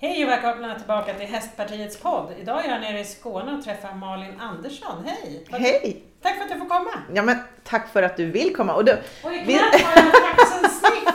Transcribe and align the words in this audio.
Hej 0.00 0.24
och 0.24 0.30
välkomna 0.30 0.74
tillbaka 0.78 1.14
till 1.14 1.26
Hästpartiets 1.26 1.96
podd. 2.00 2.32
Idag 2.40 2.64
är 2.64 2.68
jag 2.70 2.80
nere 2.80 3.00
i 3.00 3.04
Skåne 3.04 3.52
och 3.52 3.64
träffar 3.64 3.94
Malin 3.94 4.40
Andersson. 4.40 5.04
Hej! 5.06 5.44
Hej! 5.50 6.02
Tack 6.22 6.36
för 6.36 6.42
att 6.44 6.50
du 6.52 6.58
får 6.58 6.66
komma. 6.66 6.90
Ja 7.14 7.22
men 7.22 7.36
tack 7.64 7.92
för 7.92 8.02
att 8.02 8.16
du 8.16 8.26
vill 8.30 8.56
komma. 8.56 8.74
Och 8.74 8.84
du, 8.84 8.92
Och 9.24 9.32
i 9.34 9.42
vi- 9.46 9.52
knät 9.54 9.80
har 9.82 10.02
jag 10.02 10.12
faktiskt 10.12 10.54
en 10.64 10.70
sniff 10.70 11.14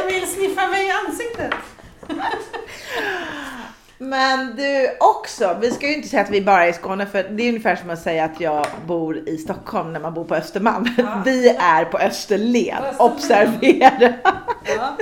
som 0.00 0.06
vill 0.06 0.26
sniffa 0.26 0.68
mig 0.68 0.86
i 0.86 0.90
ansiktet. 0.90 1.54
men 3.98 4.56
du 4.56 4.96
också, 5.00 5.56
vi 5.60 5.70
ska 5.70 5.86
ju 5.88 5.94
inte 5.94 6.08
säga 6.08 6.22
att 6.22 6.30
vi 6.30 6.40
bara 6.42 6.64
är 6.64 6.68
i 6.68 6.72
Skåne 6.72 7.06
för 7.06 7.22
det 7.22 7.42
är 7.42 7.48
ungefär 7.48 7.76
som 7.76 7.90
att 7.90 8.00
säga 8.02 8.24
att 8.24 8.40
jag 8.40 8.66
bor 8.86 9.28
i 9.28 9.38
Stockholm 9.38 9.92
när 9.92 10.00
man 10.00 10.14
bor 10.14 10.24
på 10.24 10.34
Östermalm. 10.34 10.88
Ja. 10.98 11.22
Vi 11.24 11.48
är 11.48 11.84
på 11.84 11.98
Österlen, 11.98 12.78
Österlen. 12.84 12.94
observera. 13.12 14.12
Ja. 14.64 14.96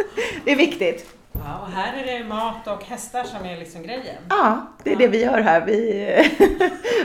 Det 0.44 0.52
är 0.52 0.56
viktigt. 0.56 1.15
Ja, 1.46 1.58
och 1.58 1.68
här 1.68 2.02
är 2.02 2.18
det 2.18 2.24
mat 2.24 2.66
och 2.66 2.84
hästar 2.84 3.24
som 3.24 3.46
är 3.46 3.56
liksom 3.56 3.82
grejen. 3.82 4.16
Ja, 4.28 4.66
det 4.84 4.92
är 4.92 4.96
det 4.96 5.08
vi 5.08 5.22
gör 5.24 5.40
här. 5.40 5.60
Vi 5.66 6.30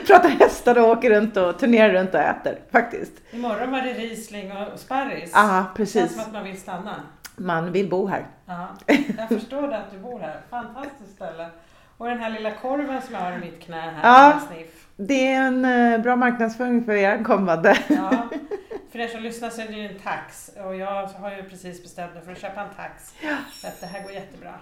pratar 0.08 0.30
hästar 0.30 0.78
och 0.80 0.90
åker 0.90 1.10
runt 1.10 1.38
och 1.38 1.60
turnerar 1.60 1.94
runt 1.94 2.14
och 2.14 2.20
äter 2.20 2.60
faktiskt. 2.72 3.14
Imorgon 3.32 3.72
var 3.72 3.82
det 3.82 3.94
Riesling 3.94 4.52
och 4.52 4.80
sparris. 4.80 5.32
Ja, 5.34 5.66
Det 5.76 5.86
känns 5.86 5.94
precis. 5.94 6.12
som 6.12 6.22
att 6.22 6.34
man 6.34 6.44
vill 6.44 6.60
stanna. 6.62 6.96
Man 7.36 7.72
vill 7.72 7.90
bo 7.90 8.08
här. 8.08 8.28
Ja, 8.46 8.68
jag 9.18 9.28
förstår 9.28 9.68
det 9.68 9.78
att 9.78 9.92
du 9.92 9.98
bor 9.98 10.20
här. 10.20 10.36
Fantastiskt 10.50 11.16
ställe. 11.16 11.50
Och 11.98 12.08
den 12.08 12.20
här 12.20 12.30
lilla 12.30 12.52
korven 12.52 13.02
som 13.02 13.14
jag 13.16 13.22
har 13.22 13.32
i 13.32 13.38
mitt 13.38 13.60
knä 13.62 13.82
här. 13.82 14.00
Ja. 14.04 14.40
Sniff. 14.48 14.88
Det 15.08 15.34
är 15.34 15.42
en 15.42 15.66
eh, 15.66 16.02
bra 16.02 16.16
marknadsföring 16.16 16.86
för 16.86 16.94
er 16.94 17.24
kommande. 17.24 17.78
Ja, 17.88 18.30
för 18.92 19.00
er 19.00 19.08
som 19.08 19.22
lyssnar 19.22 19.50
så 19.50 19.62
är 19.62 19.68
det 19.68 19.74
ju 19.74 19.88
en 19.88 20.00
tax 20.00 20.52
och 20.66 20.76
jag 20.76 21.08
har 21.08 21.32
ju 21.32 21.44
precis 21.44 21.84
bestämt 21.84 22.14
mig 22.14 22.24
för 22.24 22.32
att 22.32 22.42
köpa 22.42 22.62
en 22.62 22.70
tax. 22.76 23.14
Så 23.54 23.68
att 23.68 23.82
det 23.82 23.88
här 23.88 24.04
går 24.04 24.12
jättebra. 24.12 24.54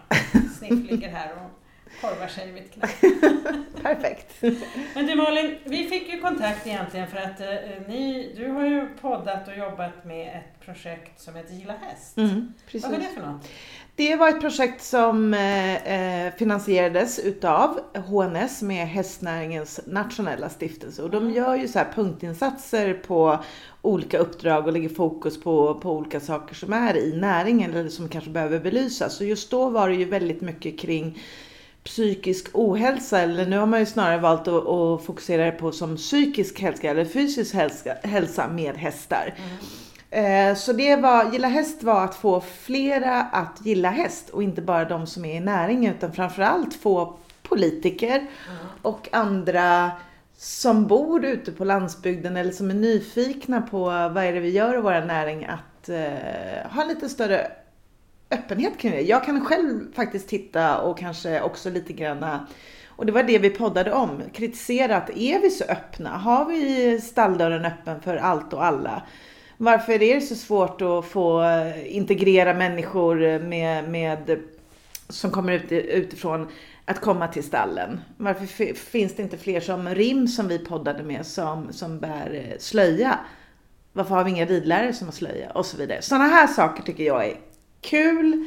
Sniff 0.57 0.91
ligger 0.91 1.09
här 1.09 1.31
och 1.33 1.59
korvar 2.01 2.27
sig 2.27 2.49
i 2.49 2.51
mitt 2.51 2.71
knä. 2.73 2.87
Perfekt. 3.83 4.41
Men 4.95 5.05
du 5.05 5.15
Malin, 5.15 5.57
vi 5.63 5.87
fick 5.87 6.09
ju 6.13 6.19
kontakt 6.21 6.67
egentligen 6.67 7.07
för 7.07 7.17
att 7.17 7.39
eh, 7.41 7.47
ni, 7.87 8.33
du 8.37 8.47
har 8.51 8.65
ju 8.65 8.87
poddat 9.01 9.47
och 9.47 9.57
jobbat 9.57 10.05
med 10.05 10.27
ett 10.27 10.65
projekt 10.65 11.21
som 11.21 11.35
heter 11.35 11.53
Gilla 11.53 11.73
Häst. 11.81 12.17
Mm, 12.17 12.53
precis. 12.65 12.83
Vad 12.83 12.91
var 12.91 12.99
det 12.99 13.13
för 13.15 13.27
något? 13.27 13.47
Det 13.95 14.15
var 14.15 14.29
ett 14.29 14.41
projekt 14.41 14.83
som 14.83 15.33
eh, 15.33 15.75
eh, 16.27 16.33
finansierades 16.33 17.19
utav 17.19 17.79
HNS 17.93 18.61
med 18.61 18.87
hästnäringens 18.87 19.79
nationella 19.85 20.49
stiftelse 20.49 21.03
och 21.03 21.09
de 21.09 21.19
Mm. 21.23 21.33
gör 21.33 21.55
ju 21.55 21.67
så 21.67 21.79
här 21.79 21.91
punktinsatser 21.95 22.93
på 22.93 23.39
olika 23.81 24.17
uppdrag 24.17 24.67
och 24.67 24.73
lägger 24.73 24.89
fokus 24.89 25.41
på, 25.41 25.75
på 25.75 25.91
olika 25.91 26.19
saker 26.19 26.55
som 26.55 26.73
är 26.73 26.97
i 26.97 27.17
näringen 27.17 27.73
eller 27.73 27.89
som 27.89 28.09
kanske 28.09 28.29
behöver 28.29 28.59
belysas. 28.59 29.15
Så 29.15 29.23
just 29.23 29.51
då 29.51 29.69
var 29.69 29.89
det 29.89 29.95
ju 29.95 30.05
väldigt 30.05 30.41
mycket 30.41 30.79
kring 30.79 31.21
psykisk 31.83 32.47
ohälsa 32.53 33.19
eller 33.19 33.45
nu 33.45 33.57
har 33.57 33.65
man 33.65 33.79
ju 33.79 33.85
snarare 33.85 34.17
valt 34.17 34.47
att, 34.47 34.67
att 34.67 35.05
fokusera 35.05 35.51
på 35.51 35.71
som 35.71 35.95
psykisk 35.97 36.59
hälsa 36.61 36.87
eller 36.87 37.05
fysisk 37.05 37.53
hälsa, 37.55 37.93
hälsa 38.03 38.47
med 38.47 38.77
hästar. 38.77 39.33
Eh, 40.11 40.55
Så 40.55 40.73
det 40.73 40.95
var, 40.95 41.31
gilla 41.31 41.47
häst 41.47 41.83
var 41.83 42.03
att 42.03 42.15
få 42.15 42.41
flera 42.41 43.21
att 43.21 43.65
gilla 43.65 43.89
häst 43.89 44.29
och 44.29 44.43
inte 44.43 44.61
bara 44.61 44.85
de 44.85 45.07
som 45.07 45.25
är 45.25 45.35
i 45.35 45.39
näringen 45.39 45.95
utan 45.95 46.13
framförallt 46.13 46.73
få 46.73 47.17
politiker 47.43 48.27
och 48.81 49.09
andra 49.11 49.91
som 50.37 50.87
bor 50.87 51.25
ute 51.25 51.51
på 51.51 51.65
landsbygden 51.65 52.37
eller 52.37 52.51
som 52.51 52.69
är 52.69 52.73
nyfikna 52.73 53.61
på 53.61 53.79
vad 53.85 54.17
är 54.17 54.33
det 54.33 54.39
vi 54.39 54.49
gör 54.49 54.77
i 54.77 54.81
vår 54.81 55.05
näring 55.05 55.45
att 55.45 55.89
eh, 55.89 56.71
ha 56.71 56.83
lite 56.83 57.09
större 57.09 57.51
öppenhet 58.31 58.77
kring 58.77 58.91
det. 58.91 59.01
Jag 59.01 59.23
kan 59.23 59.45
själv 59.45 59.93
faktiskt 59.93 60.29
titta 60.29 60.81
och 60.81 60.97
kanske 60.97 61.41
också 61.41 61.69
lite 61.69 61.93
granna 61.93 62.47
och 62.99 63.05
det 63.05 63.11
var 63.11 63.23
det 63.23 63.39
vi 63.39 63.49
poddade 63.49 63.93
om. 63.93 64.21
Kritisera 64.33 64.97
att 64.97 65.09
är 65.09 65.41
vi 65.41 65.49
så 65.49 65.63
öppna? 65.63 66.09
Har 66.09 66.45
vi 66.45 67.01
stalldörren 67.01 67.65
öppen 67.65 68.01
för 68.01 68.17
allt 68.17 68.53
och 68.53 68.65
alla? 68.65 69.03
Varför 69.57 69.93
är 69.93 69.99
det 69.99 70.21
så 70.21 70.35
svårt 70.35 70.81
att 70.81 71.05
få 71.05 71.43
integrera 71.85 72.53
människor 72.53 73.39
med, 73.39 73.89
med, 73.89 74.39
som 75.09 75.31
kommer 75.31 75.53
ut, 75.53 75.71
utifrån 75.71 76.47
att 76.85 77.01
komma 77.01 77.27
till 77.27 77.43
stallen? 77.43 78.01
Varför 78.17 78.73
finns 78.73 79.15
det 79.15 79.23
inte 79.23 79.37
fler 79.37 79.59
som 79.59 79.89
Rim 79.89 80.27
som 80.27 80.47
vi 80.47 80.59
poddade 80.59 81.03
med 81.03 81.25
som, 81.25 81.73
som 81.73 81.99
bär 81.99 82.55
slöja? 82.59 83.19
Varför 83.93 84.15
har 84.15 84.23
vi 84.23 84.31
inga 84.31 84.45
ridlärare 84.45 84.93
som 84.93 85.07
har 85.07 85.11
slöja? 85.11 85.49
Och 85.49 85.65
så 85.65 85.77
vidare. 85.77 86.01
Sådana 86.01 86.25
här 86.25 86.47
saker 86.47 86.83
tycker 86.83 87.03
jag 87.03 87.25
är 87.25 87.37
kul, 87.81 88.45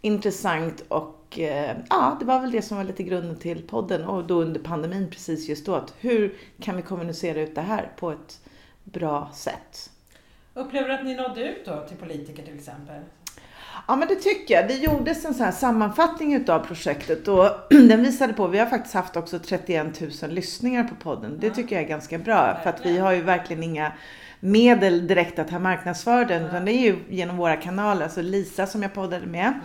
intressant 0.00 0.84
och 0.88 1.38
eh, 1.38 1.76
ja, 1.90 2.16
det 2.20 2.24
var 2.24 2.40
väl 2.40 2.50
det 2.50 2.62
som 2.62 2.76
var 2.76 2.84
lite 2.84 3.02
grunden 3.02 3.36
till 3.36 3.62
podden 3.62 4.04
och 4.04 4.24
då 4.24 4.42
under 4.42 4.60
pandemin 4.60 5.10
precis 5.10 5.48
just 5.48 5.66
då. 5.66 5.74
Att 5.74 5.94
hur 6.00 6.34
kan 6.60 6.76
vi 6.76 6.82
kommunicera 6.82 7.40
ut 7.40 7.54
det 7.54 7.60
här 7.60 7.92
på 7.96 8.10
ett 8.10 8.40
bra 8.84 9.30
sätt? 9.34 9.90
Upplever 10.54 10.88
du 10.88 10.94
att 10.94 11.04
ni 11.04 11.14
nådde 11.14 11.48
ut 11.48 11.64
då 11.64 11.86
till 11.88 11.96
politiker 11.96 12.42
till 12.42 12.54
exempel? 12.54 13.00
Ja 13.88 13.96
men 13.96 14.08
det 14.08 14.14
tycker 14.14 14.54
jag. 14.54 14.68
Det 14.68 14.74
gjordes 14.74 15.24
en 15.24 15.34
sån 15.34 15.44
här 15.44 15.52
sammanfattning 15.52 16.34
utav 16.34 16.58
projektet 16.66 17.28
och 17.28 17.48
den 17.70 18.02
visade 18.02 18.32
på, 18.32 18.46
vi 18.46 18.58
har 18.58 18.66
faktiskt 18.66 18.94
haft 18.94 19.16
också 19.16 19.38
31 19.38 20.00
000 20.22 20.30
lyssningar 20.30 20.84
på 20.84 20.94
podden. 20.94 21.38
Det 21.40 21.50
tycker 21.50 21.76
jag 21.76 21.84
är 21.84 21.88
ganska 21.88 22.18
bra 22.18 22.58
för 22.62 22.70
att 22.70 22.86
vi 22.86 22.98
har 22.98 23.12
ju 23.12 23.22
verkligen 23.22 23.62
inga 23.62 23.92
medel 24.44 25.06
direkt 25.06 25.38
att 25.38 25.50
ha 25.50 25.58
marknadsför 25.58 26.24
den 26.24 26.44
utan 26.44 26.64
det 26.64 26.72
är 26.72 26.80
ju 26.80 26.96
genom 27.08 27.36
våra 27.36 27.56
kanaler. 27.56 28.02
Alltså 28.02 28.22
Lisa 28.22 28.66
som 28.66 28.82
jag 28.82 28.94
poddade 28.94 29.26
med 29.26 29.60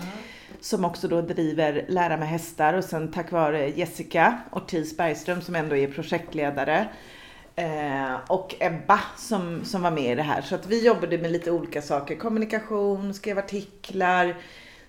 som 0.60 0.86
också 0.86 1.08
då 1.08 1.22
driver 1.22 1.86
Lära 1.88 2.18
med 2.18 2.30
hästar 2.30 2.74
och 2.74 2.84
sen 2.84 3.12
tack 3.12 3.32
vare 3.32 3.70
Jessica 3.70 4.38
Ortiz 4.52 4.98
Bergström 4.98 5.42
som 5.42 5.56
ändå 5.56 5.76
är 5.76 5.88
projektledare 5.88 6.88
eh, 7.56 8.16
och 8.28 8.56
Ebba 8.60 9.00
som, 9.18 9.66
som 9.66 9.82
var 9.82 9.92
med 9.92 10.12
i 10.12 10.16
det 10.16 10.24
här. 10.24 10.42
Så 10.42 10.56
att 10.56 10.68
vi 10.68 10.86
jobbade 10.86 11.18
med 11.18 11.32
lite 11.32 11.52
olika 11.52 11.82
saker. 11.82 12.16
Kommunikation, 12.16 13.14
skrev 13.14 13.38
artiklar, 13.38 14.36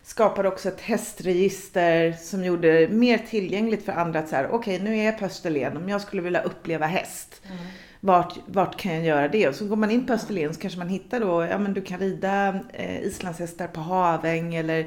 skapade 0.03 0.49
också 0.49 0.69
ett 0.69 0.81
hästregister 0.81 2.13
som 2.13 2.45
gjorde 2.45 2.81
det 2.81 2.89
mer 2.89 3.19
tillgängligt 3.19 3.85
för 3.85 3.93
andra 3.93 4.19
att 4.19 4.29
så 4.29 4.37
här, 4.37 4.49
okej 4.51 4.79
nu 4.79 4.99
är 4.99 5.05
jag 5.05 5.19
på 5.19 5.25
Österlen, 5.25 5.77
om 5.77 5.89
jag 5.89 6.01
skulle 6.01 6.23
vilja 6.23 6.43
uppleva 6.43 6.87
häst, 6.87 7.43
Mm. 7.51 7.59
Vart, 8.01 8.39
vart 8.47 8.77
kan 8.81 8.95
jag 8.95 9.05
göra 9.05 9.29
det? 9.29 9.49
Och 9.49 9.55
så 9.55 9.67
går 9.67 9.77
man 9.77 9.91
in 9.91 10.07
på 10.07 10.13
Österlen 10.13 10.55
så 10.55 10.61
kanske 10.61 10.79
man 10.79 10.89
hittar 10.89 11.21
då, 11.21 11.43
ja 11.45 11.59
men 11.59 11.75
du 11.75 11.83
kan 11.83 11.99
rida 11.99 12.61
eh, 12.73 13.01
islandshästar 13.03 13.67
på 13.67 13.81
Haväng 13.81 14.55
eller 14.55 14.87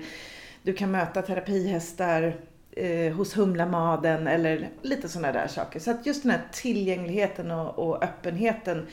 du 0.64 0.74
kan 0.74 0.92
möta 0.92 1.22
terapihästar 1.22 2.36
eh, 2.72 3.14
hos 3.14 3.38
Humlamaden 3.38 4.28
eller 4.28 4.70
lite 4.82 5.10
sådana 5.10 5.32
där 5.32 5.48
saker. 5.48 5.80
Så 5.80 5.92
att 5.92 6.06
just 6.06 6.24
den 6.24 6.32
här 6.32 6.42
tillgängligheten 6.52 7.52
och, 7.52 7.80
och 7.80 8.04
öppenheten 8.04 8.88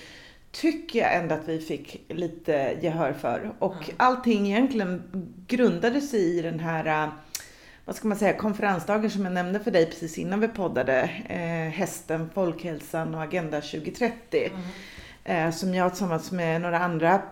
tycker 0.53 0.99
jag 0.99 1.15
ändå 1.17 1.35
att 1.35 1.49
vi 1.49 1.59
fick 1.61 2.05
lite 2.09 2.77
gehör 2.81 3.13
för. 3.13 3.51
Och 3.59 3.75
Mm. 3.75 3.95
allting 3.97 4.47
egentligen 4.47 5.03
grundade 5.47 6.01
sig 6.01 6.39
i 6.39 6.43
den 6.43 6.61
här 6.61 6.87
eh, 7.05 7.09
vad 7.89 7.97
ska 7.97 8.09
man 8.09 8.19
säga, 8.19 8.33
konferensdagen 8.33 9.11
som 9.11 9.25
jag 9.25 9.33
nämnde 9.33 9.61
för 9.61 9.71
dig 9.71 9.87
precis 9.87 10.19
innan 10.19 10.41
vi 10.41 10.49
poddade. 10.49 11.11
Eh, 11.29 11.73
hästen, 11.79 12.31
folkhälsan 12.35 13.15
och 13.15 13.23
Agenda 13.23 13.61
2030. 13.61 14.51
Mm. 15.25 15.47
Eh, 15.49 15.55
som 15.55 15.75
jag 15.75 15.91
tillsammans 15.91 16.33
med 16.33 16.61
några 16.61 16.79
andra, 16.79 17.23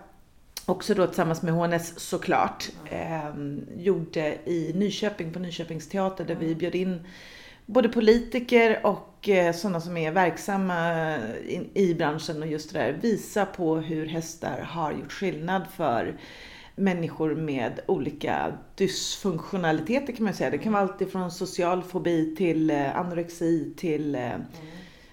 också 0.65 0.93
då 0.93 1.07
tillsammans 1.07 1.41
med 1.41 1.53
HNS 1.53 1.99
såklart, 1.99 2.69
eh, 2.85 3.29
gjorde 3.75 4.37
i 4.45 4.73
Nyköping 4.75 5.33
på 5.33 5.39
Nyköpings 5.39 5.89
teater 5.89 6.25
där 6.25 6.35
vi 6.35 6.55
bjöd 6.55 6.75
in 6.75 7.07
både 7.65 7.89
politiker 7.89 8.79
och 8.83 9.29
eh, 9.29 9.53
sådana 9.53 9.81
som 9.81 9.97
är 9.97 10.11
verksamma 10.11 11.15
i, 11.27 11.69
i 11.73 11.95
branschen 11.95 12.41
och 12.41 12.47
just 12.47 12.73
det 12.73 12.79
där, 12.79 12.97
visa 13.01 13.45
på 13.45 13.75
hur 13.75 14.05
hästar 14.05 14.59
har 14.61 14.91
gjort 14.91 15.11
skillnad 15.11 15.61
för 15.75 16.17
människor 16.77 17.35
med 17.35 17.79
olika 17.85 18.57
dysfunktionaliteter 18.75 20.13
kan 20.13 20.23
man 20.23 20.33
säga. 20.33 20.49
Det 20.49 20.57
kan 20.57 20.73
vara 20.73 20.83
allt 20.83 21.01
ifrån 21.01 21.31
social 21.31 21.83
fobi 21.83 22.35
till 22.35 22.69
eh, 22.69 22.97
anorexi 22.97 23.73
till 23.77 24.15
eh, 24.15 24.31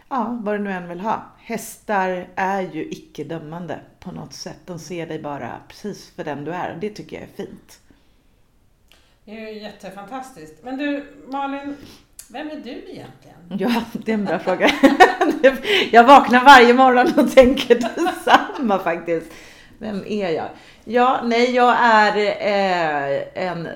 ja, 0.08 0.40
vad 0.43 0.55
du 0.55 0.58
nu 0.58 0.72
än 0.72 0.88
vill 0.88 1.00
ha. 1.00 1.22
Hästar 1.38 2.28
är 2.34 2.62
ju 2.62 2.84
icke 2.84 3.25
dömande 3.25 3.81
på 4.00 4.12
något 4.12 4.32
sätt. 4.32 4.58
De 4.66 4.78
ser 4.78 5.06
dig 5.06 5.19
bara 5.19 5.61
precis 5.69 6.11
för 6.16 6.25
den 6.25 6.44
du 6.44 6.52
är. 6.52 6.78
Det 6.81 6.90
tycker 6.90 7.16
jag 7.16 7.22
är 7.22 7.44
fint. 7.46 7.81
Det 9.25 9.31
är 9.31 9.52
ju 9.52 9.60
jättefantastiskt. 9.60 10.55
Men 10.62 10.76
du 10.78 11.05
Malin, 11.28 11.76
vem 12.28 12.50
är 12.50 12.56
du 12.56 12.70
egentligen? 12.70 13.37
Ja, 13.58 13.84
det 13.93 14.12
är 14.12 14.14
en 14.14 14.25
bra 14.25 14.38
fråga. 14.38 14.70
Jag 15.93 16.05
vaknar 16.05 16.44
varje 16.44 16.75
morgon 16.75 17.12
och 17.19 17.32
tänker 17.34 17.75
detsamma 18.05 18.78
faktiskt. 18.78 19.32
Vem 19.84 20.04
är 20.06 20.31
jag? 20.31 20.48
Ja, 20.84 21.20
nej, 21.25 21.54
jag 21.54 21.76
är 21.81 22.16
eh, 22.16 23.46
en... 23.46 23.69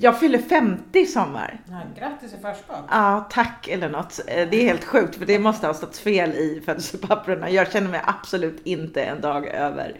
Jag 0.00 0.20
fyller 0.20 0.38
50 0.38 0.98
i 0.98 1.06
sommar. 1.06 1.60
Ja, 1.68 1.80
grattis 2.00 2.34
i 2.34 2.36
förskott. 2.42 2.84
Ja, 2.90 3.28
tack 3.30 3.68
eller 3.68 3.88
något. 3.88 4.20
Eh, 4.26 4.48
Det 4.50 4.56
är 4.56 4.64
helt 4.64 4.84
sjukt 4.84 5.16
för 5.16 5.26
det 5.26 5.38
måste 5.38 5.66
ha 5.66 5.74
stått 5.74 5.96
fel 5.96 6.30
i 6.30 6.62
födelsepapperna. 6.64 7.50
Jag 7.50 7.72
känner 7.72 7.88
mig 7.90 8.00
absolut 8.04 8.60
inte 8.66 9.02
en 9.02 9.20
dag 9.20 9.46
över 9.46 9.96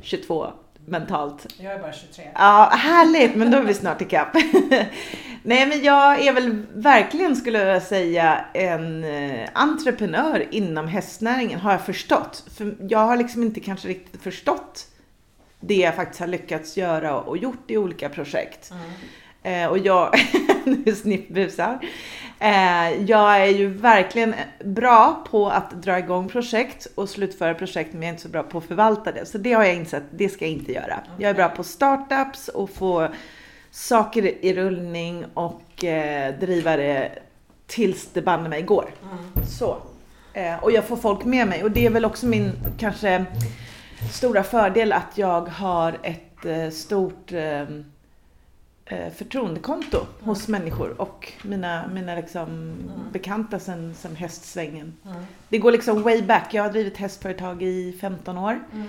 22. 0.00 0.46
Mentalt. 0.90 1.46
Jag 1.56 1.72
är 1.72 1.78
bara 1.78 1.92
23. 1.92 2.24
Ja, 2.34 2.70
härligt, 2.72 3.34
men 3.34 3.50
då 3.50 3.58
är 3.58 3.62
vi 3.62 3.74
snart 3.74 4.00
ikapp. 4.00 4.34
Nej, 5.42 5.66
men 5.66 5.84
jag 5.84 6.26
är 6.26 6.32
väl 6.32 6.66
verkligen, 6.74 7.36
skulle 7.36 7.58
jag 7.58 7.82
säga, 7.82 8.44
en 8.54 9.04
eh, 9.04 9.48
entreprenör 9.52 10.46
inom 10.50 10.88
hästnäringen, 10.88 11.60
har 11.60 11.72
jag 11.72 11.86
förstått. 11.86 12.44
För 12.56 12.76
jag 12.88 12.98
har 12.98 13.16
liksom 13.16 13.42
inte 13.42 13.60
kanske 13.60 13.88
riktigt 13.88 14.22
förstått 14.22 14.86
det 15.60 15.74
jag 15.74 15.94
faktiskt 15.94 16.20
har 16.20 16.26
lyckats 16.26 16.76
göra 16.76 17.20
och 17.20 17.38
gjort 17.38 17.70
i 17.70 17.76
olika 17.76 18.08
projekt. 18.08 18.70
Mm. 18.70 18.90
Eh, 19.42 19.66
och 19.66 19.78
jag, 19.78 20.14
nu 20.64 20.94
snippbusar. 20.94 21.78
Eh, 22.40 23.02
jag 23.02 23.40
är 23.40 23.46
ju 23.46 23.68
verkligen 23.68 24.34
bra 24.64 25.24
på 25.30 25.48
att 25.48 25.70
dra 25.70 25.98
igång 25.98 26.28
projekt 26.28 26.86
och 26.94 27.08
slutföra 27.08 27.54
projekt, 27.54 27.92
men 27.92 28.02
jag 28.02 28.08
är 28.08 28.12
inte 28.12 28.22
så 28.22 28.28
bra 28.28 28.42
på 28.42 28.58
att 28.58 28.64
förvalta 28.64 29.12
det. 29.12 29.26
Så 29.26 29.38
det 29.38 29.52
har 29.52 29.64
jag 29.64 29.74
insett, 29.74 30.02
det 30.10 30.28
ska 30.28 30.44
jag 30.44 30.52
inte 30.52 30.72
göra. 30.72 31.00
Jag 31.18 31.30
är 31.30 31.34
bra 31.34 31.48
på 31.48 31.64
startups 31.64 32.48
och 32.48 32.70
få 32.70 33.08
saker 33.70 34.44
i 34.44 34.54
rullning 34.54 35.24
och 35.34 35.84
eh, 35.84 36.34
driva 36.40 36.76
det 36.76 37.12
tills 37.66 38.08
det 38.12 38.22
banne 38.22 38.48
mig 38.48 38.62
går. 38.62 38.90
Mm. 39.02 39.46
Så. 39.46 39.76
Eh, 40.32 40.62
och 40.62 40.72
jag 40.72 40.84
får 40.84 40.96
folk 40.96 41.24
med 41.24 41.48
mig 41.48 41.64
och 41.64 41.70
det 41.70 41.86
är 41.86 41.90
väl 41.90 42.04
också 42.04 42.26
min 42.26 42.52
kanske 42.78 43.24
stora 44.12 44.42
fördel 44.42 44.92
att 44.92 45.18
jag 45.18 45.40
har 45.40 45.98
ett 46.02 46.44
eh, 46.44 46.70
stort 46.70 47.32
eh, 48.88 49.12
förtroendekonto 49.12 50.06
hos 50.20 50.48
människor 50.48 51.00
och 51.00 51.32
mina, 51.42 51.90
mina 51.94 52.14
liksom 52.14 52.74
bekanta 53.12 53.58
sen, 53.58 53.94
sen 53.94 54.16
hästsvängen. 54.16 54.94
Mm. 55.06 55.16
Det 55.48 55.58
går 55.58 55.72
liksom 55.72 56.02
way 56.02 56.22
back. 56.22 56.54
Jag 56.54 56.62
har 56.62 56.70
drivit 56.70 56.96
hästföretag 56.96 57.62
i 57.62 57.98
15 58.00 58.38
år 58.38 58.60
Mm. 58.72 58.88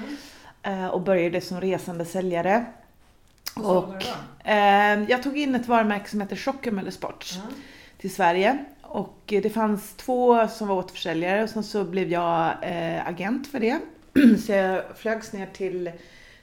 eh, 0.63 0.88
och 0.88 1.01
började 1.01 1.42
som 1.42 1.62
resande 1.62 2.06
säljare. 2.06 2.66
Och 3.56 3.63
då? 3.63 3.96
eh, 4.44 5.04
jag 5.10 5.24
tog 5.24 5.38
in 5.38 5.56
ett 5.56 5.68
varumärke 5.68 6.10
som 6.10 6.22
heter 6.22 6.36
Schockemöller 6.36 6.92
Sports 6.92 7.36
Mm. 7.38 7.48
till 7.98 8.13
Sverige. 8.16 8.57
Och 8.81 9.19
eh, 9.34 9.42
det 9.42 9.50
fanns 9.50 9.94
två 9.94 10.48
som 10.48 10.68
var 10.68 10.75
återförsäljare 10.75 11.44
och 11.44 11.50
sen 11.50 11.63
så 11.63 11.84
blev 11.84 12.12
jag 12.12 12.54
eh, 12.62 13.07
agent 13.07 13.48
för 13.48 13.60
det. 13.60 13.80
Så 14.45 14.52
jag 14.52 14.81
flögs 14.98 15.34
ner 15.34 15.45
till, 15.54 15.92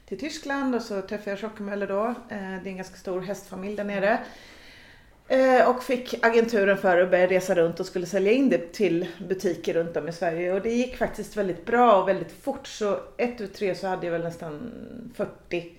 till 0.06 0.18
Tyskland 0.18 0.74
och 0.74 0.82
så 0.82 1.02
träffade 1.02 1.30
jag 1.30 1.38
Schockemöller 1.38 1.86
då. 1.86 2.04
Eh, 2.04 2.14
det 2.28 2.36
är 2.36 2.66
en 2.66 2.76
ganska 2.76 2.96
stor 2.96 3.20
hästfamilj 3.20 3.76
där 3.76 3.84
nere. 3.84 4.18
Eh, 5.28 5.70
och 5.70 5.82
fick 5.82 6.26
agenturen 6.26 6.76
för 6.76 7.00
att 7.00 7.10
börja 7.10 7.26
resa 7.26 7.54
runt 7.54 7.80
och 7.80 7.86
skulle 7.86 8.06
sälja 8.06 8.32
in 8.32 8.48
det 8.48 8.72
till 8.72 9.06
butiker 9.28 9.74
runt 9.74 9.96
om 9.96 10.08
i 10.08 10.12
Sverige. 10.12 10.52
Och 10.52 10.60
det 10.60 10.70
gick 10.70 10.96
faktiskt 10.96 11.36
väldigt 11.36 11.66
bra 11.66 12.02
och 12.02 12.08
väldigt 12.08 12.32
fort. 12.32 12.66
Så 12.66 13.00
ett 13.16 13.40
ut 13.40 13.54
tre 13.54 13.74
så 13.74 13.86
hade 13.86 14.06
jag 14.06 14.12
väl 14.12 14.22
nästan 14.22 14.72
40 15.14 15.72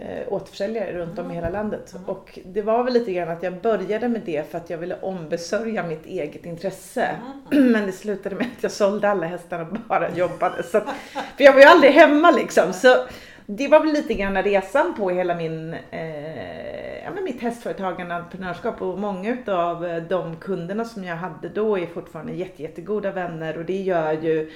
eh, 0.00 0.32
återförsäljare 0.32 0.92
runt 0.92 1.18
om 1.18 1.30
i 1.30 1.34
hela 1.34 1.50
landet. 1.50 1.92
Mm. 1.94 2.08
Och 2.08 2.38
det 2.44 2.62
var 2.62 2.84
väl 2.84 2.92
lite 2.92 3.12
grann 3.12 3.28
att 3.28 3.42
jag 3.42 3.60
började 3.60 4.08
med 4.08 4.22
det 4.26 4.50
för 4.50 4.58
att 4.58 4.70
jag 4.70 4.78
ville 4.78 4.96
ombesörja 5.00 5.82
mitt 5.82 6.06
eget 6.06 6.46
intresse. 6.46 7.10
Mm. 7.52 7.66
Men 7.72 7.86
det 7.86 7.92
slutade 7.92 8.34
med 8.34 8.46
att 8.56 8.62
jag 8.62 8.72
sålde 8.72 9.08
alla 9.08 9.26
hästarna 9.26 9.62
och 9.62 9.76
bara 9.88 10.10
jobbade. 10.10 10.62
Så 10.62 10.78
att, 10.78 10.84
för 11.36 11.44
jag 11.44 11.52
var 11.52 11.60
ju 11.60 11.66
aldrig 11.66 11.92
hemma 11.92 12.30
liksom. 12.30 12.72
Så 12.72 12.96
det 13.46 13.68
var 13.68 13.80
väl 13.80 13.92
lite 13.92 14.14
grann 14.14 14.42
resan 14.42 14.94
på 14.94 15.10
hela 15.10 15.34
min, 15.34 15.74
eh, 15.90 17.04
ja, 17.04 17.10
men 17.14 17.24
mitt 17.24 17.42
hästföretagande 17.42 18.14
och 18.14 18.20
entreprenörskap. 18.20 18.82
Och 18.82 18.98
många 18.98 19.36
av 19.46 20.02
de 20.08 20.36
kunderna 20.36 20.84
som 20.84 21.04
jag 21.04 21.16
hade 21.16 21.48
då 21.48 21.78
är 21.78 21.86
fortfarande 21.86 22.32
jätte, 22.32 22.62
jättegoda 22.62 23.12
vänner. 23.12 23.58
Och 23.58 23.64
det 23.64 23.82
gör 23.82 24.12
ju 24.12 24.50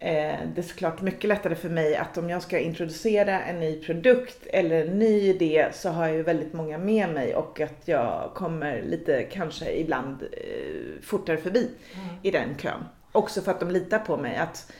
det 0.00 0.58
är 0.58 0.62
såklart 0.62 1.02
mycket 1.02 1.28
lättare 1.28 1.54
för 1.54 1.68
mig 1.68 1.96
att 1.96 2.18
om 2.18 2.30
jag 2.30 2.42
ska 2.42 2.58
introducera 2.58 3.40
en 3.40 3.60
ny 3.60 3.82
produkt 3.82 4.46
eller 4.46 4.84
en 4.86 4.98
ny 4.98 5.20
idé 5.20 5.68
så 5.72 5.88
har 5.88 6.06
jag 6.06 6.16
ju 6.16 6.22
väldigt 6.22 6.52
många 6.52 6.78
med 6.78 7.08
mig 7.08 7.34
och 7.34 7.60
att 7.60 7.82
jag 7.84 8.30
kommer 8.34 8.82
lite 8.82 9.22
kanske 9.22 9.72
ibland 9.72 10.22
eh, 10.22 11.02
fortare 11.02 11.36
förbi 11.36 11.70
Mm. 11.94 12.16
i 12.22 12.30
den 12.30 12.54
kön. 12.58 12.84
Också 13.12 13.40
för 13.42 13.50
att 13.50 13.60
de 13.60 13.70
litar 13.70 13.98
på 13.98 14.16
mig. 14.16 14.36
att 14.36 14.72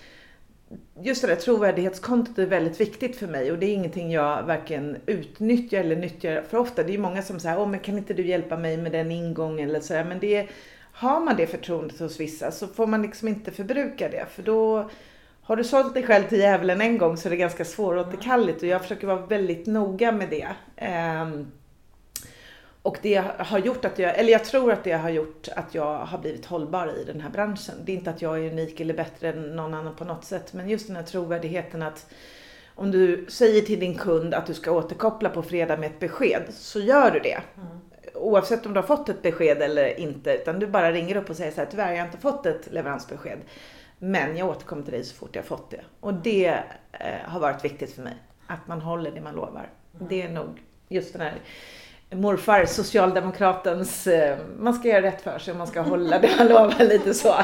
Just 1.01 1.23
det 1.23 1.29
där 1.29 1.37
trovärdighetskontot 1.37 2.39
är 2.39 2.47
väldigt 2.47 2.81
viktigt 2.81 3.17
för 3.17 3.27
mig 3.27 3.53
och 3.53 3.59
det 3.59 3.67
är 3.67 3.75
ingenting 3.75 4.13
jag 4.13 4.43
varken 4.43 4.97
utnyttjar 5.07 5.81
eller 5.81 5.97
nyttjar 5.97 6.43
för 6.43 6.59
ofta. 6.59 6.83
Det 6.83 6.91
är 6.91 6.93
ju 6.93 6.99
många 6.99 7.23
som 7.23 7.41
säger, 7.41 7.59
åh 7.61 7.69
men 7.69 7.81
kan 7.81 7.99
inte 7.99 8.15
du 8.15 8.27
hjälpa 8.27 8.57
mig 8.57 8.77
med 8.77 8.93
den 8.93 9.11
ingången 9.11 9.69
eller 9.69 9.81
sådär. 9.81 10.05
Men 10.05 10.19
det, 10.19 10.47
har 10.99 11.21
man 11.21 11.37
det 11.37 11.47
förtroendet 11.47 11.99
hos 11.99 12.21
vissa 12.21 12.51
så 12.51 12.67
får 12.67 12.87
man 12.87 13.03
liksom 13.03 13.29
inte 13.29 13.51
förbruka 13.53 14.09
det 14.09 14.27
för 14.31 14.43
då 14.43 14.91
har 15.43 15.57
du 15.57 15.65
sålt 15.65 15.95
dig 15.95 16.03
själv 16.03 16.29
till 16.29 16.39
djävulen 16.39 16.81
en 16.81 16.99
gång 16.99 17.17
så 17.17 17.29
är 17.29 17.31
det 17.31 17.37
ganska 17.37 17.65
svåråterkalleligt 17.65 18.63
och 18.63 18.69
jag 18.69 18.83
försöker 18.83 19.07
vara 19.07 19.27
väldigt 19.27 19.67
noga 19.67 20.13
med 20.13 20.29
det. 20.31 20.49
Ehm, 20.77 21.47
och 22.83 22.99
det 23.03 23.25
har 23.39 23.59
gjort 23.59 23.85
att 23.85 23.99
jag, 23.99 24.19
eller 24.19 24.33
jag 24.33 24.45
tror 24.45 24.73
att 24.73 24.85
det 24.85 24.93
har 24.93 25.11
gjort 25.11 25.49
att 25.57 25.75
jag 25.75 25.99
har 25.99 26.19
blivit 26.19 26.47
hållbar 26.47 26.95
i 27.01 27.05
den 27.05 27.21
här 27.21 27.31
branschen. 27.31 27.75
Det 27.85 27.93
är 27.93 27.97
inte 27.97 28.11
att 28.11 28.23
jag 28.23 28.39
är 28.39 28.51
unik 28.51 28.81
eller 28.81 28.95
bättre 28.95 29.29
än 29.29 29.57
någon 29.57 29.75
annan 29.75 29.97
på 29.97 30.05
något 30.05 30.25
sätt, 30.25 30.53
men 30.53 30.69
just 30.69 30.87
den 30.87 30.97
här 30.97 31.03
trovärdigheten 31.03 31.83
att 31.83 32.07
om 32.75 32.91
du 32.91 33.27
säger 33.29 33.63
till 33.63 33.81
din 33.81 33.95
kund 33.95 34.35
att 34.35 34.47
du 34.47 34.55
ska 34.55 34.73
återkoppla 34.73 35.29
på 35.29 35.43
fredag 35.43 35.77
med 35.77 35.91
ett 35.91 36.01
besked, 36.01 36.43
så 36.51 36.81
gör 36.81 37.11
du 37.11 37.19
det. 37.19 37.41
Mm. 37.57 37.79
Oavsett 38.21 38.67
om 38.67 38.75
du 38.75 38.81
har 38.81 38.87
fått 38.87 39.09
ett 39.09 39.23
besked 39.23 39.63
eller 39.63 40.01
inte, 40.01 40.33
utan 40.35 40.59
du 40.59 40.67
bara 40.67 40.93
ringer 40.93 41.17
upp 41.17 41.31
och 41.31 41.37
säger 41.37 41.53
så 41.53 41.61
här, 41.61 41.69
tyvärr 41.71 41.93
jag 41.93 41.99
har 41.99 42.07
inte 42.07 42.19
fått 42.19 42.47
ett 42.47 42.73
leveransbesked. 42.73 43.39
Men 43.99 44.37
jag 44.37 44.49
återkommer 44.49 44.83
till 44.83 44.93
dig 44.93 45.05
så 45.05 45.17
fort 45.17 45.31
jag 45.33 45.43
har 45.43 45.47
fått 45.47 45.71
det. 45.71 45.81
Och 46.01 46.15
det 46.15 46.59
eh, 46.93 47.21
har 47.25 47.41
varit 47.41 47.65
viktigt 47.65 47.95
för 47.95 48.03
mig. 48.03 48.17
Att 48.47 48.69
man 48.69 48.81
håller 48.81 49.11
det 49.11 49.21
man 49.21 49.35
lovar. 49.35 49.69
Det 49.93 50.23
är 50.23 50.29
nog 50.29 50.63
just 50.89 51.13
den 51.13 51.23
här 51.23 51.35
morfar, 52.11 52.65
socialdemokratens, 52.67 54.07
eh, 54.07 54.39
man 54.59 54.75
ska 54.75 54.89
göra 54.89 55.03
rätt 55.03 55.23
för 55.23 55.39
sig 55.39 55.53
och 55.53 55.59
man 55.59 55.67
ska 55.67 55.81
hålla 55.81 56.19
det 56.19 56.31
man 56.39 56.49
lovar 56.49 56.85
lite 56.85 57.15
så. 57.15 57.29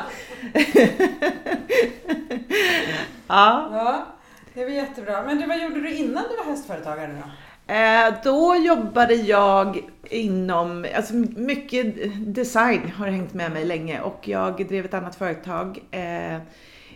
ja. 3.26 3.68
Ja, 3.72 4.06
det 4.54 4.64
var 4.64 4.70
jättebra. 4.70 5.22
Men 5.22 5.38
du, 5.38 5.46
vad 5.46 5.62
gjorde 5.62 5.80
du 5.80 5.94
innan 5.94 6.24
du 6.30 6.36
var 6.36 6.44
hästföretagare 6.44 7.12
då? 7.12 7.30
Eh, 7.66 8.14
då 8.25 8.56
jobbade 8.56 9.14
jag 9.14 9.81
inom, 10.11 10.87
alltså 10.96 11.14
mycket 11.37 11.94
design 12.34 12.93
har 12.96 13.06
hängt 13.06 13.34
med 13.34 13.52
mig 13.52 13.64
länge 13.64 14.00
och 14.00 14.28
jag 14.28 14.69
drev 14.69 14.84
ett 14.84 14.94
annat 14.94 15.16
företag 15.16 15.78
eh, 15.90 16.38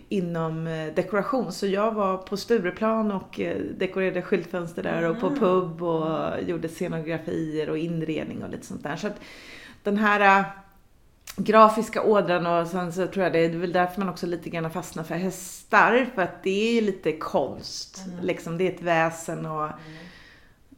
inom 0.09 0.67
eh, 0.67 0.95
dekoration. 0.95 1.53
Så 1.53 1.67
jag 1.67 1.93
var 1.93 2.17
på 2.17 2.37
Stureplan 2.37 3.13
och 3.13 3.41
dekorerade 3.79 4.23
skyltfönster 4.23 4.83
där 4.83 5.11
och 5.11 5.21
på 5.21 5.27
Mm. 5.27 5.39
pub 5.39 5.83
och 5.83 6.43
gjorde 6.43 6.69
scenografier 6.69 7.71
och 7.71 7.79
inredning 7.79 8.43
och 8.43 8.51
lite 8.51 8.67
sånt 8.67 8.83
där. 8.83 8.97
Så 8.97 9.07
att 9.07 9.21
den 9.83 9.97
här 9.97 10.45
grafiska 11.37 12.03
ådran 12.03 12.47
och 12.47 12.67
sen 12.67 12.93
så 12.93 13.07
tror 13.07 13.25
jag 13.25 13.33
det 13.33 13.39
är 13.39 13.49
väl 13.49 13.73
därför 13.73 14.01
man 14.01 14.09
också 14.09 14.27
lite 14.27 14.51
grann 14.51 14.71
fastnar 14.71 15.05
för 15.05 15.15
hästar. 15.15 16.07
För 16.15 16.23
att 16.23 16.43
det 16.43 16.79
är 16.79 16.83
lite 16.83 17.13
konst. 17.13 18.03
Mm. 18.07 18.25
Liksom, 18.25 18.59
det 18.59 18.69
är 18.69 18.73
ett 18.75 18.83
väsen 18.83 19.47
och 19.47 19.69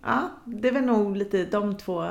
Ja, 0.05 0.31
det 0.45 0.69
är 0.69 0.73
väl 0.73 0.85
nog 0.85 1.17
lite 1.17 1.45
de 1.45 1.77
två 1.77 2.05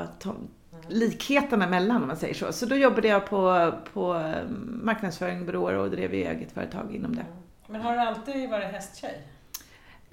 likheterna 0.88 1.66
mellan 1.66 2.02
om 2.02 2.08
man 2.08 2.16
säger 2.16 2.34
så. 2.34 2.52
Så 2.52 2.66
då 2.66 2.76
jobbade 2.76 3.08
jag 3.08 3.26
på, 3.26 3.72
på 3.92 4.14
eh, 4.14 4.48
marknadsföring, 4.82 5.46
byråer 5.46 5.74
och 5.76 5.90
drev 5.90 6.12
eget 6.12 6.52
företag 6.52 6.94
inom 6.94 7.16
det. 7.16 7.24
Men 7.68 7.80
har 7.80 7.92
du 7.92 8.00
alltid 8.00 8.50
varit 8.50 8.72
hästtjej? 8.72 9.22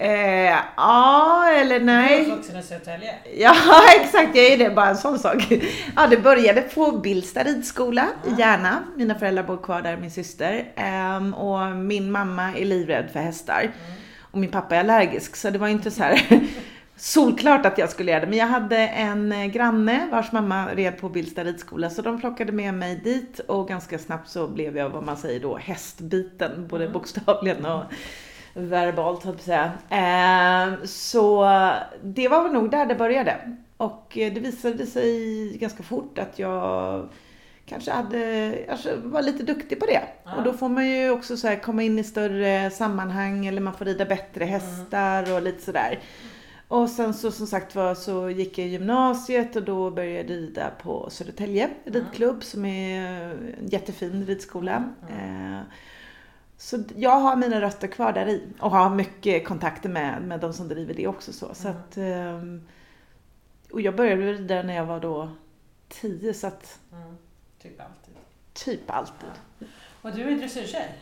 Eh, 0.00 0.56
ja, 0.76 1.48
eller 1.50 1.78
Du 1.78 1.84
nej. 1.84 2.20
är 2.20 2.26
uppvuxen 2.26 2.56
i 2.56 2.62
Södertälje. 2.62 3.14
Ja, 3.36 3.54
exakt. 4.00 4.36
Jag 4.36 4.46
är 4.46 4.58
det. 4.58 4.70
Bara 4.70 4.88
en 4.88 4.96
sån 4.96 5.18
sak. 5.18 5.52
Ja, 5.96 6.06
det 6.06 6.16
började 6.16 6.60
på 6.62 6.92
Billsta 6.92 7.42
ridskola 7.42 8.06
i 8.26 8.40
Järna. 8.40 8.78
Mina 8.96 9.14
föräldrar 9.14 9.42
bor 9.42 9.56
kvar 9.56 9.82
där, 9.82 9.96
min 9.96 10.10
syster. 10.10 10.72
Ehm, 10.76 11.34
och 11.34 11.76
min 11.76 12.10
mamma 12.10 12.52
är 12.56 12.64
livrädd 12.64 13.10
för 13.12 13.20
hästar. 13.20 13.70
Och 14.30 14.38
min 14.38 14.50
pappa 14.50 14.76
är 14.76 14.80
allergisk, 14.80 15.36
så 15.36 15.50
det 15.50 15.58
var 15.58 15.68
inte 15.68 15.90
så 15.90 16.02
här 16.02 16.20
solklart 16.98 17.66
att 17.66 17.78
jag 17.78 17.90
skulle 17.90 18.10
göra 18.10 18.20
det. 18.20 18.26
Men 18.26 18.38
jag 18.38 18.46
hade 18.46 18.76
en 18.78 19.32
eh, 19.32 19.46
granne 19.46 20.08
vars 20.10 20.32
mamma 20.32 20.66
red 20.74 20.98
på 21.00 21.08
Billsta 21.08 21.44
ridskola, 21.44 21.90
så 21.90 22.02
de 22.02 22.20
plockade 22.20 22.52
med 22.52 22.74
mig 22.74 23.00
dit 23.04 23.38
och 23.38 23.68
ganska 23.68 23.98
snabbt 23.98 24.28
så 24.28 24.48
blev 24.48 24.76
jag 24.76 24.88
vad 24.90 25.02
man 25.02 25.16
säger 25.16 25.40
då 25.40 25.56
hästbiten, 25.56 26.66
både 26.70 26.84
Mm. 26.84 26.92
bokstavligen 26.92 27.66
och 27.66 27.82
verbalt 28.54 29.24
höll 29.24 29.34
jag 29.34 29.44
säga. 29.44 29.72
Eh, 29.90 30.84
så 30.84 31.44
det 32.02 32.28
var 32.28 32.42
väl 32.42 32.52
nog 32.52 32.70
där 32.70 32.86
det 32.86 32.94
började. 32.94 33.56
Och 33.76 34.18
eh, 34.18 34.32
det 34.32 34.40
visade 34.40 34.86
sig 34.86 35.56
ganska 35.58 35.82
fort 35.82 36.18
att 36.18 36.38
jag 36.38 37.08
kanske 37.66 37.90
hade, 37.90 38.54
alltså 38.70 38.88
var 39.04 39.22
lite 39.22 39.42
duktig 39.42 39.80
på 39.80 39.86
det. 39.86 40.00
Ja. 40.24 40.34
Och 40.36 40.42
då 40.44 40.52
får 40.52 40.68
man 40.68 40.88
ju 40.88 41.10
också 41.10 41.36
så 41.36 41.56
komma 41.62 41.82
in 41.82 41.98
i 41.98 42.04
större 42.04 42.70
sammanhang 42.70 43.46
eller 43.46 43.60
man 43.60 43.74
får 43.74 43.84
rida 43.84 44.04
bättre 44.04 44.44
hästar 44.44 45.34
och 45.34 45.42
lite 45.42 45.64
sådär. 45.64 45.98
Och 46.68 46.90
sen 46.90 47.14
så 47.14 47.30
som 47.32 47.46
sagt 47.46 47.74
var 47.74 47.94
så 47.94 48.30
gick 48.30 48.58
jag 48.58 48.66
i 48.66 48.70
gymnasiet 48.70 49.56
och 49.56 49.62
då 49.62 49.90
började 49.90 50.16
jag 50.16 50.30
rida 50.30 50.70
på 50.82 51.10
Södertälje 51.10 51.70
ridklubb 51.84 52.44
som 52.44 52.64
är 52.64 53.00
en 53.58 53.68
jättefin 53.68 54.26
ridskola. 54.26 54.84
Eh, 55.10 55.60
så 56.56 56.78
jag 56.96 57.20
har 57.20 57.36
mina 57.36 57.60
rötter 57.60 57.88
kvar 57.88 58.12
där 58.12 58.26
i 58.28 58.42
och 58.60 58.70
har 58.70 58.90
mycket 58.90 59.44
kontakter 59.46 59.88
med, 59.88 60.22
med 60.22 60.40
de 60.40 60.52
som 60.52 60.68
driver 60.68 60.94
det 60.94 61.06
också. 61.06 61.32
Så, 61.32 61.54
så 61.54 61.68
att, 61.68 61.96
ehm, 61.96 62.62
och 63.72 63.80
jag 63.80 63.96
började 63.96 64.32
rida 64.32 64.62
när 64.62 64.74
jag 64.74 64.86
var 64.86 65.00
då 65.00 65.28
tio 65.88 66.34
så 66.34 66.46
att 66.46 66.78
Mm. 66.92 67.16
Typ 67.62 67.80
alltid. 67.80 68.14
typ 68.52 68.90
alltid. 68.90 69.28
Och 70.02 70.12
du 70.12 70.22
är 70.22 70.36
dressyrtjej? 70.36 70.94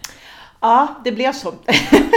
Ja, 0.61 0.95
det 1.05 1.13
blev 1.13 1.33
så. 1.33 1.55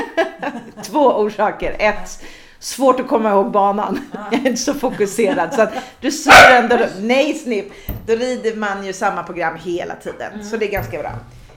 Två 0.84 1.00
orsaker. 1.00 1.76
Ett, 1.80 2.24
svårt 2.60 3.00
att 3.00 3.08
komma 3.08 3.30
ihåg 3.30 3.52
banan. 3.52 4.00
Jag 4.32 4.34
är 4.34 4.48
inte 4.48 4.62
så 4.62 4.74
fokuserad. 4.74 5.54
Så 5.54 5.62
att 5.62 5.74
dressyren, 6.02 6.70
då, 6.70 6.80
nej 7.00 7.34
snipp, 7.34 7.72
då 8.08 8.16
rider 8.16 8.56
man 8.56 8.86
ju 8.86 8.94
samma 8.94 9.24
program 9.24 9.56
hela 9.56 9.96
tiden. 9.96 10.44
Så 10.44 10.58
det 10.58 10.66
är 10.68 10.72
ganska 10.72 11.00
bra. 11.00 11.12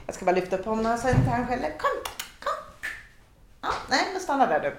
Jag 0.05 0.15
ska 0.15 0.25
bara 0.25 0.35
lyfta 0.35 0.57
på 0.57 0.69
honom 0.69 0.97
så 0.97 1.09
inte 1.09 1.29
han 1.29 1.47
skäller. 1.47 1.69
Kom, 1.69 1.89
kom. 2.39 2.53
Ja, 3.61 3.69
nej, 3.89 3.99
men 4.13 4.21
stanna 4.21 4.47
där 4.47 4.59
du. 4.59 4.75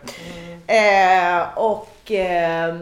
Eh, 0.75 1.59
och, 1.59 2.11
eh, 2.11 2.77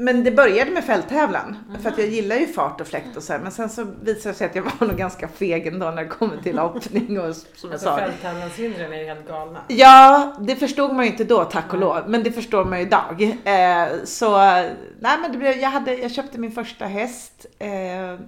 men 0.00 0.24
det 0.24 0.30
började 0.30 0.70
med 0.70 0.84
fälttävlan. 0.84 1.56
För 1.82 1.88
att 1.90 1.98
jag 1.98 2.06
gillar 2.08 2.36
ju 2.36 2.46
fart 2.46 2.80
och 2.80 2.86
fläkt 2.86 3.16
och 3.16 3.22
så 3.22 3.32
här. 3.32 3.40
Men 3.40 3.52
sen 3.52 3.68
så 3.68 3.86
visade 4.02 4.30
det 4.32 4.38
sig 4.38 4.46
att 4.46 4.54
jag 4.54 4.62
var 4.62 4.86
nog 4.86 4.96
ganska 4.96 5.28
feg 5.28 5.66
ändå 5.66 5.90
när 5.90 6.02
det 6.02 6.08
kommer 6.08 6.36
till 6.36 6.58
hoppning 6.58 7.20
och 7.20 7.36
som 7.36 7.48
jag 7.62 7.72
Alltså 7.72 7.86
sa. 7.86 7.96
fälttävlanshindren 7.96 8.92
är 8.92 8.98
ju 8.98 9.04
helt 9.04 9.28
galna. 9.28 9.60
Ja, 9.68 10.32
det 10.40 10.56
förstod 10.56 10.92
man 10.94 11.04
ju 11.04 11.10
inte 11.10 11.24
då 11.24 11.44
tack 11.44 11.72
och 11.72 11.78
lov, 11.78 12.02
men 12.06 12.22
det 12.22 12.32
förstår 12.32 12.64
man 12.64 12.78
ju 12.78 12.86
idag. 12.86 13.22
Eh, 13.44 13.88
så 14.04 14.38
nej, 14.38 15.18
men 15.22 15.32
det 15.32 15.38
blev, 15.38 15.58
jag, 15.58 15.70
hade, 15.70 15.94
jag 15.94 16.10
köpte 16.10 16.40
min 16.40 16.52
första 16.52 16.84
häst 16.84 17.46
eh, 17.58 17.68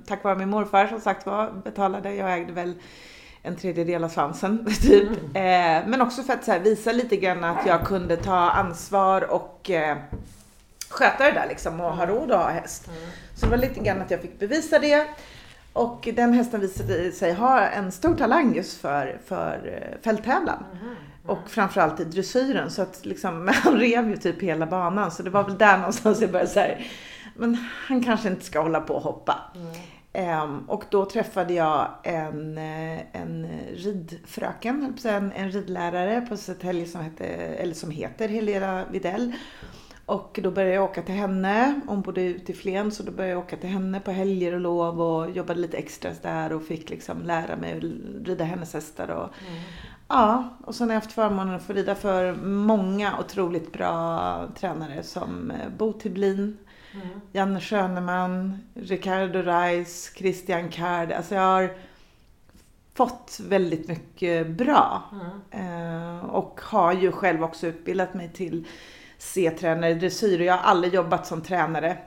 tack 0.06 0.24
vare 0.24 0.36
min 0.36 0.48
morfar 0.50 0.86
som 0.86 1.00
sagt 1.00 1.26
var 1.26 1.50
betalade. 1.64 2.14
Jag 2.14 2.34
ägde 2.34 2.52
väl 2.52 2.74
en 3.42 3.56
tredjedel 3.56 4.04
av 4.04 4.08
svansen 4.08 4.66
typ. 4.82 5.08
Eh, 5.34 5.42
men 5.86 6.00
också 6.00 6.22
för 6.22 6.32
att 6.32 6.46
här, 6.46 6.60
visa 6.60 6.92
lite 6.92 7.16
grann 7.16 7.44
att 7.44 7.66
jag 7.66 7.86
kunde 7.86 8.16
ta 8.16 8.50
ansvar 8.50 9.32
och 9.32 9.70
eh, 9.70 9.96
sköta 10.92 11.24
det 11.24 11.32
där 11.32 11.48
liksom 11.48 11.80
och 11.80 11.96
ha 11.96 12.06
råd 12.06 12.32
att 12.32 12.44
ha 12.44 12.50
häst. 12.50 12.90
Så 13.34 13.46
det 13.46 13.50
var 13.50 13.58
lite 13.58 13.80
grann 13.80 14.00
att 14.00 14.10
jag 14.10 14.20
fick 14.20 14.38
bevisa 14.38 14.78
det. 14.78 15.06
Och 15.72 16.08
den 16.14 16.32
hästen 16.32 16.60
visade 16.60 17.12
sig 17.12 17.32
ha 17.32 17.60
en 17.60 17.92
stor 17.92 18.14
talang 18.14 18.54
just 18.54 18.80
för, 18.80 19.20
för 19.26 19.82
eh, 19.82 20.02
fälttävlan. 20.04 20.64
Och 21.26 21.50
framförallt 21.50 22.00
i 22.00 22.04
dressyren. 22.04 22.70
Så 22.70 22.82
att 22.82 23.06
liksom, 23.06 23.50
han 23.64 23.76
rev 23.76 24.08
ju 24.08 24.16
typ 24.16 24.42
hela 24.42 24.66
banan. 24.66 25.10
Så 25.10 25.22
det 25.22 25.30
var 25.30 25.44
väl 25.44 25.58
där 25.58 25.78
någonstans 25.78 26.20
jag 26.20 26.30
började 26.30 26.50
säga 26.50 26.78
men 27.34 27.56
han 27.86 28.04
kanske 28.04 28.28
inte 28.28 28.44
ska 28.44 28.60
hålla 28.60 28.80
på 28.80 28.94
och 28.94 29.02
hoppa. 29.02 29.40
Ehm, 30.12 30.58
och 30.68 30.84
då 30.90 31.04
träffade 31.04 31.54
jag 31.54 31.88
en, 32.02 32.58
eh, 32.58 33.00
en 33.12 33.48
ridfröken, 33.74 34.96
en, 35.04 35.32
en 35.32 35.50
ridlärare 35.50 36.20
på 36.20 36.36
Södertälje 36.36 36.86
som, 36.86 37.00
hette, 37.00 37.24
eller 37.26 37.74
som 37.74 37.90
heter 37.90 38.28
Helena 38.28 38.84
Videll. 38.90 39.32
Och 40.06 40.38
då 40.42 40.50
började 40.50 40.74
jag 40.74 40.84
åka 40.84 41.02
till 41.02 41.14
henne. 41.14 41.80
Hon 41.86 42.00
bodde 42.02 42.22
ute 42.22 42.52
i 42.52 42.54
Flen 42.54 42.90
så 42.92 43.02
då 43.02 43.12
började 43.12 43.32
jag 43.32 43.38
åka 43.44 43.56
till 43.56 43.68
henne 43.68 44.00
på 44.00 44.10
helger 44.10 44.54
och 44.54 44.60
lov 44.60 45.00
och 45.02 45.30
jobbade 45.30 45.60
lite 45.60 45.76
extras 45.76 46.20
där 46.20 46.52
och 46.52 46.62
fick 46.62 46.90
liksom 46.90 47.22
lära 47.22 47.56
mig 47.56 47.76
att 47.76 47.82
rida 48.26 48.44
hennes 48.44 48.74
hästar. 48.74 49.08
Och, 49.08 49.28
Ja, 50.08 50.48
och 50.64 50.74
sen 50.74 50.88
har 50.88 50.94
jag 50.94 51.00
haft 51.00 51.12
förmånen 51.12 51.54
att 51.54 51.62
få 51.62 51.72
rida 51.72 51.94
för 51.94 52.34
många 52.44 53.18
otroligt 53.18 53.72
bra 53.72 54.48
tränare 54.60 55.02
som 55.02 55.50
eh, 55.50 55.68
Bo 55.78 55.92
Tiblin, 55.92 56.58
Janne 57.32 57.60
Schöneman, 57.60 58.58
Ricardo 58.74 59.42
Reis, 59.42 60.12
Christian 60.16 60.68
Kard. 60.68 61.12
Alltså 61.12 61.34
jag 61.34 61.42
har 61.42 61.70
fått 62.94 63.40
väldigt 63.48 63.88
mycket 63.88 64.50
bra. 64.50 65.02
Eh, 65.50 66.24
och 66.24 66.60
har 66.62 66.92
ju 66.92 67.12
själv 67.12 67.44
också 67.44 67.66
utbildat 67.66 68.14
mig 68.14 68.28
till 68.32 68.66
C-tränare 69.22 69.90
i 69.90 69.94
dressyr 69.94 70.40
och 70.40 70.46
jag 70.46 70.56
har 70.56 70.70
aldrig 70.70 70.94
jobbat 70.94 71.26
som 71.26 71.42
tränare. 71.42 71.98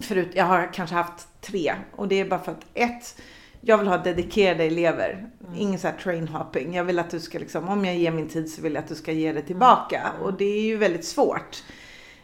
Förut, 0.00 0.30
jag 0.34 0.44
har 0.44 0.72
kanske 0.72 0.96
haft 0.96 1.28
tre 1.40 1.74
och 1.96 2.08
det 2.08 2.20
är 2.20 2.24
bara 2.24 2.40
för 2.40 2.52
att 2.52 2.66
ett, 2.74 3.20
jag 3.60 3.78
vill 3.78 3.88
ha 3.88 3.98
dedikerade 3.98 4.64
elever. 4.64 5.26
Ingen 5.56 5.78
så 5.78 5.88
här 5.88 5.96
train 5.96 6.28
hopping. 6.28 6.74
Jag 6.74 6.84
vill 6.84 6.98
att 6.98 7.10
du 7.10 7.20
ska 7.20 7.38
liksom, 7.38 7.68
om 7.68 7.84
jag 7.84 7.96
ger 7.96 8.10
min 8.10 8.28
tid 8.28 8.50
så 8.50 8.62
vill 8.62 8.74
jag 8.74 8.82
att 8.82 8.88
du 8.88 8.94
ska 8.94 9.12
ge 9.12 9.32
det 9.32 9.42
tillbaka. 9.42 10.12
Och 10.22 10.34
det 10.34 10.44
är 10.44 10.62
ju 10.62 10.76
väldigt 10.76 11.04
svårt 11.04 11.62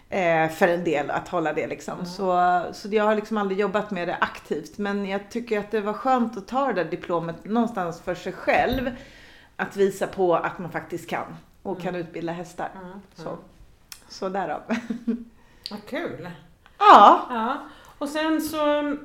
eh, 0.09 0.49
för 0.49 0.69
en 0.69 0.85
del 0.85 1.11
att 1.11 1.29
hålla 1.29 1.53
det 1.53 1.67
liksom. 1.67 2.07
Så, 2.07 2.63
så 2.73 2.89
jag 2.89 3.05
har 3.05 3.15
liksom 3.15 3.37
aldrig 3.37 3.61
jobbat 3.61 3.91
med 3.91 4.09
det 4.09 4.17
aktivt. 4.21 4.79
Men 4.79 5.07
jag 5.07 5.31
tycker 5.31 5.59
att 5.59 5.71
det 5.71 5.81
var 5.81 5.93
skönt 5.93 6.37
att 6.37 6.49
ta 6.49 6.67
det 6.67 6.85
där 6.85 6.91
diplomet 6.91 7.45
någonstans 7.45 8.01
för 8.01 8.15
sig 8.15 8.33
själv. 8.33 8.91
Att 9.57 9.77
visa 9.77 10.07
på 10.07 10.35
att 10.35 10.59
man 10.59 10.71
faktiskt 10.71 11.11
kan 11.11 11.37
och 11.63 11.81
kan 11.81 11.95
utbilda 11.95 12.33
hästar. 12.33 12.71
Så, 13.15 13.39
så 14.09 14.29
därav. 14.29 14.63
Vad 15.71 15.87
kul! 15.89 16.29
ja, 16.79 17.27
Ja, 17.31 17.57
och 17.99 18.09
sen 18.09 18.41
så 18.41 18.97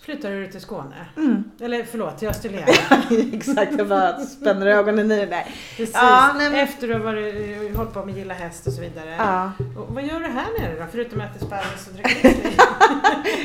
flyttade 0.00 0.40
du 0.40 0.46
till 0.46 0.60
Skåne. 0.60 1.06
Mm. 1.16 1.44
Eller 1.60 1.84
förlåt, 1.84 2.18
till 2.18 2.28
Österlen. 2.28 2.64
exakt. 3.34 3.72
Jag 3.78 3.88
bara 3.88 4.18
spänner 4.18 4.66
ögonen 4.66 5.12
i 5.12 5.16
det 5.16 5.26
där. 5.26 5.42
Precis. 5.76 5.94
Ja, 5.94 6.30
men- 6.36 6.54
Efter 6.54 6.88
du 6.88 6.92
har 6.94 7.00
varit, 7.00 7.76
hållit 7.76 7.92
på 7.94 8.04
med 8.04 8.16
Gilla 8.16 8.34
Häst 8.34 8.66
och 8.66 8.72
så 8.72 8.80
vidare. 8.80 9.14
Ja. 9.18 9.52
Och 9.80 9.94
vad 9.94 10.04
gör 10.04 10.20
du 10.20 10.26
här 10.26 10.46
nere 10.60 10.80
då? 10.80 10.86
Förutom 10.92 11.20
att 11.20 11.36
äta 11.36 11.46
sparris 11.46 11.88
och 11.88 11.94
dricka? 11.94 12.28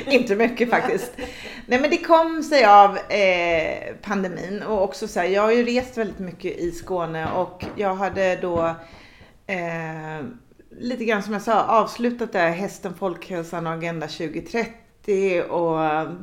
Inte 0.12 0.36
mycket 0.36 0.70
faktiskt. 0.70 1.12
Nej 1.65 1.82
men 1.82 1.89
det 1.89 1.98
kom 1.98 2.44
sig 2.44 2.65
av 2.65 2.98
eh, 2.98 3.96
pandemin 4.01 4.63
och 4.63 4.84
också 4.84 5.08
så 5.08 5.20
här, 5.20 5.27
jag 5.27 5.41
har 5.41 5.51
ju 5.51 5.63
rest 5.65 5.98
väldigt 5.98 6.20
mycket 6.20 6.58
i 6.58 6.72
Skåne 6.72 7.32
och 7.32 7.65
jag 7.75 7.96
hade 7.96 8.36
då 8.36 8.75
eh, 9.48 10.25
lite 10.69 11.05
grann 11.05 11.24
som 11.24 11.33
jag 11.33 11.41
sa 11.41 11.63
avslutat 11.63 12.31
det 12.31 12.39
här 12.39 12.51
Hästen, 12.51 12.93
Folkhälsan 12.93 13.67
och 13.67 13.74
Agenda 13.74 14.07
2030 14.07 15.41
och 15.50 15.74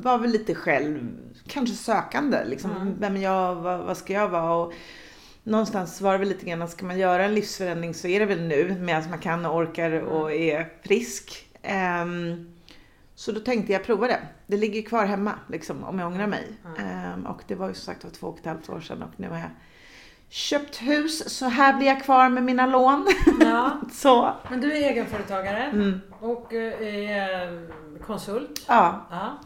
var 0.03 0.17
väl 0.17 0.31
lite 0.31 0.55
själv 0.55 1.09
kanske 1.47 1.75
sökande 1.75 2.45
liksom. 2.45 2.95
Vem 2.99 3.15
är 3.15 3.21
jag, 3.21 3.55
vad, 3.55 3.79
vad 3.79 3.97
ska 3.97 4.13
jag 4.13 4.29
vara? 4.29 4.53
Och, 4.53 4.73
Någonstans 5.47 6.01
var 6.01 6.11
det 6.11 6.17
väl 6.17 6.27
lite 6.27 6.45
grann 6.45 6.61
att 6.61 6.71
ska 6.71 6.85
man 6.85 6.99
göra 6.99 7.25
en 7.25 7.33
livsförändring 7.33 7.93
så 7.93 8.07
är 8.07 8.19
det 8.19 8.25
väl 8.25 8.41
nu 8.41 8.75
medan 8.79 9.09
man 9.09 9.19
kan 9.19 9.45
och 9.45 9.55
orkar 9.55 9.91
och 9.91 10.33
är 10.33 10.69
frisk. 10.83 11.47
Ehm, 11.61 12.53
så 13.15 13.31
då 13.31 13.39
tänkte 13.39 13.73
jag 13.73 13.83
prova 13.83 14.07
det. 14.07 14.19
Det 14.47 14.57
ligger 14.57 14.81
kvar 14.81 15.05
hemma 15.05 15.39
liksom, 15.47 15.83
om 15.83 15.99
jag 15.99 16.07
ångrar 16.07 16.27
mig. 16.27 16.47
Ehm, 16.79 17.25
och 17.25 17.41
det 17.47 17.55
var 17.55 17.67
ju 17.67 17.73
som 17.73 17.93
sagt 17.93 18.03
var 18.03 18.11
två 18.11 18.27
och 18.27 18.39
ett 18.39 18.45
halvt 18.45 18.69
år 18.69 18.79
sedan 18.79 19.01
och 19.01 19.19
nu 19.19 19.29
har 19.29 19.37
jag 19.37 19.49
köpt 20.29 20.81
hus. 20.81 21.37
Så 21.37 21.45
här 21.45 21.73
blir 21.73 21.87
jag 21.87 22.03
kvar 22.03 22.29
med 22.29 22.43
mina 22.43 22.65
lån. 22.65 23.07
Ja, 23.41 23.77
så, 23.93 24.33
men 24.49 24.61
du 24.61 24.71
är 24.71 24.89
egenföretagare 24.91 25.63
mm, 25.63 26.01
och 26.19 26.53
eh, 26.53 26.81
är 26.81 27.53
eh, 27.53 27.59
konsult. 28.05 28.65
ja. 28.67 29.07
Ja. 29.11 29.37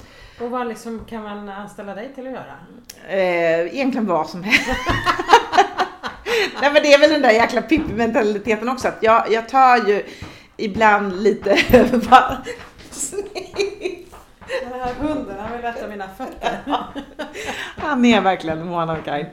Och 0.46 0.52
vad 0.52 0.68
liksom 0.68 1.06
kan 1.06 1.24
man 1.24 1.50
anställa 1.50 1.96
dig 1.96 2.12
till 2.16 2.28
att 2.28 2.34
göra? 2.34 2.56
Eh, 3.10 3.76
egentligen 3.76 4.06
vad 4.08 4.30
som 4.30 4.44
helst. 4.44 4.70
Nej 6.62 6.74
men 6.74 6.84
det 6.84 6.94
är 6.94 7.00
väl 7.00 7.10
den 7.10 7.22
där 7.22 7.32
jäkla 7.32 7.62
Pippi-mentaliteten 7.62 8.70
också. 8.70 8.88
Att 8.88 8.98
jag, 9.04 9.32
jag 9.32 9.50
tar 9.50 9.78
ju 9.78 10.04
ibland 10.58 11.24
lite... 11.24 11.58
Bara- 12.10 12.38
Den 14.64 14.80
här 14.82 14.94
hunden, 14.94 15.36
han 15.40 15.58
vill 15.58 15.66
äta 15.66 15.88
mina 15.88 16.08
fötter. 16.18 16.60
Han 17.78 18.06
är 18.06 18.22
verkligen 18.22 18.74
one 18.74 18.94
of 18.94 19.06
kind. 19.06 19.26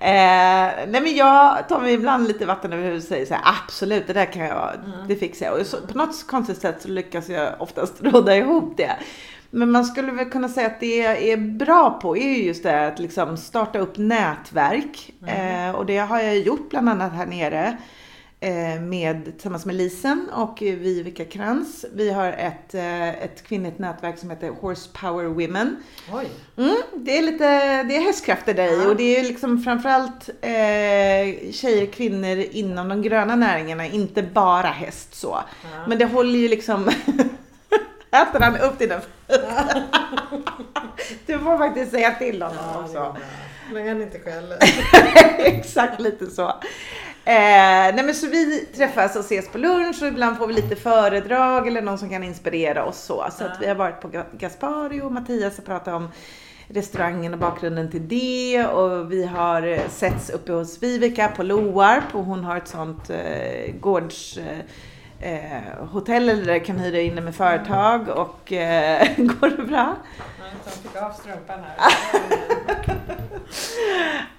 Eh, 0.00 0.86
nej 0.88 1.00
men 1.02 1.16
jag 1.16 1.68
tar 1.68 1.80
mig 1.80 1.94
ibland 1.94 2.28
lite 2.28 2.46
vatten 2.46 2.72
över 2.72 2.82
huvudet 2.82 3.04
och 3.04 3.08
säger 3.08 3.26
så 3.26 3.34
här, 3.34 3.42
absolut 3.64 4.06
det 4.06 4.12
där 4.12 4.32
kan 4.32 4.44
jag, 4.44 4.70
det 5.08 5.16
fixar 5.16 5.46
jag. 5.46 5.60
Och 5.60 5.66
så, 5.66 5.76
på 5.86 5.98
något 5.98 6.26
konstigt 6.26 6.60
sätt 6.60 6.82
så 6.82 6.88
lyckas 6.88 7.28
jag 7.28 7.54
oftast 7.58 7.94
råda 8.02 8.36
ihop 8.36 8.76
det. 8.76 8.96
Men 9.50 9.70
man 9.70 9.84
skulle 9.84 10.12
väl 10.12 10.30
kunna 10.30 10.48
säga 10.48 10.66
att 10.66 10.80
det 10.80 10.96
jag 10.96 11.22
är 11.22 11.36
bra 11.36 11.98
på 12.02 12.16
är 12.16 12.28
ju 12.28 12.44
just 12.44 12.62
det 12.62 12.86
att 12.86 12.98
liksom 12.98 13.36
starta 13.36 13.78
upp 13.78 13.98
nätverk. 13.98 15.12
Eh, 15.26 15.70
och 15.70 15.86
det 15.86 15.98
har 15.98 16.20
jag 16.20 16.38
gjort 16.38 16.70
bland 16.70 16.88
annat 16.88 17.12
här 17.12 17.26
nere. 17.26 17.76
Eh, 18.40 18.80
Med, 18.80 19.24
tillsammans 19.24 19.66
med 19.66 19.74
Lisen 19.74 20.28
och 20.32 20.58
Vivica 20.60 21.24
Krantz. 21.24 21.84
Vi 21.92 22.12
har 22.12 22.32
ett, 22.32 22.74
eh, 22.74 23.08
ett 23.08 23.42
kvinnligt 23.42 23.78
nätverk 23.78 24.18
som 24.18 24.30
heter 24.30 24.48
Horsepower 24.48 25.24
Women. 25.24 25.76
Mm, 26.56 26.76
det 26.94 27.18
är 27.18 27.22
lite, 27.22 27.82
det 27.82 27.96
är 27.96 28.00
hästkrafter 28.00 28.54
där 28.54 28.82
i 28.82 28.86
och 28.86 28.96
det 28.96 29.16
är 29.16 29.22
liksom 29.22 29.62
framförallt 29.62 30.28
eh, 30.40 31.52
tjejer, 31.52 31.86
kvinnor 31.92 32.44
inom 32.50 32.88
de 32.88 33.02
gröna 33.02 33.36
näringarna, 33.36 33.86
inte 33.86 34.22
bara 34.22 34.68
häst 34.68 35.14
så. 35.14 35.38
Ja. 35.62 35.68
Men 35.88 35.98
det 35.98 36.04
håller 36.04 36.38
ju 36.38 36.48
liksom 36.48 36.90
Äter 38.12 38.40
han 38.40 38.56
upp 38.56 38.78
dina 38.78 39.00
fötter? 39.00 39.82
Du 41.26 41.38
får 41.38 41.58
faktiskt 41.58 41.90
säga 41.90 42.14
till 42.14 42.42
honom 42.42 42.58
Ja, 42.74 42.80
också. 42.84 43.16
Men 43.72 44.02
inte 44.02 44.18
själv. 44.18 44.52
Exakt 45.38 46.00
lite 46.00 46.26
så. 46.26 46.54
Eh, 47.30 47.94
nej 47.94 48.04
men 48.04 48.14
så 48.14 48.26
vi 48.26 48.66
träffas 48.76 49.16
och 49.16 49.24
ses 49.24 49.48
på 49.48 49.58
lunch 49.58 50.02
och 50.02 50.08
ibland 50.08 50.38
får 50.38 50.46
vi 50.46 50.54
lite 50.54 50.76
föredrag 50.76 51.66
eller 51.66 51.82
någon 51.82 51.98
som 51.98 52.10
kan 52.10 52.24
inspirera 52.24 52.84
oss 52.84 52.98
så. 52.98 53.26
Så 53.38 53.44
att 53.44 53.56
vi 53.60 53.66
har 53.66 53.74
varit 53.74 54.00
på 54.00 54.08
Ga- 54.08 54.38
Gaspari 54.38 55.00
och 55.00 55.12
Mattias 55.12 55.58
och 55.58 55.64
pratat 55.64 55.94
om 55.94 56.08
restaurangen 56.68 57.32
och 57.32 57.38
bakgrunden 57.38 57.90
till 57.90 58.08
det 58.08 58.66
och 58.66 59.12
vi 59.12 59.26
har 59.26 59.62
eh, 59.62 59.88
setts 59.88 60.30
uppe 60.30 60.52
hos 60.52 60.82
Vivica 60.82 61.28
på 61.28 61.42
Loarp 61.42 62.14
och 62.14 62.24
hon 62.24 62.44
har 62.44 62.56
ett 62.56 62.68
sånt 62.68 63.10
eh, 63.10 63.74
gårds 63.80 64.38
eh, 64.38 64.58
eh 65.32 65.86
hotell 65.92 66.28
eller 66.28 66.44
där 66.44 66.64
kan 66.64 66.78
hyra 66.78 67.00
inne 67.00 67.20
med 67.20 67.34
företag 67.34 68.08
och 68.08 68.52
eh, 68.52 69.08
går 69.16 69.56
det 69.56 69.62
bra? 69.62 69.96
Jag 70.64 70.72
fick 70.72 71.02
av 71.02 71.10
strumpan 71.10 71.60
här. 71.64 71.92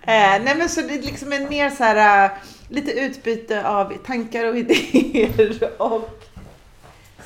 eh, 0.37 0.43
nej 0.43 0.55
men 0.57 0.69
så 0.69 0.81
det 0.81 0.93
är 0.93 1.01
liksom 1.01 1.33
en 1.33 1.49
mer 1.49 1.69
så 1.69 1.83
här 1.83 2.25
uh, 2.25 2.31
lite 2.71 2.91
utbyte 2.91 3.67
av 3.67 3.93
tankar 4.05 4.45
och 4.45 4.57
idéer 4.57 5.71
och 5.77 6.23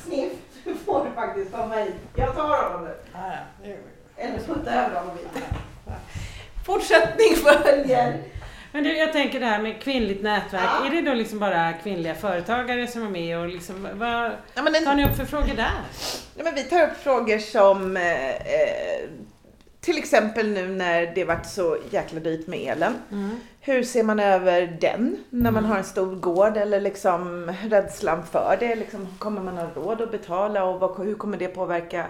sniff, 0.04 0.32
du 0.64 0.74
får 0.74 1.06
faktiskt 1.14 1.52
komma 1.52 1.74
hit. 1.74 1.94
Jag 2.14 2.36
tar 2.36 2.62
honom 2.62 2.84
nu. 2.84 2.94
Ah, 3.12 3.32
ja. 3.62 3.70
Eller 4.16 4.38
putta 4.38 4.70
över 4.70 5.00
honom 5.00 5.16
hit. 5.16 5.44
Fortsättning 6.66 7.36
följer. 7.36 8.22
Men 8.72 8.84
du, 8.84 8.96
jag 8.96 9.12
tänker 9.12 9.40
det 9.40 9.46
här 9.46 9.62
med 9.62 9.82
kvinnligt 9.82 10.22
nätverk. 10.22 10.62
Ja. 10.64 10.86
Är 10.86 10.90
det 10.90 11.10
då 11.10 11.14
liksom 11.14 11.38
bara 11.38 11.72
kvinnliga 11.72 12.14
företagare 12.14 12.86
som 12.86 13.02
är 13.02 13.10
med 13.10 13.38
och 13.38 13.48
liksom, 13.48 13.88
vad 13.92 14.32
ja, 14.54 14.62
men 14.62 14.74
en, 14.74 14.84
tar 14.84 14.94
ni 14.94 15.04
upp 15.04 15.16
för 15.16 15.24
frågor 15.24 15.54
där? 15.56 15.70
Ja, 16.34 16.44
men 16.44 16.54
vi 16.54 16.64
tar 16.64 16.82
upp 16.82 16.96
frågor 17.02 17.38
som 17.38 17.96
eh, 17.96 18.30
eh 18.30 19.08
till 19.86 19.98
exempel 19.98 20.50
nu 20.50 20.68
när 20.68 21.12
det 21.14 21.24
varit 21.24 21.46
så 21.46 21.76
jäkla 21.90 22.20
dyrt 22.20 22.46
med 22.46 22.58
elen. 22.58 22.94
Mm. 23.12 23.40
Hur 23.60 23.82
ser 23.82 24.02
man 24.02 24.20
över 24.20 24.76
den 24.80 25.16
när 25.30 25.50
man 25.50 25.58
mm. 25.58 25.70
har 25.70 25.78
en 25.78 25.84
stor 25.84 26.14
gård 26.14 26.56
eller 26.56 26.80
liksom 26.80 27.52
rädslan 27.62 28.26
för 28.26 28.56
det? 28.60 28.74
Liksom, 28.74 29.08
kommer 29.18 29.42
man 29.42 29.56
ha 29.56 29.66
råd 29.74 30.02
att 30.02 30.10
betala 30.10 30.64
och 30.64 30.80
vad, 30.80 31.06
hur 31.06 31.14
kommer 31.14 31.38
det 31.38 31.48
påverka 31.48 32.06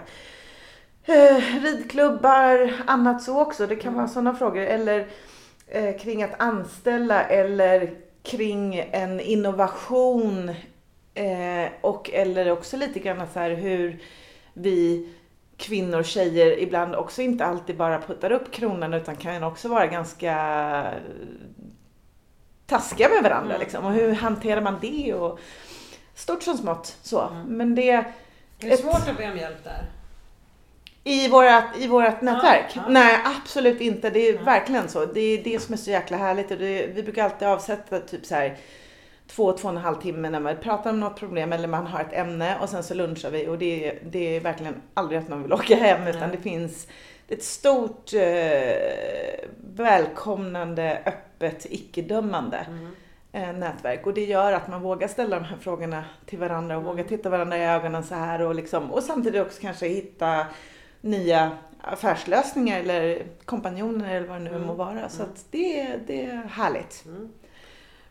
eh, 1.05 1.61
ridklubbar, 1.63 2.73
annat 2.87 3.23
så 3.23 3.41
också? 3.41 3.67
Det 3.67 3.75
kan 3.75 3.87
mm. 3.87 3.97
vara 3.97 4.07
sådana 4.07 4.35
frågor. 4.35 4.61
Eller 4.61 5.07
eh, 5.67 5.97
kring 5.97 6.23
att 6.23 6.41
anställa 6.41 7.23
eller 7.23 7.93
kring 8.23 8.75
en 8.91 9.19
innovation 9.19 10.49
eh, 11.13 11.71
och 11.81 12.09
eller 12.13 12.51
också 12.51 12.77
lite 12.77 12.99
grann 12.99 13.27
så 13.33 13.39
här 13.39 13.51
hur 13.51 13.99
vi 14.53 15.09
kvinnor 15.57 15.99
och 15.99 16.05
tjejer 16.05 16.59
ibland 16.59 16.95
också 16.95 17.21
inte 17.21 17.45
alltid 17.45 17.77
bara 17.77 18.01
puttar 18.01 18.31
upp 18.31 18.51
kronan 18.51 18.93
utan 18.93 19.15
kan 19.15 19.43
också 19.43 19.67
vara 19.67 19.87
ganska 19.87 20.33
taskiga 22.65 23.09
med 23.09 23.23
varandra. 23.23 23.55
Mm. 23.55 23.59
Liksom. 23.59 23.85
Och 23.85 23.91
hur 23.91 24.13
hanterar 24.13 24.61
man 24.61 24.77
det? 24.81 25.13
Och 25.13 25.39
stort 26.15 26.43
som 26.43 26.57
smått. 26.57 26.97
Så. 27.01 27.21
Mm. 27.21 27.43
Men 27.43 27.75
det, 27.75 27.89
är 27.91 28.05
det 28.59 28.71
ett, 28.71 28.79
svårt 28.79 29.07
att 29.09 29.17
be 29.17 29.31
om 29.31 29.37
hjälp 29.37 29.63
där? 29.63 29.85
I 31.03 31.27
vårat, 31.27 31.63
i 31.77 31.87
vårat 31.87 32.21
nätverk? 32.21 32.71
Ja, 32.75 32.81
ja. 32.85 32.89
Nej, 32.89 33.19
absolut 33.25 33.81
inte. 33.81 34.09
Det 34.09 34.19
är 34.19 34.33
ja. 34.33 34.41
verkligen 34.41 34.89
så. 34.89 35.05
Det 35.05 35.19
är 35.19 35.43
det 35.43 35.59
som 35.59 35.73
är 35.73 35.77
så 35.77 35.91
jäkla 35.91 36.17
härligt. 36.17 36.51
Och 36.51 36.57
det, 36.57 36.87
vi 36.87 37.03
brukar 37.03 37.23
alltid 37.23 37.47
avsätta 37.47 37.99
typ 37.99 38.25
så 38.25 38.35
här 38.35 38.57
två, 39.27 39.51
två 39.51 39.67
och 39.67 39.73
en 39.73 39.81
halv 39.81 39.95
timme 39.95 40.29
när 40.29 40.39
man 40.39 40.57
pratar 40.57 40.89
om 40.89 40.99
något 40.99 41.19
problem 41.19 41.53
eller 41.53 41.67
man 41.67 41.87
har 41.87 42.01
ett 42.01 42.13
ämne 42.13 42.57
och 42.61 42.69
sen 42.69 42.83
så 42.83 42.93
lunchar 42.93 43.31
vi 43.31 43.47
och 43.47 43.57
det, 43.57 43.87
är, 43.87 43.99
det 44.03 44.35
är 44.35 44.39
verkligen 44.39 44.75
aldrig 44.93 45.19
att 45.19 45.29
man 45.29 45.43
vill 45.43 45.53
åka 45.53 45.75
hem 45.75 46.01
mm. 46.01 46.15
utan 46.15 46.31
det 46.31 46.37
finns 46.37 46.87
ett 47.27 47.43
stort 47.43 48.13
eh, 48.13 49.49
välkomnande, 49.75 51.01
öppet, 51.05 51.65
icke-dömande 51.69 52.67
mm. 52.67 52.95
eh, 53.31 53.59
nätverk 53.59 54.05
och 54.05 54.13
det 54.13 54.25
gör 54.25 54.53
att 54.53 54.67
man 54.67 54.81
vågar 54.81 55.07
ställa 55.07 55.39
de 55.39 55.45
här 55.45 55.57
frågorna 55.57 56.03
till 56.25 56.39
varandra 56.39 56.75
och 56.75 56.81
mm. 56.81 56.93
vågar 56.93 57.03
titta 57.03 57.29
varandra 57.29 57.57
i 57.57 57.65
ögonen 57.65 58.03
så 58.03 58.15
här 58.15 58.41
och 58.41 58.55
liksom 58.55 58.91
och 58.91 59.03
samtidigt 59.03 59.41
också 59.41 59.61
kanske 59.61 59.87
hitta 59.87 60.45
nya 61.01 61.51
affärslösningar 61.81 62.79
eller 62.79 63.25
kompanjoner 63.45 64.15
eller 64.15 64.27
vad 64.27 64.37
det 64.37 64.43
nu 64.43 64.49
mm. 64.49 64.61
må 64.61 64.73
vara. 64.73 65.09
Så 65.09 65.23
att 65.23 65.45
det, 65.51 65.97
det 66.07 66.25
är 66.25 66.43
härligt. 66.43 67.05
Mm. 67.05 67.29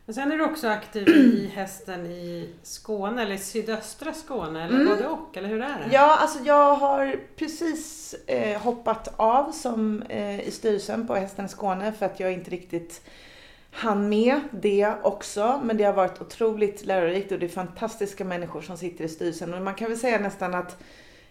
Men 0.07 0.15
sen 0.15 0.33
är 0.33 0.39
du 0.39 0.45
också 0.45 0.69
aktiv 0.69 1.09
i 1.09 1.51
hästen 1.55 2.07
i 2.07 2.49
Skåne, 2.63 3.23
eller 3.23 3.37
sydöstra 3.37 4.13
Skåne, 4.13 4.65
eller 4.65 4.81
mm. 4.81 4.89
både 4.89 5.09
och, 5.09 5.37
eller 5.37 5.49
hur 5.49 5.63
är 5.63 5.79
det? 5.79 5.95
Ja, 5.95 6.17
alltså 6.17 6.39
jag 6.45 6.75
har 6.75 7.21
precis 7.37 8.15
eh, 8.27 8.61
hoppat 8.61 9.15
av 9.17 9.53
som 9.53 10.03
eh, 10.03 10.49
i 10.49 10.51
styrelsen 10.51 11.07
på 11.07 11.15
Hästen 11.15 11.45
i 11.45 11.49
Skåne 11.49 11.93
för 11.93 12.07
att 12.07 12.21
jag 12.21 12.33
inte 12.33 12.51
riktigt 12.51 13.03
hann 13.71 14.09
med 14.09 14.41
det 14.51 14.93
också. 15.03 15.61
Men 15.65 15.77
det 15.77 15.85
har 15.85 15.93
varit 15.93 16.21
otroligt 16.21 16.85
lärorikt 16.85 17.33
och 17.33 17.39
det 17.39 17.47
är 17.47 17.51
fantastiska 17.51 18.25
människor 18.25 18.61
som 18.61 18.77
sitter 18.77 19.05
i 19.05 19.09
styrelsen. 19.09 19.55
Och 19.55 19.63
man 19.63 19.75
kan 19.75 19.89
väl 19.89 19.99
säga 19.99 20.19
nästan 20.19 20.55
att 20.55 20.83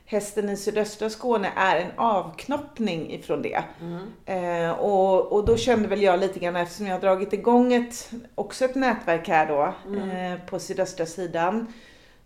hästen 0.05 0.49
i 0.49 0.57
sydöstra 0.57 1.09
Skåne 1.09 1.51
är 1.55 1.75
en 1.75 1.91
avknoppning 1.95 3.13
ifrån 3.13 3.41
det. 3.41 3.63
Mm. 3.81 4.07
Eh, 4.25 4.71
och, 4.71 5.31
och 5.31 5.45
då 5.45 5.57
kände 5.57 5.87
väl 5.87 6.01
jag 6.01 6.19
lite 6.19 6.39
grann, 6.39 6.55
eftersom 6.55 6.87
jag 6.87 6.93
har 6.93 7.01
dragit 7.01 7.33
igång 7.33 7.73
ett, 7.73 8.09
också 8.35 8.65
ett 8.65 8.75
nätverk 8.75 9.27
här 9.27 9.47
då, 9.47 9.73
mm. 9.87 10.09
eh, 10.09 10.39
på 10.45 10.59
sydöstra 10.59 11.05
sidan, 11.05 11.73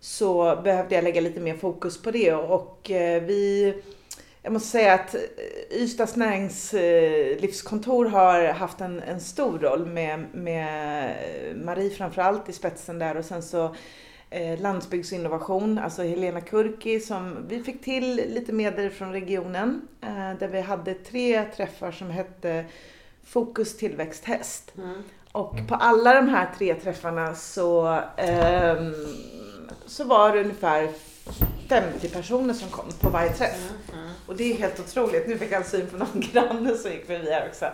så 0.00 0.60
behövde 0.64 0.94
jag 0.94 1.04
lägga 1.04 1.20
lite 1.20 1.40
mer 1.40 1.56
fokus 1.56 2.02
på 2.02 2.10
det. 2.10 2.32
Och 2.32 2.90
eh, 2.90 3.22
vi, 3.22 3.74
jag 4.42 4.52
måste 4.52 4.68
säga 4.68 4.94
att 4.94 5.14
eh, 5.14 5.20
Ystads 5.70 6.16
näringslivskontor 6.16 8.04
har 8.06 8.52
haft 8.52 8.80
en, 8.80 9.02
en 9.02 9.20
stor 9.20 9.58
roll 9.58 9.86
med, 9.86 10.24
med 10.32 11.14
Marie 11.56 11.90
framförallt 11.90 12.48
i 12.48 12.52
spetsen 12.52 12.98
där 12.98 13.16
och 13.16 13.24
sen 13.24 13.42
så 13.42 13.74
eh, 14.30 14.60
landsbygdsinnovation, 14.60 15.78
alltså 15.78 16.02
Helena 16.02 16.40
Kurki 16.40 17.00
som 17.00 17.48
vi 17.48 17.62
fick 17.62 17.84
till 17.84 18.16
lite 18.16 18.52
medel 18.52 18.90
från 18.90 19.12
regionen 19.12 19.88
eh, 20.00 20.38
där 20.38 20.48
vi 20.48 20.60
hade 20.60 20.94
tre 20.94 21.44
träffar 21.56 21.92
som 21.92 22.10
hette 22.10 22.64
Fokus 23.24 23.76
tillväxt 23.76 24.24
häst. 24.24 24.72
Mm. 24.78 25.02
Och 25.32 25.56
på 25.68 25.74
alla 25.74 26.14
de 26.14 26.28
här 26.28 26.50
tre 26.58 26.74
träffarna 26.74 27.34
så, 27.34 28.00
eh, 28.16 28.76
så 29.86 30.04
var 30.04 30.32
det 30.32 30.40
ungefär 30.40 30.88
50 31.68 32.08
personer 32.08 32.54
som 32.54 32.68
kom 32.68 32.84
på 33.00 33.08
varje 33.08 33.32
träff. 33.32 33.70
Mm, 33.70 34.02
mm. 34.02 34.14
Och 34.26 34.36
det 34.36 34.52
är 34.52 34.56
helt 34.56 34.80
otroligt. 34.80 35.28
Nu 35.28 35.38
fick 35.38 35.52
jag 35.52 35.66
syn 35.66 35.86
på 35.86 35.96
någon 35.96 36.20
granne 36.32 36.74
som 36.74 36.90
gick 36.90 37.06
förbi 37.06 37.30
här 37.30 37.48
också. 37.48 37.64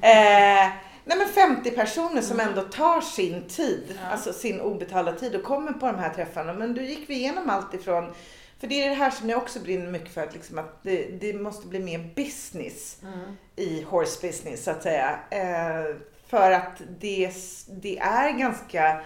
Eh, 0.00 0.91
Nej 1.04 1.18
men 1.18 1.28
50 1.28 1.70
personer 1.70 2.22
som 2.22 2.40
ändå 2.40 2.62
tar 2.62 3.00
sin 3.00 3.48
tid, 3.48 3.98
ja. 4.02 4.08
alltså 4.10 4.32
sin 4.32 4.60
obetalda 4.60 5.12
tid 5.12 5.34
och 5.34 5.42
kommer 5.42 5.72
på 5.72 5.86
de 5.86 5.98
här 5.98 6.14
träffarna. 6.14 6.52
Men 6.52 6.74
då 6.74 6.82
gick 6.82 7.10
vi 7.10 7.14
igenom 7.14 7.50
allt 7.50 7.74
ifrån, 7.74 8.12
för 8.60 8.66
det 8.66 8.84
är 8.84 8.88
det 8.88 8.94
här 8.94 9.10
som 9.10 9.30
jag 9.30 9.38
också 9.38 9.60
brinner 9.60 9.90
mycket 9.90 10.14
för, 10.14 10.20
att, 10.20 10.34
liksom 10.34 10.58
att 10.58 10.82
det, 10.82 11.04
det 11.20 11.32
måste 11.32 11.66
bli 11.66 11.78
mer 11.78 12.10
business 12.16 12.98
mm. 13.02 13.36
i 13.56 13.82
horse 13.82 14.26
business 14.26 14.64
så 14.64 14.70
att 14.70 14.82
säga. 14.82 15.18
Eh, 15.30 15.96
för 16.26 16.50
att 16.50 16.82
det, 17.00 17.30
det 17.68 17.98
är 17.98 18.32
ganska 18.38 19.02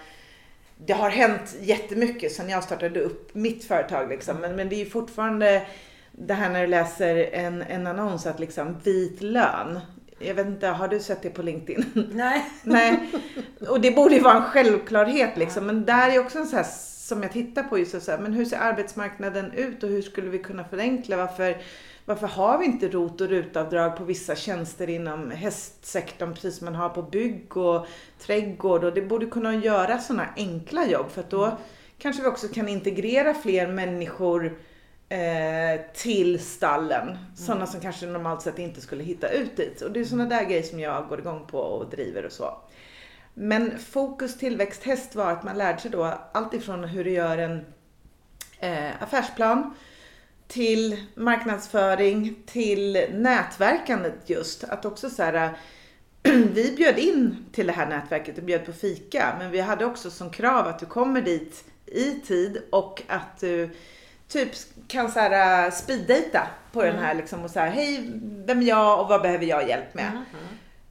det 0.85 0.93
har 0.93 1.09
hänt 1.09 1.55
jättemycket 1.61 2.31
sedan 2.31 2.49
jag 2.49 2.63
startade 2.63 2.99
upp 2.99 3.35
mitt 3.35 3.63
företag 3.63 4.09
liksom. 4.09 4.37
Men, 4.37 4.55
men 4.55 4.69
det 4.69 4.81
är 4.81 4.85
fortfarande 4.85 5.67
det 6.11 6.33
här 6.33 6.49
när 6.49 6.61
du 6.61 6.67
läser 6.67 7.15
en, 7.33 7.61
en 7.61 7.87
annons 7.87 8.25
att 8.25 8.39
liksom 8.39 8.79
vit 8.83 9.21
lön. 9.21 9.79
Jag 10.19 10.35
vet 10.35 10.47
inte, 10.47 10.67
har 10.67 10.87
du 10.87 10.99
sett 10.99 11.21
det 11.21 11.29
på 11.29 11.41
LinkedIn? 11.41 11.85
Nej. 12.13 12.45
Nej. 12.63 13.09
Och 13.69 13.81
det 13.81 13.91
borde 13.91 14.15
ju 14.15 14.21
vara 14.21 14.37
en 14.37 14.43
självklarhet 14.43 15.37
liksom. 15.37 15.65
Men 15.65 15.85
där 15.85 16.09
är 16.09 16.19
också 16.19 16.39
en 16.39 16.47
sån 16.47 16.57
här 16.57 16.67
som 17.07 17.23
jag 17.23 17.31
tittar 17.31 17.63
på 17.63 17.79
just 17.79 18.01
så 18.01 18.11
här, 18.11 18.17
men 18.17 18.33
hur 18.33 18.45
ser 18.45 18.57
arbetsmarknaden 18.57 19.51
ut 19.51 19.83
och 19.83 19.89
hur 19.89 20.01
skulle 20.01 20.29
vi 20.29 20.39
kunna 20.39 20.63
förenkla? 20.63 21.17
Varför, 21.17 21.57
varför 22.05 22.27
har 22.27 22.57
vi 22.57 22.65
inte 22.65 22.87
ROT 22.87 23.21
och 23.21 23.27
RUT-avdrag 23.27 23.97
på 23.97 24.03
vissa 24.03 24.35
tjänster 24.35 24.89
inom 24.89 25.31
hästsektorn 25.31 26.33
precis 26.33 26.57
som 26.57 26.65
man 26.65 26.75
har 26.75 26.89
på 26.89 27.01
bygg 27.01 27.57
och 27.57 27.87
trädgård 28.19 28.83
och 28.83 28.93
det 28.93 29.01
borde 29.01 29.25
kunna 29.25 29.55
göra 29.55 29.97
sådana 29.97 30.27
enkla 30.37 30.87
jobb 30.87 31.11
för 31.11 31.21
att 31.21 31.29
då 31.29 31.45
mm. 31.45 31.57
kanske 31.97 32.21
vi 32.21 32.27
också 32.27 32.47
kan 32.47 32.67
integrera 32.67 33.33
fler 33.33 33.67
människor 33.67 34.57
eh, 35.09 35.81
till 35.93 36.39
stallen. 36.39 37.07
Mm. 37.07 37.17
Sådana 37.35 37.67
som 37.67 37.81
kanske 37.81 38.05
normalt 38.05 38.41
sett 38.41 38.59
inte 38.59 38.81
skulle 38.81 39.03
hitta 39.03 39.29
ut 39.29 39.57
dit. 39.57 39.81
Och 39.81 39.91
det 39.91 39.99
är 39.99 40.05
sådana 40.05 40.29
där 40.29 40.45
grejer 40.45 40.63
som 40.63 40.79
jag 40.79 41.07
går 41.07 41.19
igång 41.19 41.47
på 41.47 41.59
och 41.59 41.89
driver 41.89 42.25
och 42.25 42.31
så. 42.31 42.57
Men 43.33 43.79
fokus 43.79 44.37
tillväxthäst 44.37 45.15
var 45.15 45.31
att 45.31 45.43
man 45.43 45.57
lärde 45.57 45.79
sig 45.79 45.91
då 45.91 46.13
allt 46.31 46.53
ifrån 46.53 46.83
hur 46.83 47.03
du 47.03 47.11
gör 47.11 47.37
en 47.37 47.65
eh, 48.59 49.03
affärsplan 49.03 49.73
till 50.47 51.03
marknadsföring, 51.15 52.35
till 52.45 53.05
nätverkandet 53.13 54.29
just. 54.29 54.63
Att 54.63 54.85
också 54.85 55.09
så 55.09 55.23
här, 55.23 55.57
vi 56.53 56.73
bjöd 56.77 56.99
in 56.99 57.45
till 57.51 57.67
det 57.67 57.73
här 57.73 57.89
nätverket 57.89 58.37
och 58.37 58.43
bjöd 58.43 58.65
på 58.65 58.73
fika, 58.73 59.35
men 59.39 59.51
vi 59.51 59.59
hade 59.59 59.85
också 59.85 60.11
som 60.11 60.29
krav 60.29 60.67
att 60.67 60.79
du 60.79 60.85
kommer 60.85 61.21
dit 61.21 61.63
i 61.85 62.11
tid 62.11 62.61
och 62.69 63.03
att 63.07 63.39
du 63.39 63.69
typ 64.27 64.49
kan 64.87 65.11
så 65.11 65.19
här 65.19 65.65
uh, 65.65 65.71
speeddata 65.71 66.47
på 66.71 66.81
mm. 66.81 66.95
den 66.95 67.05
här 67.05 67.13
liksom 67.13 67.43
och 67.43 67.51
så 67.51 67.59
hej, 67.59 68.09
vem 68.21 68.61
är 68.61 68.65
jag 68.65 69.01
och 69.01 69.07
vad 69.07 69.21
behöver 69.21 69.45
jag 69.45 69.69
hjälp 69.69 69.93
med? 69.93 70.11
Mm. 70.11 70.23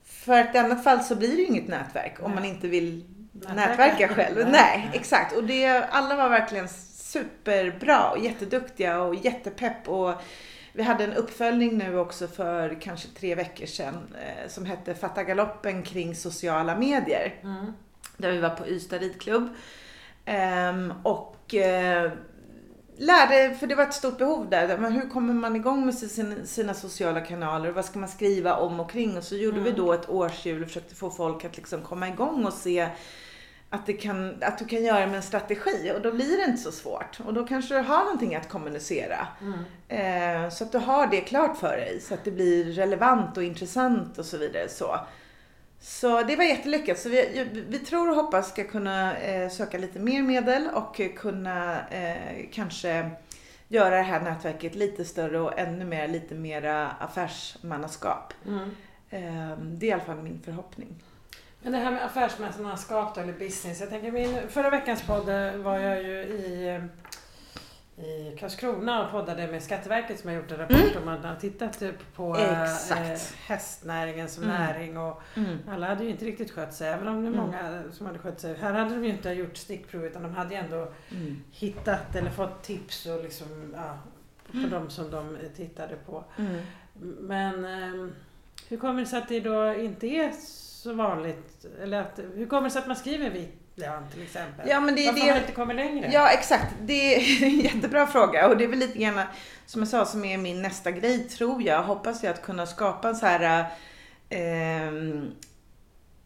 För 0.05 0.41
att 0.41 0.55
i 0.55 0.59
annat 0.59 0.85
fall 0.85 1.05
så 1.05 1.17
blir 1.17 1.29
det 1.29 1.43
ju 1.43 1.47
inget 1.47 1.69
nätverk 1.69 2.17
om 2.23 2.35
man 2.35 2.45
inte 2.45 2.69
vill 2.69 3.05
nätverka 3.33 4.09
själv. 4.09 4.49
Nej, 4.51 4.91
exakt. 4.93 5.37
Och 5.37 5.45
det, 5.45 5.67
alla 5.67 6.17
var 6.17 6.29
verkligen 6.29 6.69
superbra 6.69 8.11
och 8.11 8.19
jätteduktiga 8.19 9.01
och 9.01 9.15
jättepepp 9.15 9.89
och 9.89 10.15
Vi 10.73 10.83
hade 10.83 11.05
en 11.05 11.13
uppföljning 11.13 11.79
nu 11.79 11.99
också 11.99 12.29
för 12.29 12.81
kanske 12.81 13.09
tre 13.09 13.35
veckor 13.35 13.67
sedan 13.67 14.15
eh, 14.21 14.49
som 14.49 14.67
hette 14.67 14.95
Fatta 14.95 15.25
galoppen 15.25 15.83
kring 15.83 16.15
sociala 16.15 16.79
medier. 16.79 17.35
Mm. 17.43 17.73
Där 18.17 18.31
vi 18.31 18.39
var 18.39 18.51
på 18.51 18.67
Ystad 18.67 18.99
ridklubb. 18.99 19.49
Ehm, 20.25 20.95
och 21.03 21.55
eh, 21.55 22.13
lärde, 22.99 23.55
för 23.55 23.67
det 23.67 23.75
var 23.75 23.83
ett 23.85 23.95
stort 23.95 24.19
behov 24.19 24.51
där, 24.51 24.79
men 24.79 24.93
hur 24.93 25.09
kommer 25.09 25.35
man 25.35 25.57
igång 25.57 25.87
med 25.87 25.95
sin, 25.95 26.47
sina 26.47 26.75
sociala 26.75 27.21
kanaler? 27.21 27.71
Vad 27.71 27.85
ska 27.85 27.99
man 27.99 28.09
skriva 28.09 28.55
om 28.57 28.81
och 28.81 28.91
kring? 28.91 29.17
Och 29.17 29.25
så 29.25 29.37
gjorde 29.37 29.61
vi 29.61 29.71
Mm. 29.71 29.85
då 29.85 29.93
ett 29.93 30.09
årshjul 30.09 30.63
och 30.63 30.69
försökte 30.69 30.95
få 30.95 31.11
folk 31.11 31.45
att 31.45 31.57
liksom 31.57 31.83
komma 31.83 32.09
igång 32.09 32.45
och 32.47 32.53
se 32.53 32.89
att, 33.71 33.87
det 33.87 33.93
kan, 33.93 34.35
att 34.43 34.59
du 34.59 34.65
kan 34.65 34.85
göra 34.85 35.07
med 35.07 35.17
en 35.17 35.23
strategi 35.23 35.93
och 35.97 36.03
då 36.03 36.13
blir 36.13 36.37
det 36.37 36.45
inte 36.45 36.63
så 36.63 36.73
svårt. 36.73 37.19
Och 37.27 37.35
då 37.35 37.47
kanske 37.47 37.75
du 37.75 37.81
har 37.81 38.05
någonting 38.05 38.35
att 38.35 38.49
kommunicera. 38.49 39.27
Mm. 39.41 40.45
Eh, 40.45 40.51
så 40.51 40.65
att 40.65 40.73
du 40.73 40.79
har 40.79 41.07
det 41.07 41.21
klart 41.21 41.57
för 41.59 41.77
dig 41.77 42.01
så 42.01 42.15
att 42.15 42.25
det 42.25 42.31
blir 42.31 42.65
relevant 42.65 43.37
och 43.37 43.43
intressant 43.43 44.19
och 44.19 44.25
så 44.25 44.37
vidare. 44.39 44.69
Så, 44.69 45.01
så 45.87 46.23
det 46.23 46.37
var 46.37 46.45
jättelyckat. 46.45 46.99
Så 46.99 47.09
vi, 47.09 47.47
vi 47.69 47.79
tror 47.79 48.11
och 48.11 48.17
hoppas 48.17 48.49
ska 48.49 48.65
kunna 48.65 49.17
eh, 49.17 49.51
söka 49.51 49.79
lite 49.79 49.99
mer 49.99 50.23
medel 50.23 50.69
och 50.75 51.01
kunna 51.17 51.89
eh, 51.89 52.47
kanske 52.53 53.11
göra 53.69 53.97
det 53.97 54.03
här 54.03 54.21
nätverket 54.21 54.75
lite 54.75 55.05
större 55.05 55.41
och 55.41 55.59
ännu 55.59 55.85
mer, 55.85 56.09
lite 56.09 56.35
mera 56.35 56.89
affärsmannaskap. 56.91 58.33
Mm. 58.47 58.71
Eh, 59.11 59.59
det 59.59 59.87
är 59.87 59.91
i 59.91 59.93
alla 59.93 60.03
fall 60.03 60.17
min 60.17 60.41
förhoppning. 60.45 61.03
Men 61.63 61.73
det 61.73 61.79
här 61.79 61.91
med 61.91 62.05
affärsmästarskap 62.05 63.15
då, 63.15 63.21
eller 63.21 63.33
business. 63.33 63.81
Jag 63.81 63.91
tänker 63.91 64.13
min, 64.13 64.49
förra 64.49 64.71
veckans 64.71 65.03
podd 65.03 65.29
eh, 65.29 65.57
var 65.57 65.79
jag 65.79 66.03
ju 66.03 66.23
i, 66.23 66.69
eh, 66.69 66.85
i 67.99 68.37
Karlskrona 68.39 69.05
och 69.07 69.11
poddade 69.11 69.47
med 69.47 69.63
Skatteverket 69.63 70.21
som 70.21 70.29
har 70.31 70.37
gjort 70.37 70.51
en 70.51 70.57
rapport 70.59 70.97
om 70.97 71.05
man 71.05 71.25
har 71.25 71.37
tittat 71.37 71.79
typ 71.79 72.15
på 72.15 72.37
eh, 72.37 72.63
Exakt. 72.63 73.35
hästnäringen 73.35 74.29
som 74.29 74.45
Mm. 74.45 74.57
näring 74.57 74.99
och 74.99 75.23
Mm. 75.37 75.59
alla 75.69 75.87
hade 75.87 76.05
ju 76.05 76.11
inte 76.11 76.25
riktigt 76.25 76.51
skött 76.51 76.75
sig 76.75 76.89
även 76.89 77.09
om 77.09 77.15
det 77.23 77.29
är 77.29 77.33
Mm. 77.33 77.41
många 77.47 77.83
som 77.93 78.07
hade 78.07 78.19
skött 78.19 78.41
sig. 78.41 78.55
Här 78.57 78.73
hade 78.73 78.95
de 78.95 79.05
ju 79.05 79.11
inte 79.11 79.31
gjort 79.31 79.57
stickprov 79.57 80.05
utan 80.05 80.23
de 80.23 80.35
hade 80.35 80.55
ju 80.55 80.61
ändå 80.61 80.93
Mm. 81.11 81.43
hittat 81.51 82.17
eller 82.17 82.31
fått 82.31 82.63
tips 82.63 83.07
och 83.07 83.23
liksom, 83.25 83.75
ja, 83.77 83.99
på 84.51 84.57
Mm. 84.57 84.71
de 84.71 84.91
som 84.91 85.11
de 85.11 85.39
tittade 85.57 85.97
på. 86.07 86.25
Mm. 86.39 86.57
Men 87.21 87.65
eh, 87.65 88.11
hur 88.69 88.77
kommer 88.77 89.01
det 89.01 89.07
sig 89.07 89.19
att 89.19 89.29
det 89.29 89.41
då 89.41 89.75
inte 89.75 90.07
är 90.07 90.33
så 90.33 90.95
vanligt? 90.95 91.67
Eller 91.83 92.01
att, 92.01 92.21
hur 92.35 92.47
kommer 92.47 92.63
det 92.63 92.71
sig 92.71 92.81
att 92.81 92.87
man 92.87 92.97
skriver 92.97 93.31
vit 93.31 93.61
lön 93.77 94.03
till 94.13 94.23
exempel? 94.23 94.69
Ja 94.69 94.81
men 94.81 94.95
det 94.95 95.07
Varför 95.07 95.21
har 95.21 95.27
man 95.27 95.35
det. 95.37 95.41
inte 95.41 95.53
kommit 95.53 95.77
längre? 95.77 96.11
Ja 96.13 96.31
exakt, 96.31 96.75
det 96.83 97.15
är 97.17 97.43
en 97.47 97.61
jättebra 97.61 98.07
fråga 98.07 98.49
och 98.49 98.57
det 98.57 98.65
är 98.65 98.69
väl 98.69 98.79
lite 98.79 98.99
grann 98.99 99.21
som 99.67 99.81
jag 99.81 99.89
sa 99.89 100.05
som 100.07 100.25
är 100.25 100.39
min 100.39 100.63
nästa 100.63 100.91
grej 100.91 101.29
tror 101.29 101.63
jag. 101.63 101.83
Hoppas 101.83 102.23
jag 102.25 102.31
att 102.33 102.43
kunna 102.43 102.67
skapa 102.67 103.09
en 103.09 103.17
så 103.17 103.27
här 103.27 103.61
eh, 104.29 104.93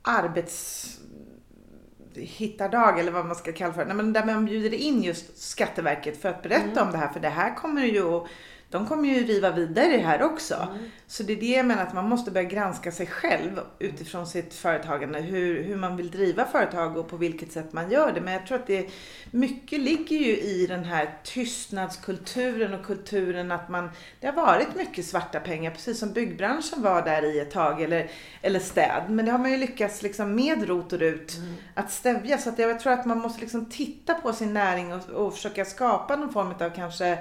arbets 0.02 0.86
hittardag 2.14 3.00
eller 3.00 3.12
vad 3.12 3.26
man 3.26 3.36
ska 3.36 3.52
kalla 3.52 3.72
för 3.74 3.84
Nej, 3.84 3.96
men 3.96 4.12
där 4.12 4.24
man 4.24 4.44
bjuder 4.44 4.74
in 4.74 5.02
just 5.02 5.38
Skatteverket 5.38 6.22
för 6.22 6.28
att 6.28 6.42
berätta 6.42 6.70
Mm. 6.70 6.86
om 6.86 6.92
det 6.92 6.98
här 6.98 7.08
för 7.08 7.20
det 7.20 7.28
här 7.28 7.54
kommer 7.54 7.82
ju 7.84 8.20
de 8.70 8.86
kommer 8.86 9.08
ju 9.08 9.26
riva 9.26 9.50
vidare 9.50 9.96
här 9.96 10.22
också. 10.22 10.54
Mm. 10.54 10.90
Så 11.06 11.22
det 11.22 11.32
är 11.32 11.36
det 11.36 11.46
jag 11.46 11.66
menar 11.66 11.82
att 11.82 11.94
man 11.94 12.08
måste 12.08 12.30
börja 12.30 12.48
granska 12.48 12.92
sig 12.92 13.06
själv 13.06 13.60
utifrån 13.78 14.26
sitt 14.26 14.54
företagande. 14.54 15.20
Hur, 15.20 15.62
hur 15.62 15.76
man 15.76 15.96
vill 15.96 16.10
driva 16.10 16.44
företag 16.44 16.96
och 16.96 17.08
på 17.08 17.16
vilket 17.16 17.52
sätt 17.52 17.72
man 17.72 17.90
gör 17.90 18.12
det. 18.12 18.20
Men 18.20 18.32
jag 18.34 18.46
tror 18.46 18.58
att 18.58 18.66
det 18.66 18.90
mycket 19.30 19.80
ligger 19.80 20.16
ju 20.16 20.36
i 20.36 20.66
den 20.66 20.84
här 20.84 21.14
tystnadskulturen 21.24 22.74
och 22.74 22.86
kulturen 22.86 23.52
att 23.52 23.68
man, 23.68 23.90
det 24.20 24.26
har 24.26 24.34
varit 24.34 24.74
mycket 24.76 25.06
svarta 25.06 25.40
pengar 25.40 25.70
precis 25.70 25.98
som 25.98 26.12
byggbranschen 26.12 26.82
var 26.82 27.02
där 27.02 27.22
i 27.34 27.40
ett 27.40 27.50
tag 27.50 27.82
eller, 27.82 28.10
eller 28.42 28.60
städ. 28.60 29.02
Men 29.08 29.24
det 29.24 29.30
har 29.32 29.38
man 29.38 29.50
ju 29.50 29.56
lyckats 29.56 30.02
liksom 30.02 30.34
med 30.34 30.68
rot 30.68 30.92
och 30.92 30.98
rut 30.98 31.36
Mm. 31.36 31.54
att 31.74 31.92
stävja. 31.92 32.38
Så 32.38 32.48
att 32.48 32.58
jag 32.58 32.80
tror 32.80 32.92
att 32.92 33.06
man 33.06 33.18
måste 33.18 33.40
liksom 33.40 33.66
titta 33.66 34.14
på 34.14 34.32
sin 34.32 34.54
näring 34.54 34.94
och, 34.94 35.10
och 35.10 35.34
försöka 35.34 35.64
skapa 35.64 36.16
någon 36.16 36.32
form 36.32 36.54
av 36.60 36.70
kanske 36.70 37.18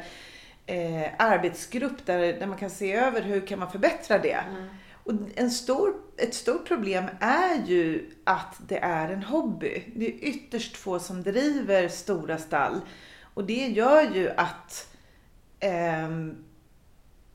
eh, 0.69 1.07
arbetsgrupp 1.17 2.05
där, 2.05 2.19
där 2.19 2.47
man 2.47 2.57
kan 2.57 2.69
se 2.69 2.93
över 2.93 3.21
hur 3.21 3.47
kan 3.47 3.59
man 3.59 3.71
förbättra 3.71 4.17
det. 4.17 4.43
Mm. 4.49 4.67
Och 5.03 5.13
en 5.35 5.51
stor, 5.51 5.93
ett 6.17 6.33
stort 6.33 6.67
problem 6.67 7.05
är 7.19 7.65
ju 7.65 8.11
att 8.23 8.55
det 8.67 8.77
är 8.77 9.09
en 9.09 9.23
hobby. 9.23 9.83
Det 9.95 10.05
är 10.05 10.23
ytterst 10.23 10.77
få 10.77 10.99
som 10.99 11.23
driver 11.23 11.87
stora 11.87 12.37
stall. 12.37 12.81
Och 13.33 13.43
det 13.43 13.67
gör 13.67 14.15
ju 14.15 14.29
att 14.29 14.95
ehm, 15.59 16.45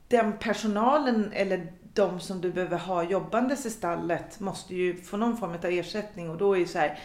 den 0.07 0.37
personalen 0.37 1.31
eller 1.33 1.73
de 1.93 2.19
som 2.19 2.41
du 2.41 2.51
behöver 2.51 2.77
ha 2.77 3.03
jobbandes 3.03 3.65
i 3.65 3.69
stallet 3.69 4.39
måste 4.39 4.75
ju 4.75 5.01
få 5.01 5.17
någon 5.17 5.37
form 5.37 5.51
av 5.51 5.65
ersättning 5.65 6.29
och 6.29 6.37
då 6.37 6.53
är 6.53 6.59
ju 6.59 6.67
så 6.67 6.79
här 6.79 6.99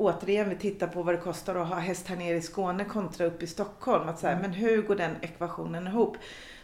återigen 0.00 0.48
vi 0.48 0.56
tittar 0.56 0.86
på 0.86 1.02
vad 1.02 1.14
det 1.14 1.18
kostar 1.20 1.54
att 1.54 1.68
ha 1.68 1.76
häst 1.78 2.06
här 2.08 2.16
nere 2.16 2.36
i 2.36 2.42
Skåne 2.42 2.84
kontra 2.84 3.26
upp 3.26 3.42
i 3.42 3.46
Stockholm. 3.46 4.08
Att 4.08 4.18
så 4.18 4.26
här, 4.26 4.38
men 4.42 4.52
hur 4.52 4.82
går 4.82 4.96
den 4.96 5.16
ekvationen 5.20 5.86
ihop? 5.86 6.16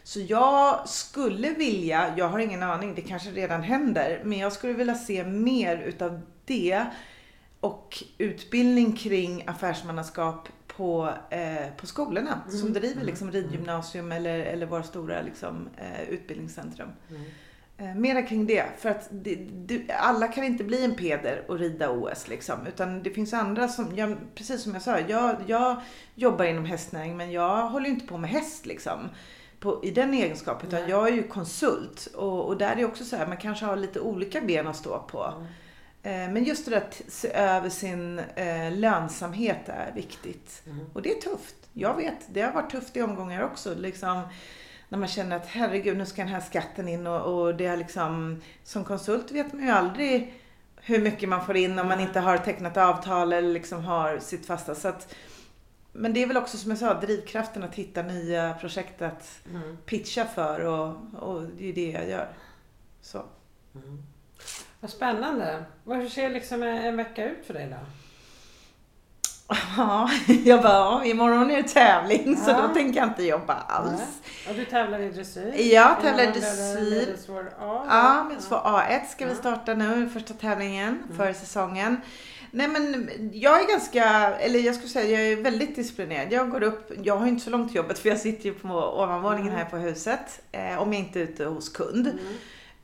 Så 0.03 0.21
jag 0.21 0.89
skulle 0.89 1.51
vilja, 1.51 2.15
jag 2.17 2.29
har 2.29 2.39
ingen 2.39 2.63
aning, 2.63 2.95
det 2.95 3.03
kanske 3.03 3.31
redan 3.31 3.63
händer, 3.63 4.21
men 4.25 4.39
jag 4.39 4.53
skulle 4.53 4.73
vilja 4.73 4.95
se 4.95 5.25
mer 5.25 5.77
utav 5.79 6.21
det 6.45 6.85
och 7.61 8.03
utbildning 8.19 8.93
kring 8.97 9.45
affärsmannaskap 9.47 10.49
på, 10.67 11.09
eh, 11.31 11.67
på 11.77 11.87
skolorna 11.87 12.41
som 12.49 12.61
Mm. 12.61 12.73
driver 12.73 12.95
Mm. 12.95 13.07
liksom 13.07 13.33
ridgymnasium 13.33 14.13
eller, 14.13 14.39
eller 14.39 14.67
våra 14.67 14.83
stora 14.83 15.23
liksom, 15.23 15.69
eh, 15.77 16.09
utbildningscentrum. 16.09 16.89
Mm. 17.11 17.23
Eh, 17.79 17.95
mera 17.95 18.23
kring 18.23 18.47
det. 18.47 18.65
För 18.79 18.89
att 18.89 19.09
det, 19.11 19.35
du, 19.53 19.87
alla 19.99 20.29
kan 20.29 20.45
inte 20.45 20.65
bli 20.65 20.85
en 20.85 20.95
peder 20.95 21.45
och 21.49 21.59
rida 21.59 21.91
OS 21.91 22.29
liksom. 22.29 22.67
Utan 22.67 23.03
det 23.03 23.11
finns 23.11 23.33
andra 23.33 23.69
som, 23.69 23.97
jag, 23.97 24.17
precis 24.35 24.63
som 24.63 24.73
jag 24.73 24.83
sa, 24.83 25.01
jag, 25.01 25.37
jag 25.47 25.81
jobbar 26.15 26.45
inom 26.45 26.65
hästnäring 26.65 27.17
men 27.17 27.33
jag 27.33 27.69
håller 27.69 27.91
inte 27.91 28.07
på 28.07 28.19
med 28.19 28.31
häst 28.31 28.67
liksom. 28.67 29.09
På, 29.61 29.85
I 29.85 29.91
den 29.91 30.15
egenskapen. 30.15 30.69
Utan 30.69 30.89
jag 30.89 31.09
är 31.09 31.13
ju 31.13 31.23
konsult. 31.23 32.07
Och, 32.15 32.47
och 32.47 32.57
där 32.57 32.73
är 32.73 32.77
det 32.77 32.85
också 32.85 33.05
så 33.05 33.17
här, 33.17 33.27
man 33.27 33.37
kanske 33.37 33.65
har 33.65 33.77
lite 33.77 34.01
olika 34.01 34.41
ben 34.41 34.67
att 34.67 34.77
stå 34.77 34.99
på. 34.99 35.25
Mm. 35.37 35.47
Eh, 36.03 36.33
men 36.33 36.45
just 36.45 36.65
det 36.65 36.71
där 36.71 36.79
att 36.79 37.03
se 37.09 37.33
över 37.33 37.69
sin 37.69 38.19
eh, 38.19 38.73
lönsamhet 38.73 39.69
är 39.69 39.93
viktigt. 39.95 40.63
Mm. 40.67 40.87
Och 40.93 41.03
det 41.03 41.11
är 41.11 41.21
tufft. 41.21 41.57
Jag 41.73 41.97
vet, 41.97 42.27
det 42.29 42.43
har 42.43 42.53
varit 42.53 42.71
tufft 42.71 42.97
i 42.97 43.03
omgångar 43.03 43.43
också. 43.43 43.75
Liksom, 43.75 44.23
när 44.89 44.99
man 44.99 45.09
känner 45.09 45.37
att 45.37 45.47
herregud, 45.47 45.97
nu 45.97 46.07
ska 46.07 46.23
den 46.23 46.33
här 46.33 46.41
skatten 46.41 46.89
in 46.89 47.07
och, 47.07 47.35
och 47.35 47.55
det 47.55 47.67
är 47.67 47.77
liksom, 47.77 48.43
som 48.65 48.85
konsult 48.85 49.31
vet 49.33 49.53
man 49.53 49.63
ju 49.63 49.71
aldrig 49.71 50.35
hur 50.77 51.03
mycket 51.03 51.29
man 51.29 51.47
får 51.47 51.57
in 51.57 51.79
om 51.79 51.89
man 51.89 52.01
inte 52.01 52.21
har 52.21 52.39
tecknat 52.39 52.77
avtal 52.77 53.33
eller 53.33 53.53
liksom 53.53 53.85
har 53.85 54.19
sitt 54.19 54.47
fasta. 54.47 54.75
Så 54.75 54.89
att, 54.89 55.15
men 55.93 56.13
det 56.13 56.23
är 56.23 56.27
väl 56.27 56.37
också 56.37 56.57
som 56.57 56.71
jag 56.71 56.79
sa, 56.79 57.01
drivkraften 57.01 57.63
att 57.63 57.75
hitta 57.75 58.03
nya 58.03 58.55
projekt 58.55 59.03
att 59.03 59.41
Mm. 59.51 59.77
pitcha 59.87 60.25
för 60.25 60.61
och, 60.61 60.97
och 61.23 61.43
det 61.43 61.69
är 61.69 61.73
det 61.73 61.91
jag 61.91 62.09
gör. 62.09 62.29
Så. 63.01 63.25
Mm. 63.75 64.03
Vad 64.81 64.91
spännande. 64.91 65.65
Hur 65.85 66.09
ser 66.09 66.31
liksom 66.31 66.63
en, 66.63 66.85
en 66.85 66.97
vecka 66.97 67.25
ut 67.25 67.47
för 67.47 67.55
dig 67.55 67.69
då? 67.71 67.77
Ja, 69.77 70.11
jag 70.45 70.63
bara, 70.63 70.73
ja, 70.73 71.05
imorgon 71.05 71.51
är 71.51 71.57
det 71.63 71.69
tävling 71.69 72.37
så 72.37 72.51
Ja. 72.51 72.63
då 72.69 72.75
tänker 72.75 73.01
jag 73.01 73.09
inte 73.09 73.23
jobba 73.23 73.55
alls. 73.55 73.91
Nej. 73.99 74.51
Och 74.51 74.55
du 74.55 74.65
tävlar 74.65 74.99
i 75.01 75.11
dressyr? 75.11 75.55
Jag 75.73 76.01
tävlar 76.03 76.25
i 76.25 76.27
dressyr. 76.27 76.91
medelsvår 76.91 77.53
Ja, 77.61 78.31
så 78.39 78.55
A1 78.55 79.07
ska 79.11 79.25
vi 79.25 79.31
Ja. 79.31 79.37
starta 79.39 79.75
nu, 79.75 80.09
första 80.13 80.35
tävlingen 80.35 81.03
Mm. 81.05 81.17
för 81.17 81.33
säsongen. 81.33 82.01
Nej 82.51 82.69
men 82.69 83.11
jag 83.33 83.63
är 83.63 83.69
ganska, 83.69 84.05
eller 84.35 84.59
jag 84.61 84.75
skulle 84.75 84.89
säga 84.89 85.21
jag 85.21 85.33
är 85.39 85.43
väldigt 85.43 85.77
disciplinerad. 85.77 86.33
Jag 86.33 86.51
går 86.51 86.63
upp, 86.63 86.93
jag 87.03 87.17
har 87.17 87.27
inte 87.27 87.45
så 87.45 87.51
långt 87.51 87.69
till 87.69 87.77
jobbet 87.77 87.99
för 87.99 88.09
jag 88.09 88.19
sitter 88.19 88.45
ju 88.45 88.55
på 88.55 88.69
ovanvåningen 89.03 89.49
Mm. 89.53 89.59
här 89.59 89.71
på 89.71 89.77
huset. 89.77 90.41
Eh, 90.53 90.83
om 90.83 90.93
jag 90.93 91.01
inte 91.03 91.19
är 91.21 91.23
ute 91.23 91.45
hos 91.45 91.69
kund. 91.69 92.07
Mm. 92.07 92.19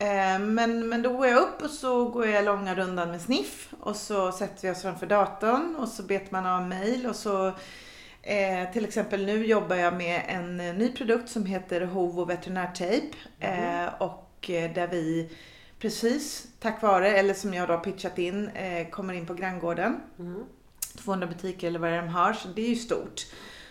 Eh, 0.03 0.39
men, 0.39 0.89
men 0.89 1.03
då 1.03 1.17
går 1.17 1.27
jag 1.27 1.43
upp 1.43 1.63
och 1.63 1.71
så 1.71 2.09
går 2.09 2.27
jag 2.27 2.45
långa 2.45 2.75
rundan 2.75 3.11
med 3.11 3.21
sniff. 3.21 3.75
Och 3.81 3.97
så 3.97 4.33
sätter 4.33 4.63
vi 4.63 4.75
oss 4.75 4.83
framför 4.83 5.07
datorn 5.07 5.77
och 5.77 5.89
så 5.89 6.03
betar 6.03 6.33
man 6.33 6.47
av 6.47 6.69
mail 6.69 7.07
och 7.07 7.17
så 7.17 7.47
eh, 8.23 8.73
till 8.73 8.85
exempel 8.85 9.27
nu 9.27 9.47
jobbar 9.47 9.77
jag 9.77 9.95
med 9.95 10.23
en 10.29 10.61
eh, 10.61 10.75
ny 10.75 10.93
produkt 10.93 11.29
som 11.29 11.47
heter 11.47 11.81
Hovo 11.81 12.25
veterinärtejp. 12.25 13.17
Mhm. 13.41 13.51
Eh, 13.51 13.95
och 13.99 14.51
eh, 14.51 14.73
där 14.75 14.87
vi 14.87 15.31
precis 15.79 16.47
tack 16.61 16.83
vare, 16.83 17.09
eller 17.11 17.35
som 17.35 17.55
jag 17.55 17.69
då 17.69 17.75
har 17.75 17.81
pitchat 17.81 18.19
in, 18.19 18.49
eh, 18.49 18.89
kommer 18.89 19.15
in 19.15 19.27
på 19.27 19.35
granngården. 19.35 20.01
Mm. 20.19 20.45
200 21.05 21.27
butiker 21.27 21.67
eller 21.67 21.79
vad 21.79 21.93
de 21.93 22.09
har, 22.09 22.33
så 22.33 22.49
det 22.49 22.63
är 22.63 22.69
ju 22.69 22.77
stort. 22.77 23.27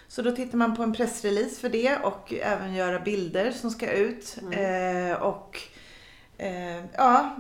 Så 0.08 0.22
då 0.22 0.32
tittar 0.32 0.58
man 0.58 0.76
på 0.76 0.84
en 0.84 0.94
pressrelease 0.94 1.62
för 1.62 1.70
det 1.70 1.98
och 1.98 2.34
även 2.34 2.74
göra 2.74 3.00
bilder 3.00 3.52
som 3.52 3.72
ska 3.72 3.92
ut. 3.92 4.38
Mm. 4.42 5.22
Och 5.22 5.58
eh, 6.42 6.84
ja, 6.98 7.36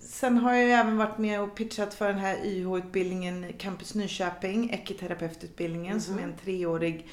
sen 0.00 0.36
har 0.36 0.54
jag 0.54 0.64
ju 0.64 0.70
även 0.70 0.96
varit 0.96 1.18
med 1.18 1.40
och 1.40 1.54
pitchat 1.54 1.94
för 1.94 2.08
den 2.08 2.18
här 2.18 2.36
YH-utbildningen 2.44 3.52
Campus 3.58 3.94
Nyköping, 3.94 4.70
ekiterapeututbildningen 4.70 6.00
som 6.00 6.18
är 6.18 6.22
en 6.22 6.36
treårig 6.44 7.08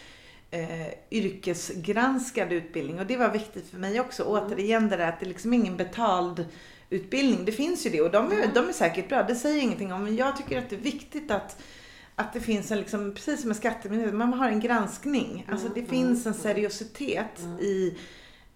eh, 0.51 0.87
yrkesgranskad 1.11 2.51
utbildning. 2.51 2.99
Och 2.99 3.05
det 3.05 3.17
var 3.17 3.29
viktigt 3.29 3.69
för 3.69 3.77
mig 3.77 3.99
också. 3.99 4.23
Återigen 4.23 4.89
det 4.89 4.97
där 4.97 5.09
att 5.09 5.19
det 5.19 5.25
är 5.25 5.27
liksom 5.29 5.53
ingen 5.53 5.77
betald 5.77 6.45
utbildning. 6.89 7.45
Det 7.45 7.51
finns 7.51 7.85
ju 7.85 7.89
det. 7.89 8.01
Och 8.01 8.11
de 8.11 8.31
är, 8.31 8.51
de 8.53 8.69
är 8.69 8.73
säkert 8.73 9.09
bra, 9.09 9.23
det 9.23 9.35
säger 9.35 9.61
ingenting 9.61 9.93
om. 9.93 10.03
Men 10.03 10.15
jag 10.15 10.37
tycker 10.37 10.57
att 10.57 10.69
det 10.69 10.75
är 10.75 10.79
viktigt 10.79 11.31
att 11.31 11.61
att 12.19 12.33
det 12.33 12.39
finns 12.39 12.71
en, 12.71 12.77
liksom, 12.77 13.13
precis 13.13 13.41
som 13.41 13.49
en 13.49 13.55
skattemyndighet, 13.55 14.13
man 14.13 14.33
har 14.33 14.49
en 14.49 14.59
granskning. 14.59 15.47
Alltså 15.51 15.67
det 15.75 15.85
finns 15.85 16.25
en 16.25 16.33
seriositet 16.33 17.39
i, 17.61 17.97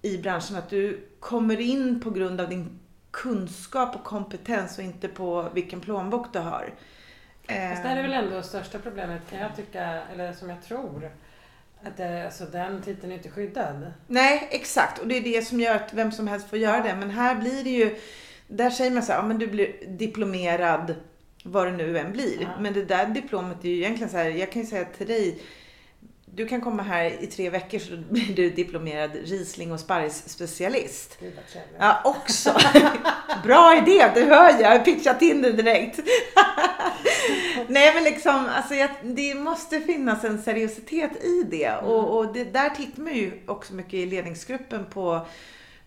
i 0.02 0.18
branschen. 0.18 0.56
Att 0.56 0.70
du 0.70 1.08
kommer 1.24 1.62
in 1.62 2.00
på 2.00 2.10
grund 2.10 2.42
av 2.42 2.50
din 2.50 2.80
kunskap 3.12 3.96
och 3.96 4.04
kompetens 4.04 4.78
och 4.78 4.84
inte 4.84 5.08
på 5.08 5.50
vilken 5.54 5.82
plånbok 5.82 6.34
du 6.34 6.40
har. 6.40 6.74
Fast 7.48 7.84
det 7.84 7.90
här 7.90 7.98
är 7.98 8.02
väl 8.02 8.14
ändå 8.14 8.42
största 8.42 8.80
problemet 8.80 9.22
kan 9.30 9.40
jag 9.40 9.56
tycka, 9.56 10.02
eller 10.14 10.34
som 10.34 10.50
jag 10.50 10.64
tror. 10.64 11.12
Att 11.84 11.98
det, 11.98 12.26
alltså, 12.26 12.46
den 12.46 12.82
titeln 12.82 13.12
är 13.12 13.16
inte 13.16 13.30
skyddad. 13.30 13.94
Nej, 14.08 14.48
exakt. 14.52 15.00
Och 15.00 15.08
det 15.08 15.18
är 15.18 15.22
det 15.22 15.42
som 15.42 15.60
gör 15.60 15.76
att 15.76 15.94
vem 15.94 16.12
som 16.12 16.28
helst 16.28 16.50
får 16.50 16.60
göra 16.60 16.84
det. 16.84 16.96
Men 16.96 17.10
här 17.10 17.36
blir 17.36 17.64
det 17.64 17.70
ju, 17.70 17.96
där 18.48 18.70
säger 18.70 18.92
man 18.92 19.04
så 19.04 19.12
här, 19.12 19.20
ja 19.20 19.28
men 19.28 19.38
du 19.38 19.48
blir 19.48 19.74
diplomerad 19.88 20.96
vad 21.44 21.68
det 21.68 21.72
nu 21.72 21.98
än 21.98 22.12
blir. 22.12 22.42
Ja. 22.42 22.48
Men 22.60 22.74
det 22.74 22.86
där 22.86 23.06
diplomet 23.06 23.66
är 23.66 23.70
ju 23.70 23.78
egentligen 23.78 24.10
så 24.10 24.18
här, 24.18 24.30
jag 24.30 24.52
kan 24.52 24.62
ju 24.62 24.68
säga 24.68 24.86
till 24.86 25.08
dig, 25.08 25.44
du 26.36 26.48
kan 26.48 26.62
komma 26.62 26.84
här 26.84 27.24
i 27.24 27.28
tre 27.28 27.50
veckor 27.50 27.80
så 27.80 27.98
blir 28.10 28.36
du 28.36 28.50
diplomerad 28.50 29.12
Riesling 29.16 29.72
och 29.72 29.80
sparrisspecialist. 29.80 31.18
Ja, 31.80 32.02
också. 32.04 32.56
Bra 33.44 33.78
idé, 33.78 34.12
du 34.16 34.24
hör 34.24 34.50
jag. 34.50 34.76
Jag 34.76 34.86
pitchat 34.86 35.22
in 35.22 35.42
det 35.42 35.52
direkt. 35.52 36.00
Nej 37.68 37.94
men 37.94 38.04
liksom, 38.04 38.50
alltså 38.56 38.74
jag, 38.74 38.90
det 39.04 39.36
måste 39.36 39.80
finnas 39.80 40.24
en 40.24 40.42
seriositet 40.42 41.24
i 41.24 41.44
det. 41.44 41.76
Och, 41.76 42.18
och 42.18 42.34
det, 42.34 42.44
där 42.44 42.70
tittar 42.70 43.02
man 43.02 43.14
ju 43.14 43.32
också 43.46 43.74
mycket 43.74 43.94
i 43.94 44.06
ledningsgruppen 44.06 44.86
på 44.86 45.26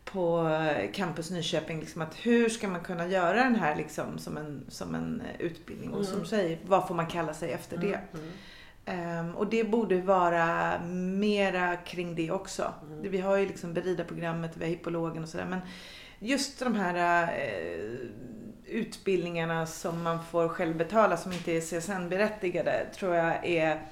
på 0.05 0.51
Campus 0.93 1.31
Nyköping, 1.31 1.81
liksom 1.81 2.03
att 2.03 2.15
hur 2.15 2.49
ska 2.49 2.69
man 2.69 2.81
kunna 2.81 3.07
göra 3.07 3.45
den 3.45 3.55
här 3.55 3.77
liksom 3.77 4.19
som 4.19 4.37
en, 4.37 4.65
som 4.69 4.95
en 4.95 5.23
utbildning? 5.39 5.91
Och 5.91 6.05
som 6.05 6.27
säger, 6.27 6.59
vad 6.67 6.89
får 6.89 6.95
man 6.95 7.07
kalla 7.07 7.35
sig 7.35 7.53
efter 7.53 7.77
det? 7.77 8.01
Mm. 8.87 9.01
Ehm, 9.19 9.37
och 9.37 9.47
det 9.47 9.65
borde 9.65 10.01
vara 10.01 10.79
mera 10.85 11.77
kring 11.77 12.15
det 12.15 12.31
också. 12.31 12.75
Det- 13.03 13.09
Vi 13.09 13.19
har 13.21 13.37
ju 13.37 13.47
liksom 13.47 13.75
Berida-programmet, 13.75 14.51
vi 14.57 14.65
har 14.65 14.71
hippologen 14.71 15.23
och 15.23 15.29
sådär. 15.29 15.47
Men 15.47 15.61
just 16.19 16.59
de 16.59 16.75
här 16.75 17.23
eh, 17.23 18.09
utbildningarna 18.67 19.67
som 19.67 20.03
man 20.03 20.25
får 20.25 20.49
själv 20.49 20.77
betala 20.77 21.17
som 21.17 21.33
inte 21.33 21.53
är 21.53 21.61
CSN-berättigade 21.61 22.87
tror 22.95 23.15
jag 23.15 23.47
är 23.47 23.83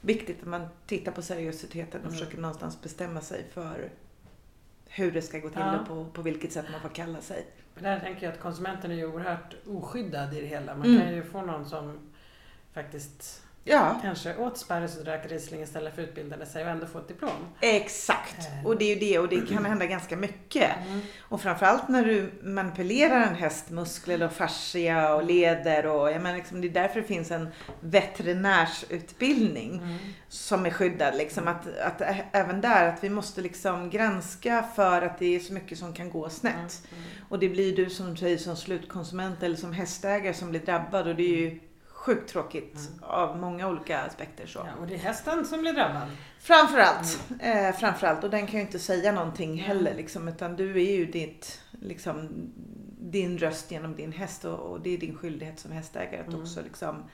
viktigt 0.00 0.40
att 0.42 0.48
man 0.48 0.66
tittar 0.86 1.12
på 1.12 1.22
seriositeten 1.22 2.00
och 2.00 2.06
Mm. 2.06 2.12
försöker 2.18 2.38
någonstans 2.38 2.82
bestämma 2.82 3.20
sig 3.20 3.44
för 3.52 3.90
hur 4.88 5.12
det 5.12 5.22
ska 5.22 5.38
gå 5.38 5.48
till 5.48 5.58
Ja. 5.60 5.78
och 5.80 5.86
på, 5.88 6.04
på 6.04 6.22
vilket 6.22 6.52
sätt 6.52 6.66
man 6.72 6.80
får 6.80 6.88
kalla 6.88 7.20
sig. 7.20 7.46
Men 7.74 7.84
där 7.84 8.00
tänker 8.00 8.22
jag 8.26 8.32
att 8.32 8.40
konsumenten 8.40 8.90
är 8.90 8.94
ju 8.94 9.06
oerhört 9.06 9.54
oskyddad 9.66 10.34
i 10.34 10.40
det 10.40 10.46
hela. 10.46 10.74
Man 10.74 10.86
Mm. 10.86 11.00
kan 11.00 11.14
ju 11.14 11.22
få 11.22 11.42
någon 11.42 11.68
som 11.68 11.98
faktiskt 12.74 13.41
Ja, 13.64 13.98
kanske 14.02 14.36
åt 14.36 14.58
sparris 14.58 14.98
och 14.98 15.04
drack 15.04 15.26
Riesling 15.30 15.62
istället 15.62 15.94
för 15.94 16.02
utbildade 16.02 16.46
sig 16.46 16.64
och 16.64 16.70
ändå 16.70 16.86
få 16.86 16.98
ett 16.98 17.08
diplom. 17.08 17.30
exakt. 17.60 18.38
Eh. 18.38 18.66
Och 18.66 18.78
det 18.78 18.84
är 18.84 18.94
ju 18.94 19.00
det 19.00 19.18
och 19.18 19.28
det 19.28 19.48
kan 19.54 19.64
hända 19.64 19.86
ganska 19.86 20.16
mycket. 20.16 20.70
Mm. 20.86 21.00
Och 21.20 21.40
framförallt 21.40 21.88
när 21.88 22.04
du 22.04 22.30
manipulerar 22.42 23.26
en 23.26 23.34
häst, 23.34 23.70
muskler 23.70 24.22
och 24.22 24.32
fascia 24.32 25.14
och 25.14 25.24
leder 25.24 25.86
och 25.86 26.10
jag 26.12 26.22
menar 26.22 26.36
liksom, 26.36 26.60
det 26.60 26.68
är 26.68 26.72
därför 26.72 27.00
det 27.00 27.06
finns 27.06 27.30
en 27.30 27.48
veterinärsutbildning 27.80 29.72
Mm. 29.78 29.98
som 30.28 30.66
är 30.66 30.70
skyddad. 30.70 31.16
Liksom, 31.16 31.48
att, 31.48 31.78
att 31.78 32.02
även 32.32 32.60
där 32.60 32.88
att 32.88 33.04
vi 33.04 33.10
måste 33.10 33.40
liksom 33.40 33.90
granska 33.90 34.64
för 34.76 35.02
att 35.02 35.18
det 35.18 35.36
är 35.36 35.40
så 35.40 35.52
mycket 35.52 35.78
som 35.78 35.92
kan 35.92 36.10
gå 36.10 36.28
snett. 36.28 36.54
Mm. 36.92 37.02
Och 37.28 37.38
det 37.38 37.48
blir 37.48 37.76
du 37.76 37.90
som 37.90 38.16
säger 38.16 38.38
som 38.38 38.56
slutkonsument 38.56 39.42
eller 39.42 39.56
som 39.56 39.72
hästägare 39.72 40.34
som 40.34 40.50
blir 40.50 40.60
drabbad 40.60 41.08
och 41.08 41.14
det 41.16 41.22
är 41.22 41.36
ju 41.38 41.60
sjukt 42.02 42.30
tråkigt 42.30 42.90
av 43.00 43.38
många 43.38 43.68
olika 43.68 44.00
aspekter. 44.02 44.46
Så. 44.46 44.58
Ja, 44.58 44.80
och 44.80 44.86
det 44.86 44.94
är 44.94 44.98
hästen 44.98 45.44
som 45.46 45.60
blir 45.60 45.72
drabbad. 45.72 46.08
Framförallt, 46.40 47.20
eh, 47.40 47.72
framförallt. 47.72 48.24
Och 48.24 48.30
den 48.30 48.46
kan 48.46 48.60
ju 48.60 48.66
inte 48.66 48.78
säga 48.78 49.12
någonting 49.12 49.58
heller 49.58 49.94
liksom, 49.94 50.28
utan 50.28 50.56
du 50.56 50.70
är 50.82 50.92
ju 50.92 51.06
ditt, 51.06 51.60
liksom, 51.70 52.28
din 53.00 53.38
röst 53.38 53.70
genom 53.70 53.96
din 53.96 54.12
häst 54.12 54.44
och, 54.44 54.58
och 54.58 54.80
det 54.80 54.90
är 54.90 54.98
din 54.98 55.16
skyldighet 55.18 55.58
som 55.60 55.72
hästägare 55.72 56.20
att 56.20 56.28
Mm. 56.28 56.40
också 56.42 56.60
liksom, 56.62 57.04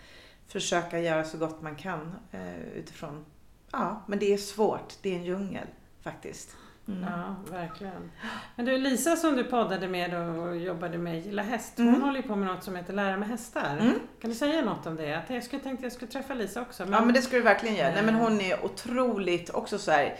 försöka 0.46 1.00
göra 1.00 1.24
så 1.24 1.38
gott 1.38 1.62
man 1.62 1.76
kan 1.76 2.14
eh, 2.32 2.60
utifrån, 2.76 3.24
ja, 3.72 4.02
men 4.06 4.18
det 4.18 4.32
är 4.32 4.38
svårt. 4.38 4.94
Det 5.02 5.10
är 5.10 5.16
en 5.16 5.24
djungel 5.24 5.66
faktiskt. 6.02 6.56
Mm. 6.88 7.02
Ja, 7.02 7.36
verkligen. 7.52 8.10
Men 8.56 8.66
du 8.66 8.78
Lisa 8.78 9.16
som 9.16 9.36
du 9.36 9.44
poddade 9.44 9.88
med 9.88 10.14
och 10.14 10.56
jobbade 10.56 10.98
med 10.98 11.20
Gilla 11.24 11.42
Häst, 11.42 11.72
hon 11.76 11.88
Mm. 11.88 12.02
håller 12.02 12.16
ju 12.22 12.28
på 12.28 12.36
med 12.36 12.46
något 12.48 12.64
som 12.64 12.76
heter 12.76 12.92
Lära 12.92 13.16
med 13.16 13.28
hästar. 13.28 13.76
Mm. 13.80 13.92
Kan 14.20 14.30
du 14.30 14.36
säga 14.36 14.62
något 14.64 14.86
om 14.86 14.96
det? 14.96 15.14
Att 15.14 15.30
jag 15.30 15.42
skulle 15.44 15.62
tänkte 15.62 15.84
jag 15.84 15.92
skulle 15.92 16.10
träffa 16.10 16.34
Lisa 16.34 16.60
också. 16.62 16.82
Ja 16.90 17.00
men 17.04 17.12
det 17.14 17.22
ska 17.22 17.36
du 17.36 17.42
verkligen 17.42 17.76
göra. 17.76 17.90
Nej 17.94 18.02
men 18.02 18.14
hon 18.14 18.40
är 18.40 18.64
otroligt 18.64 19.50
också 19.50 19.78
så 19.78 19.90
här. 19.90 20.14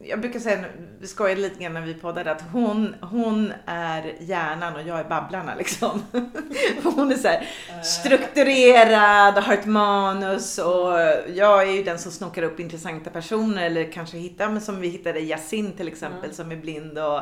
Jag 0.00 0.20
brukar 0.20 0.40
säga, 0.40 0.64
vi 1.00 1.06
skojade 1.06 1.40
lite 1.40 1.62
grann 1.62 1.72
när 1.72 1.80
vi 1.80 1.94
poddade, 1.94 2.30
att 2.30 2.42
hon, 2.52 2.94
hon 3.00 3.52
är 3.66 4.14
hjärnan 4.20 4.76
och 4.76 4.82
jag 4.82 5.00
är 5.00 5.04
babblarna 5.04 5.54
liksom. 5.54 6.02
Hon 6.82 7.12
är 7.12 7.16
så 7.16 7.28
här 7.28 7.48
strukturerad, 7.82 9.34
har 9.34 9.54
ett 9.54 9.66
manus 9.66 10.58
och 10.58 10.92
jag 11.34 11.62
är 11.68 11.72
ju 11.72 11.82
den 11.82 11.98
som 11.98 12.12
snokar 12.12 12.42
upp 12.42 12.60
intressanta 12.60 13.10
personer 13.10 13.66
eller 13.66 13.92
kanske 13.92 14.16
hittar, 14.16 14.48
men 14.48 14.60
som 14.60 14.80
vi 14.80 14.88
hittade 14.88 15.20
Yasin 15.20 15.72
till 15.72 15.88
exempel 15.88 16.18
Mm. 16.24 16.34
som 16.34 16.52
är 16.52 16.56
blind 16.56 16.98
och 16.98 17.18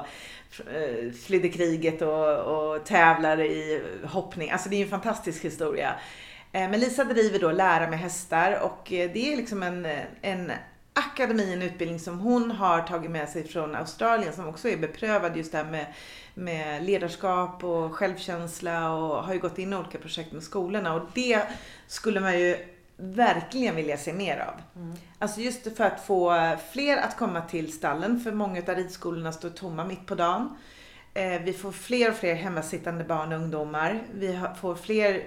eh, 0.74 1.12
flydde 1.26 1.48
kriget 1.48 2.02
och, 2.02 2.38
och 2.38 2.84
tävlar 2.84 3.40
i 3.40 3.82
hoppning. 4.04 4.50
Alltså 4.50 4.68
det 4.68 4.76
är 4.76 4.78
ju 4.78 4.84
en 4.84 4.90
fantastisk 4.90 5.44
historia. 5.44 5.94
Eh, 6.52 6.70
Men 6.70 6.80
Lisa 6.80 7.04
driver 7.04 7.38
då 7.38 7.50
Lära 7.52 7.90
med 7.90 7.98
hästar 7.98 8.58
och 8.62 8.92
eh, 8.92 9.10
det 9.14 9.32
är 9.32 9.36
liksom 9.36 9.62
en, 9.62 9.86
en 10.22 10.52
akademi, 10.94 11.52
en 11.52 11.62
utbildning 11.62 12.00
som 12.00 12.18
hon 12.18 12.50
har 12.50 12.82
tagit 12.82 13.10
med 13.10 13.28
sig 13.28 13.48
från 13.48 13.74
Australien 13.74 14.32
som 14.32 14.48
också 14.48 14.68
är 14.68 14.76
beprövad 14.76 15.36
just 15.36 15.52
där 15.52 15.64
med, 15.64 15.86
med 16.34 16.84
ledarskap 16.84 17.64
och 17.64 17.94
självkänsla 17.94 18.90
och 18.92 19.24
har 19.24 19.34
ju 19.34 19.40
gått 19.40 19.58
in 19.58 19.72
i 19.72 19.76
olika 19.76 19.98
projekt 19.98 20.32
med 20.32 20.42
skolorna 20.42 20.94
och 20.94 21.02
det 21.14 21.42
skulle 21.86 22.20
man 22.20 22.38
ju 22.40 22.56
verkligen 22.96 23.76
vilja 23.76 23.96
se 23.96 24.12
mer 24.12 24.38
av. 24.38 24.82
Mm. 24.82 24.96
Alltså 25.18 25.40
just 25.40 25.76
för 25.76 25.84
att 25.84 26.06
få 26.06 26.56
fler 26.72 26.96
att 26.96 27.16
komma 27.16 27.40
till 27.40 27.72
stallen, 27.72 28.20
för 28.20 28.32
många 28.32 28.62
av 28.68 28.74
ridskolorna 28.74 29.32
står 29.32 29.50
tomma 29.50 29.84
mitt 29.84 30.06
på 30.06 30.14
dagen. 30.14 30.56
Eh, 31.14 31.42
Vi 31.42 31.52
får 31.52 31.72
fler 31.72 32.10
och 32.10 32.16
fler 32.16 32.34
hemmasittande 32.34 33.04
barn 33.04 33.32
och 33.32 33.38
ungdomar. 33.38 34.02
Vi 34.14 34.40
får 34.60 34.74
fler 34.74 35.22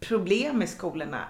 problem 0.00 0.62
i 0.62 0.66
skolorna. 0.66 1.24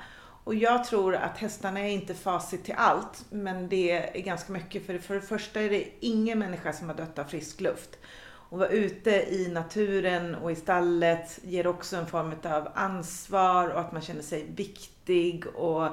Och 0.46 0.54
jag 0.54 0.84
tror 0.84 1.14
att 1.14 1.38
hästarna 1.38 1.80
är 1.80 1.90
inte 1.90 2.14
facit 2.14 2.64
till 2.64 2.74
allt, 2.76 3.24
men 3.30 3.68
det 3.68 3.90
är 3.90 4.22
ganska 4.22 4.52
mycket. 4.52 4.86
För 4.86 4.98
för 4.98 5.14
det 5.14 5.20
första 5.20 5.60
är 5.60 5.70
det 5.70 5.88
ingen 6.00 6.38
människa 6.38 6.72
som 6.72 6.88
har 6.88 6.96
dött 6.96 7.18
av 7.18 7.24
frisk 7.24 7.60
luft. 7.60 7.98
Och 8.24 8.58
vara 8.58 8.68
ute 8.68 9.10
i 9.10 9.48
naturen 9.52 10.34
och 10.34 10.52
i 10.52 10.56
stallet 10.56 11.38
ger 11.42 11.66
också 11.66 11.96
en 11.96 12.06
form 12.06 12.34
av 12.42 12.68
ansvar 12.74 13.68
och 13.68 13.80
att 13.80 13.92
man 13.92 14.02
känner 14.02 14.22
sig 14.22 14.46
viktig. 14.56 15.46
Och 15.46 15.88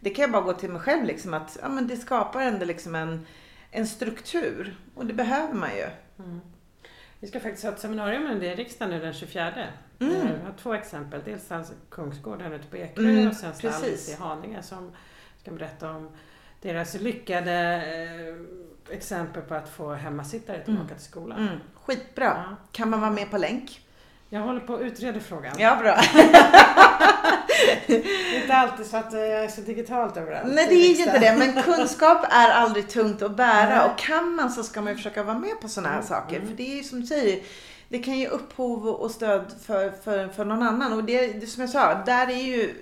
det 0.00 0.10
kan 0.10 0.22
jag 0.22 0.32
bara 0.32 0.42
gå 0.42 0.52
till 0.52 0.70
mig 0.70 0.80
själv 0.80 1.04
liksom 1.04 1.34
att 1.34 1.58
ja, 1.62 1.68
men 1.68 1.88
det 1.88 1.96
skapar 1.96 2.40
ändå 2.40 2.64
liksom 2.64 2.94
en, 2.94 3.26
en 3.70 3.86
struktur. 3.86 4.76
Och 4.94 5.06
det 5.06 5.14
behöver 5.14 5.54
man 5.54 5.70
ju. 5.70 5.86
Mm. 6.24 6.40
Vi 7.20 7.26
ska 7.28 7.40
faktiskt 7.40 7.64
ha 7.64 7.72
ett 7.72 7.80
seminarium 7.80 8.30
om 8.30 8.40
det 8.40 8.46
i 8.46 8.54
riksdagen 8.54 8.90
nu 8.94 9.00
den 9.00 9.12
24. 9.12 9.52
Mm. 9.98 10.14
Eh, 10.16 10.22
Vi 10.22 10.28
har 10.44 10.54
två 10.62 10.74
exempel. 10.74 11.20
Dels 11.24 11.52
alltså 11.52 11.72
Kungsgården 11.90 12.52
ute 12.52 12.66
på 12.66 12.76
Ekerö 12.76 13.10
Mm, 13.10 13.28
och 13.28 13.34
sen 13.36 13.52
precis. 13.60 14.08
i 14.08 14.22
Haninge 14.22 14.62
som 14.62 14.92
ska 15.42 15.50
berätta 15.50 15.90
om 15.90 16.08
deras 16.62 16.94
lyckade 17.00 17.52
eh, 18.88 18.94
exempel 18.96 19.42
på 19.42 19.54
att 19.54 19.68
få 19.68 19.92
hemmasittare 19.94 20.64
tillbaka 20.64 20.84
Mm. 20.84 20.96
till 20.96 21.04
skolan. 21.06 21.38
Mm, 21.48 21.58
skitbra. 21.74 22.24
Ja. 22.24 22.56
Kan 22.72 22.90
man 22.90 23.00
vara 23.00 23.10
med 23.10 23.30
på 23.30 23.38
länk? 23.38 23.85
Jag 24.30 24.40
håller 24.40 24.60
på 24.60 24.74
att 24.74 24.80
utreda 24.80 25.20
frågan. 25.20 25.52
Ja, 25.58 25.76
bra. 25.76 25.96
Det 27.86 27.94
är 27.96 28.42
inte 28.42 28.54
alltid 28.54 28.86
så 28.86 28.96
att 28.96 29.12
eh, 29.14 29.20
jag 29.20 29.44
är 29.44 29.48
så 29.48 29.60
digitalt 29.60 30.16
överallt. 30.16 30.46
Nej, 30.54 30.66
det 30.68 30.74
är 30.74 30.94
ju 30.94 31.02
inte 31.04 31.18
det. 31.18 31.36
Men 31.38 31.62
kunskap 31.62 32.26
är 32.30 32.50
aldrig 32.50 32.88
tungt 32.88 33.22
att 33.22 33.36
bära. 33.36 33.68
Nej. 33.78 33.90
Och 33.90 33.98
kan 33.98 34.34
man 34.34 34.50
så 34.50 34.62
ska 34.62 34.80
man 34.80 34.92
ju 34.92 34.96
försöka 34.96 35.22
vara 35.22 35.38
med 35.38 35.60
på 35.60 35.68
sådana 35.68 35.88
här 35.88 35.96
Mm, 35.96 36.08
saker. 36.08 36.36
mm. 36.36 36.48
För 36.48 36.56
det 36.56 36.72
är 36.72 36.76
ju 36.76 36.82
som 36.82 37.00
du 37.00 37.06
säger, 37.06 37.42
det 37.88 37.98
kan 37.98 38.18
ge 38.18 38.28
upphov 38.28 38.86
och 38.88 39.10
stöd 39.10 39.54
för, 39.66 39.90
för, 40.04 40.28
för 40.28 40.44
någon 40.44 40.62
annan. 40.62 40.92
Och 40.92 41.04
det, 41.04 41.26
det 41.26 41.46
som 41.46 41.60
jag 41.60 41.70
sa, 41.70 41.94
där 42.06 42.26
är 42.30 42.42
ju 42.42 42.74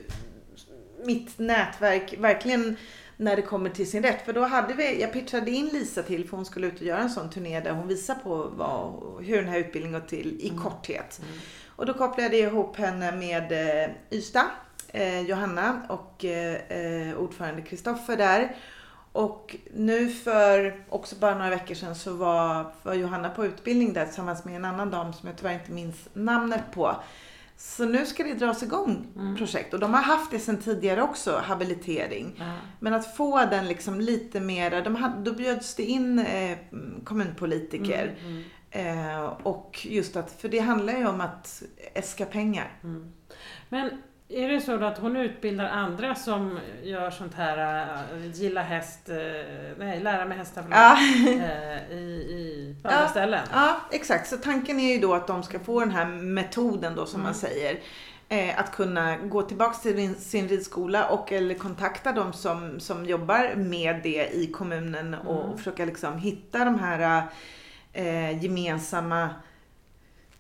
mitt 1.05 1.39
nätverk 1.39 2.15
verkligen 2.19 2.77
när 3.25 3.37
det 3.37 3.43
kommer 3.43 3.71
till 3.71 3.91
sin 3.91 4.03
rätt. 4.03 4.25
För 4.25 4.33
då 4.33 4.41
hade 4.45 4.75
vi, 4.75 5.01
jag 5.01 5.13
pitchade 5.13 5.51
in 5.51 5.67
Lisa 5.73 6.03
till 6.03 6.29
för 6.29 6.37
hon 6.37 6.47
skulle 6.47 6.67
ut 6.67 6.81
och 6.81 6.87
göra 6.87 7.01
en 7.01 7.11
sån 7.11 7.31
turné 7.31 7.61
där 7.61 7.71
hon 7.73 7.89
visar 7.89 8.15
på 8.15 8.51
vad, 8.57 8.93
hur 9.25 9.37
den 9.37 9.49
här 9.49 9.59
utbildningen 9.59 10.01
går 10.01 10.07
till 10.09 10.41
i 10.41 10.49
Mm. 10.49 10.63
korthet. 10.63 11.21
Mm. 11.23 11.39
Och 11.77 11.87
då 11.87 11.95
kopplade 11.95 12.37
jag 12.37 12.53
ihop 12.53 12.77
henne 12.77 13.13
med 13.13 13.53
eh, 13.85 13.91
Ystad, 14.11 14.47
eh, 14.89 15.21
Johanna 15.21 15.83
och 15.89 16.25
eh, 16.25 17.17
ordförande 17.19 17.63
Kristoffer 17.63 18.17
där. 18.17 18.57
och 19.13 19.57
nu 19.75 20.11
för 20.11 20.85
också 20.89 21.17
bara 21.17 21.35
några 21.35 21.51
veckor 21.51 21.75
sedan 21.75 21.95
så 21.95 22.13
var, 22.15 22.73
var 22.83 22.95
Johanna 22.95 23.31
på 23.31 23.47
utbildning 23.47 23.93
där 23.93 24.05
tillsammans 24.07 24.45
med 24.45 24.57
en 24.57 24.65
annan 24.65 24.91
dam 24.91 25.13
som 25.13 25.29
jag 25.29 25.39
tyvärr 25.39 25.55
inte 25.55 25.73
minns 25.73 26.09
namnet 26.13 26.63
på. 26.75 26.97
Så 27.57 27.85
nu 27.85 28.07
ska 28.07 28.23
det 28.25 28.35
dras 28.35 28.63
igång 28.63 29.07
Mm. 29.17 29.37
projekt 29.37 29.75
och 29.75 29.81
de 29.81 29.95
har 29.95 30.03
haft 30.03 30.31
det 30.31 30.39
sedan 30.39 30.57
tidigare 30.57 31.03
också, 31.03 31.37
habilitering. 31.45 32.35
Ja. 32.39 32.53
Men 32.81 32.95
att 32.95 33.17
få 33.17 33.39
den 33.45 33.67
liksom 33.69 34.01
lite 34.01 34.41
mera, 34.41 34.81
de 34.81 34.97
hade, 34.97 35.31
då 35.31 35.37
bjöds 35.37 35.75
det 35.75 35.83
in 35.83 36.19
eh, 36.19 36.59
kommunpolitiker. 37.05 38.17
Mm, 38.21 38.33
mm, 38.33 38.45
Eh, 38.77 39.25
och 39.25 39.87
just 39.91 40.17
att, 40.17 40.31
för 40.41 40.49
det 40.49 40.59
handlar 40.59 40.93
ju 40.93 41.07
om 41.07 41.21
att 41.21 41.63
äska 41.95 42.27
pengar. 42.27 42.73
mm. 42.85 43.13
Men 43.69 43.91
är 44.29 44.49
det 44.49 44.61
så 44.61 44.77
då 44.77 44.87
att 44.87 44.99
hon 44.99 45.17
utbildar 45.17 45.69
andra 45.69 46.15
som 46.15 46.59
gör 46.83 47.11
sånt 47.11 47.35
här, 47.35 47.87
äh, 48.15 48.31
gilla 48.33 48.63
häst, 48.63 49.09
äh, 49.09 49.17
nej 49.79 50.01
lära 50.01 50.25
mig 50.25 50.39
hästar 50.39 50.65
Ja. 50.71 50.97
äh, 51.27 51.93
i, 51.99 52.03
i 52.05 52.77
på 52.83 52.89
andra 52.89 53.01
Ja. 53.03 53.09
ställen? 53.09 53.41
ja, 53.53 53.77
exakt. 53.93 54.29
Så 54.29 54.37
tanken 54.37 54.81
är 54.81 54.93
ju 54.95 55.01
då 55.01 55.15
att 55.15 55.27
de 55.27 55.43
ska 55.43 55.59
få 55.59 55.81
den 55.81 55.91
här 55.91 56.07
metoden 56.07 56.95
då 56.95 57.07
som 57.07 57.21
Mm. 57.21 57.25
man 57.25 57.35
säger. 57.35 57.79
Eh, 58.29 58.59
att 58.61 58.73
kunna 58.73 59.17
gå 59.17 59.43
tillbaks 59.43 59.81
till 59.83 59.95
sin- 59.97 60.15
sin 60.15 60.49
ridskola 60.49 61.09
och 61.09 61.33
eller 61.33 61.55
kontakta 61.55 62.13
de 62.13 62.33
som, 62.33 62.81
som 62.81 63.07
jobbar 63.07 63.55
med 63.57 64.01
det 64.03 64.29
i 64.35 64.47
kommunen 64.47 65.15
och, 65.15 65.37
Mm. 65.41 65.51
och 65.53 65.59
försöka 65.59 65.85
liksom 65.85 66.19
hitta 66.19 66.65
de 66.65 66.79
här 66.81 67.23
eh, 67.93 68.45
gemensamma 68.45 69.31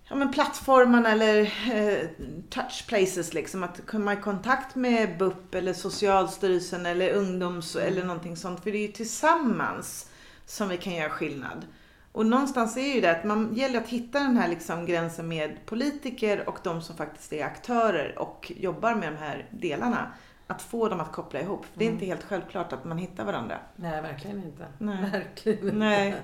ja, 0.08 0.14
men 0.14 0.32
plattformarna 0.32 1.12
eller 1.12 1.40
eh, 1.72 2.08
touch 2.50 2.84
places 2.88 3.34
liksom. 3.34 3.62
Att 3.62 3.86
komma 3.86 4.12
i 4.12 4.16
kontakt 4.16 4.74
med 4.74 5.18
BUP 5.18 5.54
eller 5.54 5.72
Socialstyrelsen 5.72 6.86
eller 6.86 7.12
ungdoms 7.12 7.76
Mm. 7.76 7.88
eller 7.88 8.04
någonting 8.04 8.36
sånt. 8.36 8.62
För 8.62 8.70
det 8.70 8.78
är 8.78 8.86
ju 8.86 8.92
tillsammans 8.92 10.10
som 10.46 10.68
vi 10.68 10.76
kan 10.76 10.94
göra 10.94 11.10
skillnad. 11.10 11.66
Och 12.12 12.26
någonstans 12.26 12.76
är 12.76 12.94
ju 12.94 13.00
det 13.00 13.10
att 13.10 13.24
man 13.24 13.54
gäller 13.54 13.80
att 13.80 13.88
hitta 13.88 14.18
den 14.18 14.36
här 14.36 14.48
liksom 14.48 14.86
gränsen 14.86 15.28
med 15.28 15.66
politiker 15.66 16.48
och 16.48 16.58
de 16.62 16.82
som 16.82 16.96
faktiskt 16.96 17.32
är 17.32 17.44
aktörer 17.44 18.18
och 18.18 18.52
jobbar 18.56 18.94
med 18.94 19.12
de 19.12 19.18
här 19.18 19.48
delarna. 19.50 20.12
Att 20.46 20.62
få 20.62 20.88
dem 20.88 21.00
att 21.00 21.12
koppla 21.12 21.40
ihop. 21.40 21.64
För 21.64 21.78
det 21.78 21.84
är 21.84 21.88
Mm. 21.88 21.94
inte 21.96 22.06
helt 22.06 22.22
självklart 22.24 22.72
att 22.72 22.84
man 22.84 22.98
hittar 22.98 23.24
varandra. 23.24 23.58
Nej, 23.76 24.02
verkligen 24.02 24.42
inte. 24.44 24.66
Nej. 24.78 24.96
Verkligen 25.12 25.64
inte. 25.64 25.76
Nej. 25.76 26.14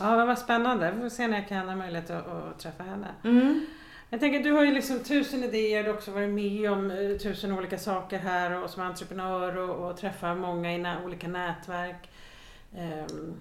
Ja, 0.00 0.16
men 0.16 0.26
vad 0.26 0.38
spännande. 0.38 0.90
Vi 0.90 1.00
får 1.00 1.08
se 1.08 1.26
när 1.26 1.38
jag 1.38 1.48
kan 1.48 1.68
ha 1.68 1.76
möjlighet 1.76 2.10
att, 2.10 2.26
att 2.26 2.58
träffa 2.58 2.82
henne. 2.82 3.06
Mm. 3.24 3.66
Jag 4.10 4.20
tänker, 4.20 4.40
du 4.42 4.52
har 4.52 4.64
ju 4.64 4.74
liksom 4.74 4.98
tusen 4.98 5.44
idéer, 5.44 5.82
du 5.82 5.88
har 5.90 5.96
också 5.96 6.10
varit 6.10 6.28
med 6.30 6.72
om 6.72 6.90
eh, 6.90 7.16
tusen 7.16 7.52
olika 7.52 7.78
saker 7.78 8.18
här 8.18 8.62
och 8.62 8.70
som 8.70 8.82
entreprenör 8.82 9.56
och, 9.56 9.90
och 9.90 9.96
träffar 9.96 10.34
många 10.34 10.72
i 10.74 11.04
olika 11.04 11.28
nätverk. 11.28 12.10
Ehm, 12.76 13.34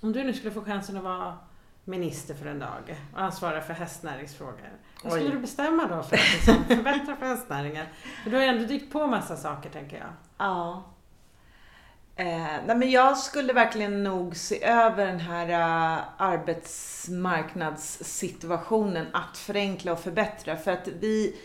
om 0.00 0.12
du 0.12 0.24
nu 0.24 0.32
skulle 0.32 0.50
få 0.50 0.64
chansen 0.64 0.96
att 0.96 1.02
vara 1.02 1.38
minister 1.84 2.34
för 2.34 2.46
en 2.46 2.58
dag 2.58 2.96
och 3.14 3.20
ansvara 3.20 3.60
för 3.60 3.74
hästnäringsfrågor. 3.74 4.70
Vad 5.02 5.12
skulle 5.12 5.28
Oj. 5.28 5.34
du 5.34 5.40
bestämma 5.40 5.86
då 5.86 6.02
för 6.02 6.16
att 6.16 6.32
liksom 6.32 6.64
förbättra 6.68 7.16
för 7.16 7.26
hästnäringen? 7.26 7.86
För 8.22 8.30
du 8.30 8.36
har 8.36 8.42
ju 8.42 8.48
ändå 8.48 8.64
dykt 8.64 8.92
på 8.92 9.06
massa 9.06 9.36
saker 9.36 9.70
tänker 9.70 9.96
jag. 9.96 10.08
Ja. 10.38 10.84
Eh, 12.16 12.46
nej 12.66 12.76
men 12.76 12.90
jag 12.90 13.18
skulle 13.18 13.52
verkligen 13.52 14.02
nog 14.02 14.36
se 14.36 14.64
över 14.64 15.06
den 15.06 15.20
här 15.20 15.48
uh, 15.48 15.98
arbetsmarknadssituationen, 16.16 19.06
att 19.12 19.38
förenkla 19.38 19.92
och 19.92 20.00
förbättra. 20.00 20.56
För 20.56 20.70
att 20.70 20.88
vi, 21.00 21.36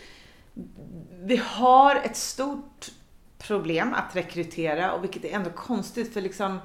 vi 1.11 1.41
har 1.45 1.95
ett 1.95 2.17
stort 2.17 2.91
problem 3.37 3.93
att 3.93 4.15
rekrytera 4.15 4.93
och 4.93 5.03
vilket 5.03 5.25
är 5.25 5.29
ändå 5.29 5.49
konstigt 5.49 6.13
för 6.13 6.21
liksom 6.21 6.59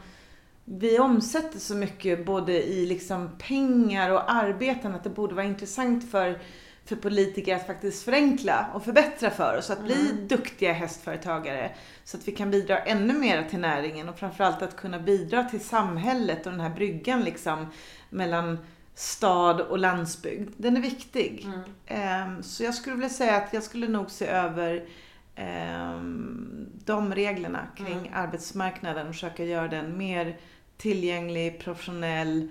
vi 0.64 0.98
omsätter 0.98 1.58
så 1.58 1.74
mycket 1.74 2.26
både 2.26 2.52
i 2.52 2.86
liksom 2.86 3.30
pengar 3.38 4.10
och 4.10 4.32
arbeten 4.32 4.94
att 4.94 5.04
det 5.04 5.10
borde 5.10 5.34
vara 5.34 5.46
intressant 5.46 6.10
för, 6.10 6.40
för 6.90 6.96
politiker 6.96 7.56
att 7.56 7.66
faktiskt 7.66 8.02
förenkla 8.04 8.66
och 8.74 8.84
förbättra 8.84 9.30
för 9.30 9.58
oss. 9.58 9.70
Att 9.70 9.84
bli 9.84 10.10
Mm. 10.10 10.28
duktiga 10.28 10.72
hästföretagare. 10.72 11.70
Så 12.04 12.16
att 12.16 12.28
vi 12.28 12.32
kan 12.32 12.50
bidra 12.50 12.78
ännu 12.78 13.12
mer 13.12 13.44
till 13.50 13.58
näringen 13.58 14.08
och 14.08 14.18
framförallt 14.18 14.62
att 14.62 14.76
kunna 14.76 14.98
bidra 14.98 15.44
till 15.44 15.60
samhället 15.60 16.46
och 16.46 16.52
den 16.52 16.60
här 16.60 16.70
bryggan 16.74 17.20
liksom 17.22 17.66
mellan 18.10 18.58
stad 18.94 19.60
och 19.60 19.78
landsbygd. 19.78 20.50
Den 20.56 20.76
är 20.76 20.80
viktig. 20.80 21.46
Ehm, 21.86 22.42
Så 22.42 22.64
jag 22.64 22.74
skulle 22.74 22.96
vilja 22.96 23.08
säga 23.08 23.36
att 23.36 23.52
jag 23.52 23.62
skulle 23.62 23.88
nog 23.88 24.10
se 24.10 24.26
över 24.26 24.84
ehm, 25.36 26.66
de 26.84 27.14
reglerna 27.14 27.60
kring 27.76 27.98
Mm. 27.98 28.12
arbetsmarknaden 28.14 29.06
och 29.08 29.14
försöka 29.14 29.44
göra 29.44 29.68
den 29.68 29.98
mer 29.98 30.36
tillgänglig, 30.76 31.60
professionell 31.60 32.48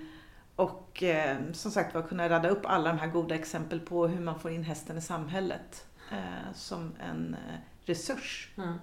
och 0.60 1.02
eh, 1.02 1.36
som 1.52 1.70
sagt 1.70 1.94
var 1.94 2.02
kunna 2.02 2.28
rada 2.28 2.48
upp 2.48 2.66
alla 2.66 2.88
de 2.88 2.98
här 2.98 3.06
goda 3.06 3.34
exempel 3.34 3.80
på 3.80 4.06
hur 4.06 4.20
man 4.20 4.40
får 4.40 4.50
in 4.50 4.64
hästen 4.64 4.98
i 4.98 5.00
samhället 5.00 5.84
eh, 6.10 6.52
som 6.54 6.94
en 7.10 7.34
eh, 7.34 7.54
resurs. 7.84 8.48
Mm. 8.58 8.74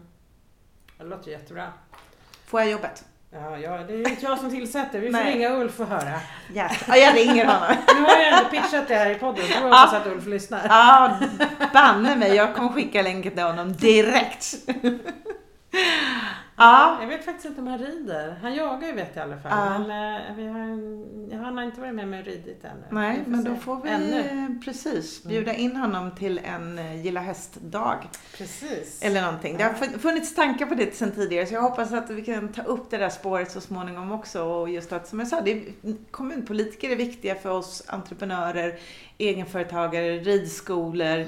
Det 0.97 1.03
låter 1.03 1.31
jättebra. 1.31 1.73
Får 2.45 2.61
jag 2.61 2.71
jobbet? 2.71 3.05
Ja, 3.31 3.57
ja, 3.57 3.77
det 3.77 3.93
är 3.93 4.09
inte 4.09 4.25
jag 4.25 4.39
som 4.39 4.49
tillsätter. 4.49 4.99
Vi 4.99 5.05
får 5.05 5.11
Nej. 5.11 5.33
ringa 5.33 5.49
Ulf 5.49 5.79
och 5.79 5.87
höra. 5.87 6.19
Yes. 6.53 6.83
Ja, 6.87 6.95
jag 6.95 7.15
ringer 7.15 7.45
honom. 7.45 7.75
Nu 7.95 8.01
har 8.01 8.17
jag 8.17 8.37
ändå 8.37 8.49
pitchat 8.49 8.87
det 8.87 8.95
här 8.95 9.09
i 9.09 9.15
podden. 9.15 9.45
Jag 9.53 9.61
hoppas 9.61 9.93
att 9.93 10.07
Ulf 10.07 10.25
lyssnar. 10.25 10.67
Ja, 10.67 11.19
banne 11.73 12.15
mig. 12.15 12.35
Jag 12.35 12.55
kommer 12.55 12.69
skicka 12.69 13.01
länken 13.01 13.31
till 13.31 13.43
honom 13.43 13.73
direkt. 13.73 14.55
Ja, 16.59 16.97
Jag 17.01 17.07
vet 17.07 17.25
faktiskt 17.25 17.45
inte 17.45 17.61
om 17.61 17.67
han 17.67 17.79
rider. 17.79 18.35
Han 18.41 18.55
jagar 18.55 18.87
ju 18.87 18.93
vet 18.93 19.15
jag 19.15 19.27
i 19.29 19.31
alla 19.31 19.41
fall. 19.41 19.51
Ja. 19.51 19.79
Men 19.79 20.15
eh, 20.15 20.35
vi 20.35 20.47
har, 20.47 20.69
ja, 21.31 21.45
han 21.45 21.57
har 21.57 21.63
inte 21.63 21.81
varit 21.81 21.93
med 21.95 22.07
mig 22.07 22.19
och 22.19 22.25
ridit 22.25 22.63
ännu. 22.63 22.83
nej, 22.91 23.23
men 23.27 23.43
då 23.43 23.55
får 23.55 23.81
vi 23.83 23.89
Ännu. 23.89 24.59
precis 24.65 25.23
bjuda 25.23 25.53
in 25.53 25.75
honom 25.75 26.11
till 26.15 26.39
en 26.43 26.79
eh, 26.79 27.01
gilla 27.05 27.19
häst-dag. 27.19 27.97
Precis. 28.37 29.01
Eller 29.03 29.21
någonting. 29.21 29.57
Det 29.57 29.63
har 29.63 29.71
fun- 29.73 29.99
funnits 29.99 30.35
tankar 30.35 30.65
på 30.65 30.75
det 30.75 30.95
sedan 30.95 31.11
tidigare 31.11 31.45
så 31.45 31.53
jag 31.53 31.61
hoppas 31.61 31.93
att 31.93 32.09
vi 32.09 32.21
kan 32.25 32.47
ta 32.53 32.61
upp 32.63 32.89
det 32.89 32.97
där 32.97 33.09
spåret 33.09 33.51
så 33.51 33.61
småningom 33.61 34.11
också. 34.11 34.43
Och 34.43 34.69
just 34.69 34.91
att, 34.93 35.07
som 35.07 35.19
jag 35.19 35.27
sa, 35.27 35.41
det 35.41 35.51
är, 35.51 35.63
kommunpolitiker 36.11 36.89
är 36.89 36.95
viktiga 36.95 37.35
för 37.35 37.49
oss 37.49 37.83
entreprenörer, 37.87 38.75
egenföretagare, 39.17 40.17
ridskolor. 40.17 41.25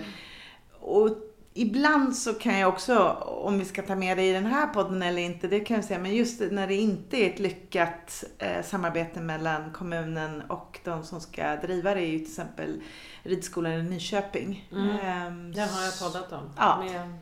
Och 0.80 1.10
ibland 1.54 2.16
så 2.16 2.34
kan 2.34 2.60
jag 2.60 2.70
också, 2.70 3.10
om 3.44 3.60
vi 3.60 3.66
ska 3.66 3.82
ta 3.82 3.96
med 3.96 4.18
det 4.18 4.24
i 4.30 4.34
den 4.34 4.46
här 4.46 4.68
podden 4.68 5.02
eller 5.02 5.22
inte, 5.22 5.48
det 5.48 5.60
kan 5.60 5.76
jag 5.76 5.86
säga, 5.86 6.00
men 6.00 6.16
just 6.16 6.42
när 6.52 6.68
det 6.68 6.76
inte 6.76 7.18
är 7.18 7.30
ett 7.30 7.40
lyckat 7.40 8.24
eh, 8.38 8.64
samarbete 8.64 9.22
mellan 9.22 9.72
kommunen 9.74 10.42
och 10.42 10.80
de 10.84 11.04
som 11.04 11.22
ska 11.22 11.56
driva 11.56 11.94
det 11.94 12.02
är 12.02 12.06
ju 12.08 12.20
till 12.20 12.28
exempel 12.28 12.82
ridskolan 13.24 13.72
i 13.74 13.84
Nyköping. 13.84 14.70
Mm. 14.72 14.90
Ehm, 14.90 15.52
Den 15.52 15.70
har 15.70 15.84
jag 15.86 16.00
poddat 16.00 16.32
om. 16.32 16.50
Ja, 16.58 16.84
med 16.84 17.14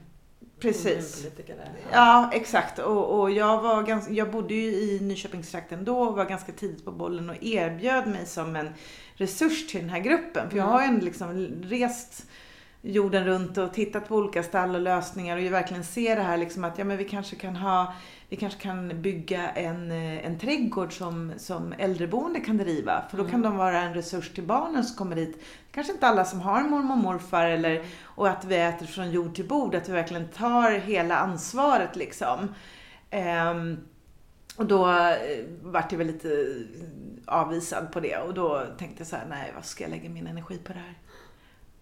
Precis. 0.60 1.26
där. 1.48 1.56
Ja, 1.92 2.30
exakt. 2.34 2.80
Och, 2.80 3.20
och 3.20 3.32
jag, 3.32 3.62
var 3.62 3.84
ganska, 3.84 4.14
jag 4.14 4.32
bodde 4.32 4.54
ju 4.54 4.62
i 4.74 5.00
Nyköpingstrakten 5.02 5.86
då 5.86 6.00
och 6.00 6.16
var 6.16 6.26
ganska 6.26 6.52
tidigt 6.52 6.86
på 6.86 6.92
bollen 6.92 7.30
och 7.30 7.36
erbjöd 7.44 8.08
mig 8.08 8.26
som 8.26 8.56
en 8.56 8.70
resurs 9.16 9.68
till 9.68 9.80
den 9.82 9.90
här 9.90 10.00
gruppen. 10.00 10.50
För 10.50 10.58
jag 10.58 10.64
Mm. 10.68 10.74
har 10.74 10.82
ju 10.82 10.88
ändå 10.88 11.06
liksom 11.06 11.48
rest 11.64 12.26
jorden 12.88 13.26
runt 13.26 13.58
och 13.58 13.74
tittat 13.74 14.08
på 14.08 14.16
olika 14.16 14.44
stall 14.44 14.76
och 14.76 14.82
lösningar 14.82 15.38
och 15.38 15.44
ju 15.44 15.50
verkligen 15.50 15.84
ser 15.84 16.16
det 16.16 16.22
här 16.22 16.38
liksom 16.38 16.64
att 16.64 16.78
ja, 16.78 16.84
men 16.86 16.98
vi 16.98 17.06
kanske 17.06 17.36
kan 17.36 17.56
ha 17.56 17.94
vi 18.30 18.36
kanske 18.36 18.62
kan 18.62 19.02
bygga 19.02 19.50
en, 19.50 19.92
eh, 19.92 20.26
en 20.26 20.40
trädgård 20.40 20.98
som, 20.98 21.34
som 21.38 21.74
äldreboende 21.78 22.40
kan 22.40 22.58
driva. 22.58 23.04
För 23.10 23.18
då 23.18 23.24
kan 23.24 23.34
Mm. 23.34 23.52
de 23.52 23.58
vara 23.58 23.82
en 23.82 23.94
resurs 23.94 24.30
till 24.34 24.44
barnen 24.44 24.84
som 24.84 24.98
kommer 24.98 25.16
dit. 25.16 25.44
Kanske 25.72 25.94
inte 25.94 26.08
alla 26.08 26.26
som 26.26 26.42
har 26.42 26.62
mormor 26.62 26.92
och 26.92 26.98
morfar 26.98 27.46
eller 27.46 27.84
och 28.04 28.30
att 28.30 28.46
vi 28.46 28.56
äter 28.56 28.86
från 28.86 29.12
jord 29.12 29.36
till 29.36 29.48
bord, 29.48 29.76
att 29.76 29.90
vi 29.90 29.94
verkligen 29.94 30.28
tar 30.28 30.72
hela 30.72 31.18
ansvaret 31.18 31.96
liksom. 31.96 32.54
Ehm, 33.10 33.78
och 34.58 34.66
då 34.66 34.90
eh, 34.90 35.18
vart 35.62 35.92
jag 35.92 35.98
väl 35.98 36.08
lite 36.08 36.56
avvisad 37.26 37.92
på 37.92 38.00
det 38.00 38.18
och 38.18 38.34
då 38.34 38.64
tänkte 38.78 39.02
jag 39.02 39.08
så 39.08 39.16
här, 39.16 39.26
nej 39.30 39.52
vad 39.56 39.66
ska 39.66 39.84
jag 39.84 39.92
lägga 39.92 40.10
min 40.10 40.28
energi 40.28 40.58
på 40.58 40.74
det 40.74 40.80
här? 40.80 40.94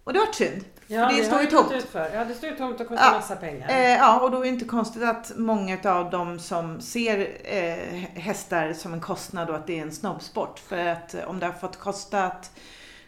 Och 0.06 0.12
det 0.12 0.18
var 0.18 0.32
synd. 0.32 0.64
Ja, 0.86 1.08
det 1.08 1.16
det 1.16 1.24
står 1.24 1.40
ju 1.40 1.46
tomt. 1.46 1.72
ut 1.72 1.84
för. 1.84 2.14
Ja, 2.14 2.24
det 2.24 2.34
står 2.34 2.50
ju 2.50 2.56
tomt 2.56 2.80
och 2.80 2.88
kostar 2.88 3.04
Ja. 3.06 3.12
massa 3.12 3.36
pengar. 3.36 3.68
Eh, 3.68 3.94
ja, 3.94 4.20
och 4.20 4.30
då 4.30 4.36
är 4.38 4.42
det 4.42 4.48
inte 4.48 4.64
konstigt 4.64 5.02
att 5.02 5.32
många 5.36 5.78
av 5.84 6.10
dem 6.10 6.38
som 6.38 6.80
ser 6.80 7.28
eh, 7.44 8.20
hästar 8.20 8.72
som 8.72 8.92
en 8.94 9.00
kostnad 9.00 9.50
och 9.50 9.56
att 9.56 9.66
det 9.66 9.78
är 9.78 9.82
en 9.82 9.92
snobbsport. 9.92 10.58
För 10.58 10.86
att 10.86 11.14
eh, 11.14 11.24
om 11.30 11.38
det 11.40 11.46
har 11.46 11.52
fått 11.52 11.78
kostat 11.78 12.50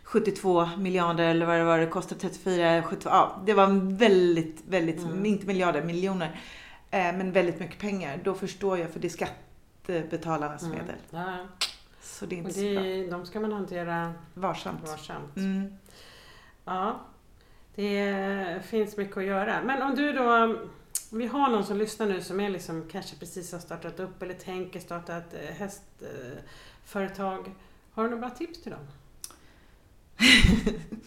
72 0.03 0.66
miljarder 0.78 1.24
eller 1.28 1.46
vad 1.46 1.57
det 1.57 1.64
var, 1.64 1.78
det 1.78 1.86
kostade 1.86 2.20
34, 2.20 2.82
72, 2.82 3.11
ja, 3.11 3.42
det 3.46 3.55
var 3.55 3.96
väldigt, 3.96 4.62
väldigt, 4.68 4.99
Mm. 4.99 5.26
inte 5.26 5.46
miljarder, 5.46 5.82
miljoner, 5.82 6.40
eh, 6.90 6.99
men 7.01 7.32
väldigt 7.32 7.61
mycket 7.61 7.78
pengar. 7.80 8.20
Då 8.24 8.34
förstår 8.34 8.78
jag, 8.78 8.90
för 8.90 9.01
det 9.01 9.07
är 9.09 9.26
skattebetalarnas 9.86 10.62
Mm. 10.62 10.78
medel. 10.78 10.96
Ja, 11.11 11.36
Så 12.03 12.26
det 12.26 12.34
är 12.38 12.42
och 12.42 12.49
inte 12.49 12.55
så 12.61 12.61
bra. 12.74 12.82
det, 12.82 13.07
de 13.11 13.26
ska 13.26 13.40
man 13.40 13.53
hantera 13.53 14.12
Varsamt. 14.34 14.88
varsamt. 14.88 15.36
Mm. 15.36 15.72
Ja, 16.68 17.00
det 17.74 18.62
finns 18.66 18.96
mycket 18.96 19.16
att 19.16 19.24
göra. 19.24 19.62
Men 19.62 19.82
om 19.82 19.94
du 19.94 20.12
då 20.12 20.56
vi 21.10 21.26
har 21.26 21.48
någon 21.48 21.64
som 21.64 21.76
lyssnar 21.76 22.06
nu 22.06 22.22
som 22.22 22.40
är 22.40 22.50
liksom 22.50 22.88
kanske 22.92 23.16
precis 23.16 23.52
har 23.52 23.58
startat 23.58 24.00
upp 24.00 24.22
eller 24.22 24.34
tänker 24.34 24.80
starta 24.80 25.16
ett 25.16 25.34
eh, 25.34 25.54
hästföretag. 25.56 27.54
Har 27.92 28.04
du 28.04 28.10
några 28.10 28.20
bra 28.20 28.30
tips 28.30 28.62
till 28.62 28.72
dem? 28.72 28.86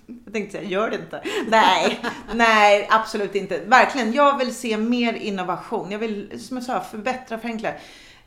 jag 0.25 0.33
tänkte 0.33 0.57
säga, 0.57 0.69
gör 0.69 0.89
det 0.89 0.95
inte. 0.95 1.23
Nej, 1.47 1.99
nej, 2.33 2.87
absolut 2.91 3.35
inte. 3.35 3.59
Verkligen, 3.65 4.13
jag 4.13 4.37
vill 4.37 4.55
se 4.55 4.77
mer 4.77 5.13
innovation. 5.13 5.91
Jag 5.91 5.99
vill, 5.99 6.43
som 6.47 6.57
jag 6.57 6.63
sa, 6.63 6.79
förbättra, 6.79 7.37
förenkla. 7.37 7.73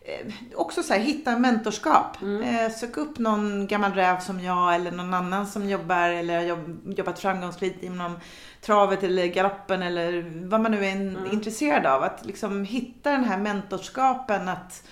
Eh, 0.04 0.32
också 0.54 0.82
så 0.82 0.92
här, 0.92 1.00
hitta 1.00 1.38
mentorskap. 1.38 2.22
Mm. 2.22 2.42
Eh, 2.42 2.72
sök 2.72 2.96
upp 2.96 3.18
någon 3.18 3.66
gammal 3.66 3.92
räv 3.92 4.20
som 4.20 4.40
jag 4.40 4.74
eller 4.74 4.90
någon 4.90 5.14
annan 5.14 5.46
som 5.46 5.68
jobbar 5.68 6.08
eller 6.08 6.36
har 6.36 6.66
jobbat 6.96 7.18
framgångsrikt 7.18 7.82
inom 7.82 8.18
travet 8.60 9.02
eller 9.02 9.26
galoppen 9.26 9.82
eller 9.82 10.32
vad 10.48 10.60
man 10.60 10.72
nu 10.72 10.86
är 10.86 10.92
mm. 10.92 11.32
intresserad 11.32 11.86
av. 11.86 12.02
Att 12.02 12.26
liksom 12.26 12.64
hitta 12.64 13.10
den 13.10 13.24
här 13.24 13.38
mentorskapen. 13.38 14.48
att 14.48 14.84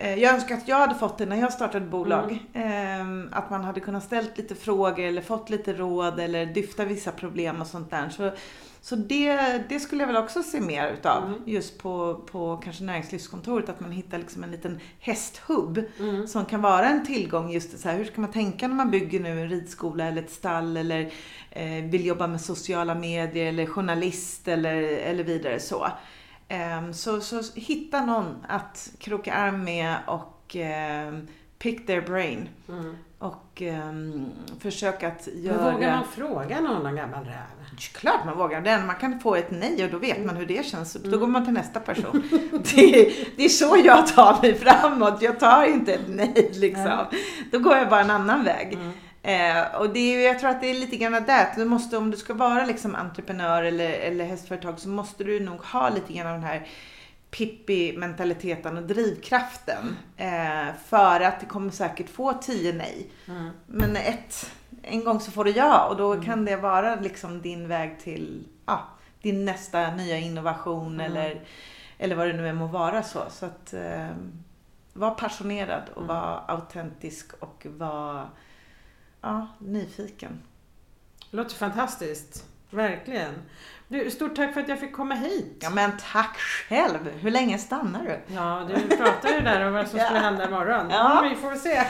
Eh, 0.00 0.14
jag 0.14 0.34
önskar 0.34 0.54
att 0.54 0.68
jag 0.68 0.76
hade 0.76 0.94
fått 0.94 1.18
det 1.18 1.26
när 1.26 1.36
jag 1.36 1.52
startade 1.52 1.86
bolag. 1.86 2.46
Mm. 2.54 3.00
Ehm, 3.00 3.28
att 3.32 3.50
man 3.50 3.64
hade 3.64 3.80
kunnat 3.80 4.04
ställt 4.04 4.38
lite 4.38 4.54
frågor 4.54 5.04
eller 5.04 5.22
fått 5.22 5.50
lite 5.50 5.72
råd 5.72 6.20
eller 6.20 6.46
dyfta 6.46 6.84
vissa 6.84 7.12
problem 7.12 7.60
och 7.60 7.66
sånt 7.66 7.90
där. 7.90 8.08
Så, 8.08 8.32
så 8.82 8.96
det, 8.96 9.38
det 9.68 9.80
skulle 9.80 10.02
jag 10.02 10.06
väl 10.06 10.16
också 10.16 10.42
se 10.42 10.60
mer 10.60 10.92
utav. 10.92 11.24
Mm. 11.26 11.40
Just 11.46 11.78
på, 11.78 12.14
på 12.14 12.56
kanske 12.56 12.84
näringslivskontoret. 12.84 13.68
Att 13.68 13.80
man 13.80 13.92
hittar 13.92 14.18
liksom 14.18 14.44
en 14.44 14.50
liten 14.50 14.80
hästhubb. 15.00 15.84
Mm. 15.98 16.26
Som 16.26 16.46
kan 16.46 16.62
vara 16.62 16.88
en 16.88 17.06
tillgång. 17.06 17.50
Just 17.52 17.78
så 17.78 17.88
här, 17.88 17.96
hur 17.96 18.04
ska 18.04 18.20
man 18.20 18.30
tänka 18.30 18.68
när 18.68 18.74
man 18.74 18.90
bygger 18.90 19.20
nu 19.20 19.40
en 19.40 19.48
ridskola 19.48 20.04
eller 20.04 20.22
ett 20.22 20.30
stall. 20.30 20.76
Eller 20.76 21.12
eh, 21.50 21.84
vill 21.84 22.06
jobba 22.06 22.26
med 22.26 22.40
sociala 22.40 22.94
medier 22.94 23.46
eller 23.46 23.66
journalist 23.66 24.48
eller, 24.48 24.82
eller 24.82 25.24
vidare 25.24 25.60
så. 25.60 25.88
Um, 26.78 26.94
så, 26.94 27.20
så 27.20 27.42
hitta 27.54 28.04
någon 28.04 28.46
att 28.48 28.92
kroka 28.98 29.34
arm 29.34 29.64
med 29.64 29.96
och 30.06 30.56
um, 31.08 31.28
pick 31.58 31.86
their 31.86 32.00
brain. 32.00 32.48
Mm. 32.68 32.96
Och 33.20 33.62
um, 33.62 34.30
försöka 34.60 35.08
att 35.08 35.28
göra... 35.34 35.56
Men 35.56 35.74
vågar 35.74 35.96
man 35.96 36.04
fråga 36.04 36.60
någon 36.60 36.96
gammal 36.96 37.24
räv? 37.24 37.78
Klart 37.92 38.24
man 38.24 38.38
vågar. 38.38 38.60
Den, 38.60 38.86
man 38.86 38.96
kan 38.96 39.20
få 39.20 39.34
ett 39.34 39.50
nej 39.50 39.84
och 39.84 39.90
då 39.90 39.98
vet 39.98 40.24
man 40.24 40.36
hur 40.36 40.46
det 40.46 40.66
känns. 40.66 40.92
Då 40.92 41.08
mm. 41.08 41.20
går 41.20 41.26
man 41.26 41.44
till 41.44 41.54
nästa 41.54 41.80
person. 41.80 42.22
det, 42.74 43.12
det, 43.36 43.44
är 43.44 43.48
så 43.48 43.76
jag 43.84 44.06
tar 44.06 44.42
mig 44.42 44.54
framåt. 44.54 45.22
Jag 45.22 45.40
tar 45.40 45.64
inte 45.64 45.94
ett 45.94 46.08
nej 46.08 46.50
liksom. 46.54 47.06
Då 47.52 47.58
går 47.58 47.76
jag 47.76 47.88
bara 47.88 48.00
en 48.00 48.10
annan 48.10 48.44
väg. 48.44 48.72
Mm. 48.72 48.92
Eh, 49.22 49.80
och 49.80 49.90
det 49.90 50.14
är, 50.14 50.26
jag 50.26 50.38
tror 50.40 50.50
att 50.50 50.60
det 50.60 50.70
är 50.70 50.74
lite 50.74 50.96
grann 50.96 51.12
det. 51.12 51.52
Du 51.56 51.64
måste, 51.64 51.96
om 51.96 52.10
du 52.10 52.16
ska 52.16 52.34
vara 52.34 52.66
liksom 52.66 52.94
entreprenör 52.94 53.62
eller, 53.62 53.90
eller 53.90 54.24
hästföretag 54.24 54.78
så 54.78 54.88
måste 54.88 55.24
du 55.24 55.40
nog 55.40 55.64
ha 55.64 55.88
lite 55.88 56.12
grann 56.12 56.26
av 56.26 56.32
den 56.32 56.44
här 56.44 56.66
Pippi-mentaliteten 57.30 58.76
och 58.76 58.82
drivkraften. 58.82 59.96
Eh, 60.16 60.74
för 60.86 61.20
att 61.20 61.40
det 61.40 61.46
kommer 61.46 61.70
säkert 61.70 62.10
få 62.10 62.32
tio 62.32 62.72
nej. 62.72 63.10
Mm. 63.28 63.50
Men 63.66 63.96
ett, 63.96 64.52
en 64.82 65.04
gång 65.04 65.20
så 65.20 65.30
får 65.30 65.44
du 65.44 65.50
ja 65.50 65.86
och 65.88 65.96
då 65.96 66.12
mm. 66.12 66.24
kan 66.24 66.44
det 66.44 66.56
vara 66.56 66.94
liksom 66.94 67.42
din 67.42 67.68
väg 67.68 68.00
till 68.00 68.48
ja, 68.66 68.88
din 69.22 69.44
nästa 69.44 69.94
nya 69.94 70.18
innovation 70.18 70.94
mm. 70.94 71.06
eller, 71.06 71.40
eller 71.98 72.16
vad 72.16 72.26
det 72.26 72.32
nu 72.32 72.48
än 72.48 72.56
må 72.56 72.66
vara. 72.66 73.02
Så, 73.02 73.22
så 73.30 73.46
att 73.46 73.72
eh, 73.72 74.08
var 74.92 75.10
passionerad 75.10 75.82
och 75.94 76.02
mm. 76.02 76.16
var 76.16 76.44
autentisk 76.48 77.32
och 77.40 77.66
var 77.70 78.28
ja, 79.20 79.46
nyfiken. 79.58 80.42
Det 81.30 81.36
låter 81.36 81.54
fantastiskt. 81.56 82.46
Verkligen. 82.70 83.34
Du, 83.92 84.10
stort 84.10 84.36
tack 84.36 84.54
för 84.54 84.60
att 84.60 84.68
jag 84.68 84.80
fick 84.80 84.92
komma 84.92 85.14
hit. 85.14 85.56
Ja 85.60 85.70
men 85.70 85.92
tack 86.12 86.36
själv. 86.38 87.10
Hur 87.20 87.30
länge 87.30 87.58
stannar 87.58 88.04
du? 88.04 88.34
Ja, 88.34 88.68
du 88.68 88.96
pratade 88.96 89.34
ju 89.34 89.40
där 89.40 89.66
om 89.66 89.72
vad 89.72 89.88
som 89.88 89.98
skulle 89.98 90.18
hända 90.20 90.48
imorgon. 90.48 90.90
Ja. 90.90 91.26
Vi 91.30 91.36
får 91.36 91.54
se. 91.54 91.82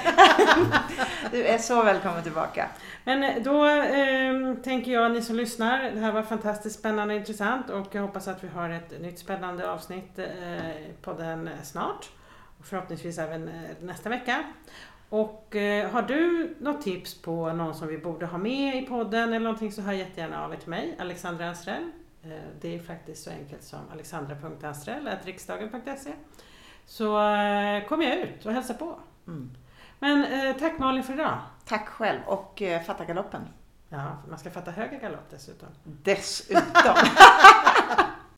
du 1.31 1.45
är 1.45 1.59
så 1.59 1.83
välkommen 1.83 2.23
tillbaka. 2.23 2.69
Men 3.05 3.43
då 3.43 3.67
eh, 3.67 4.55
tänker 4.65 4.93
jag, 4.93 5.13
ni 5.13 5.23
som 5.23 5.37
lyssnar, 5.37 5.91
det 5.91 6.01
här 6.01 6.13
var 6.13 6.23
fantastiskt 6.23 6.79
spännande 6.79 7.15
och 7.15 7.21
intressant 7.21 7.71
och 7.71 7.87
jag 7.93 8.03
hoppas 8.03 8.29
att 8.29 8.45
vi 8.45 8.49
har 8.49 8.71
ett 8.71 9.01
nytt 9.01 9.19
spännande 9.19 9.71
avsnitt 9.71 10.19
eh, 10.19 10.27
på 11.03 11.13
den 11.13 11.51
snart. 11.63 12.09
Och 12.59 12.67
förhoppningsvis 12.67 13.19
även 13.19 13.49
eh, 13.49 13.55
nästa 13.81 14.09
vecka. 14.09 14.45
Och 15.11 15.57
eh, 15.57 15.91
har 15.91 16.03
du 16.03 16.55
något 16.61 16.83
tips 16.83 17.23
på 17.23 17.53
någon 17.53 17.75
som 17.75 17.89
vi 17.89 17.99
borde 17.99 18.27
ha 18.27 18.39
med 18.39 18.83
i 18.83 18.87
podden 18.87 19.29
eller 19.29 19.41
någonting 19.41 19.73
så 19.73 19.83
hör 19.83 19.93
jättegärna 19.93 20.45
av 20.45 20.53
er 20.53 20.57
till 20.57 20.69
mig, 20.69 20.97
Alexandra 20.99 21.49
Anstrell. 21.49 21.91
Eh, 22.23 22.31
det 22.61 22.75
är 22.75 22.79
faktiskt 22.79 23.25
så 23.25 23.31
enkelt 23.31 23.63
som 23.63 23.79
alexandra.anstrell.riksdagen.se 23.93 26.13
Så 26.87 27.23
eh, 27.23 27.85
kommer 27.89 28.05
jag 28.05 28.19
ut 28.19 28.47
och 28.47 28.53
hälsa 28.53 28.75
på. 28.75 28.99
Mm. 29.27 29.51
Men 29.99 30.25
eh, 30.25 30.57
tack 30.57 30.79
Malin 30.79 31.03
för 31.03 31.13
idag. 31.13 31.39
Tack 31.65 31.89
själv 31.89 32.21
och 32.27 32.63
eh, 32.63 32.83
fatta 32.83 33.05
galoppen. 33.05 33.43
Ja, 33.89 34.17
man 34.29 34.39
ska 34.39 34.51
fatta 34.51 34.71
höga 34.71 34.99
galopp 34.99 35.31
dessutom. 35.31 35.69
Dessutom! 35.85 36.95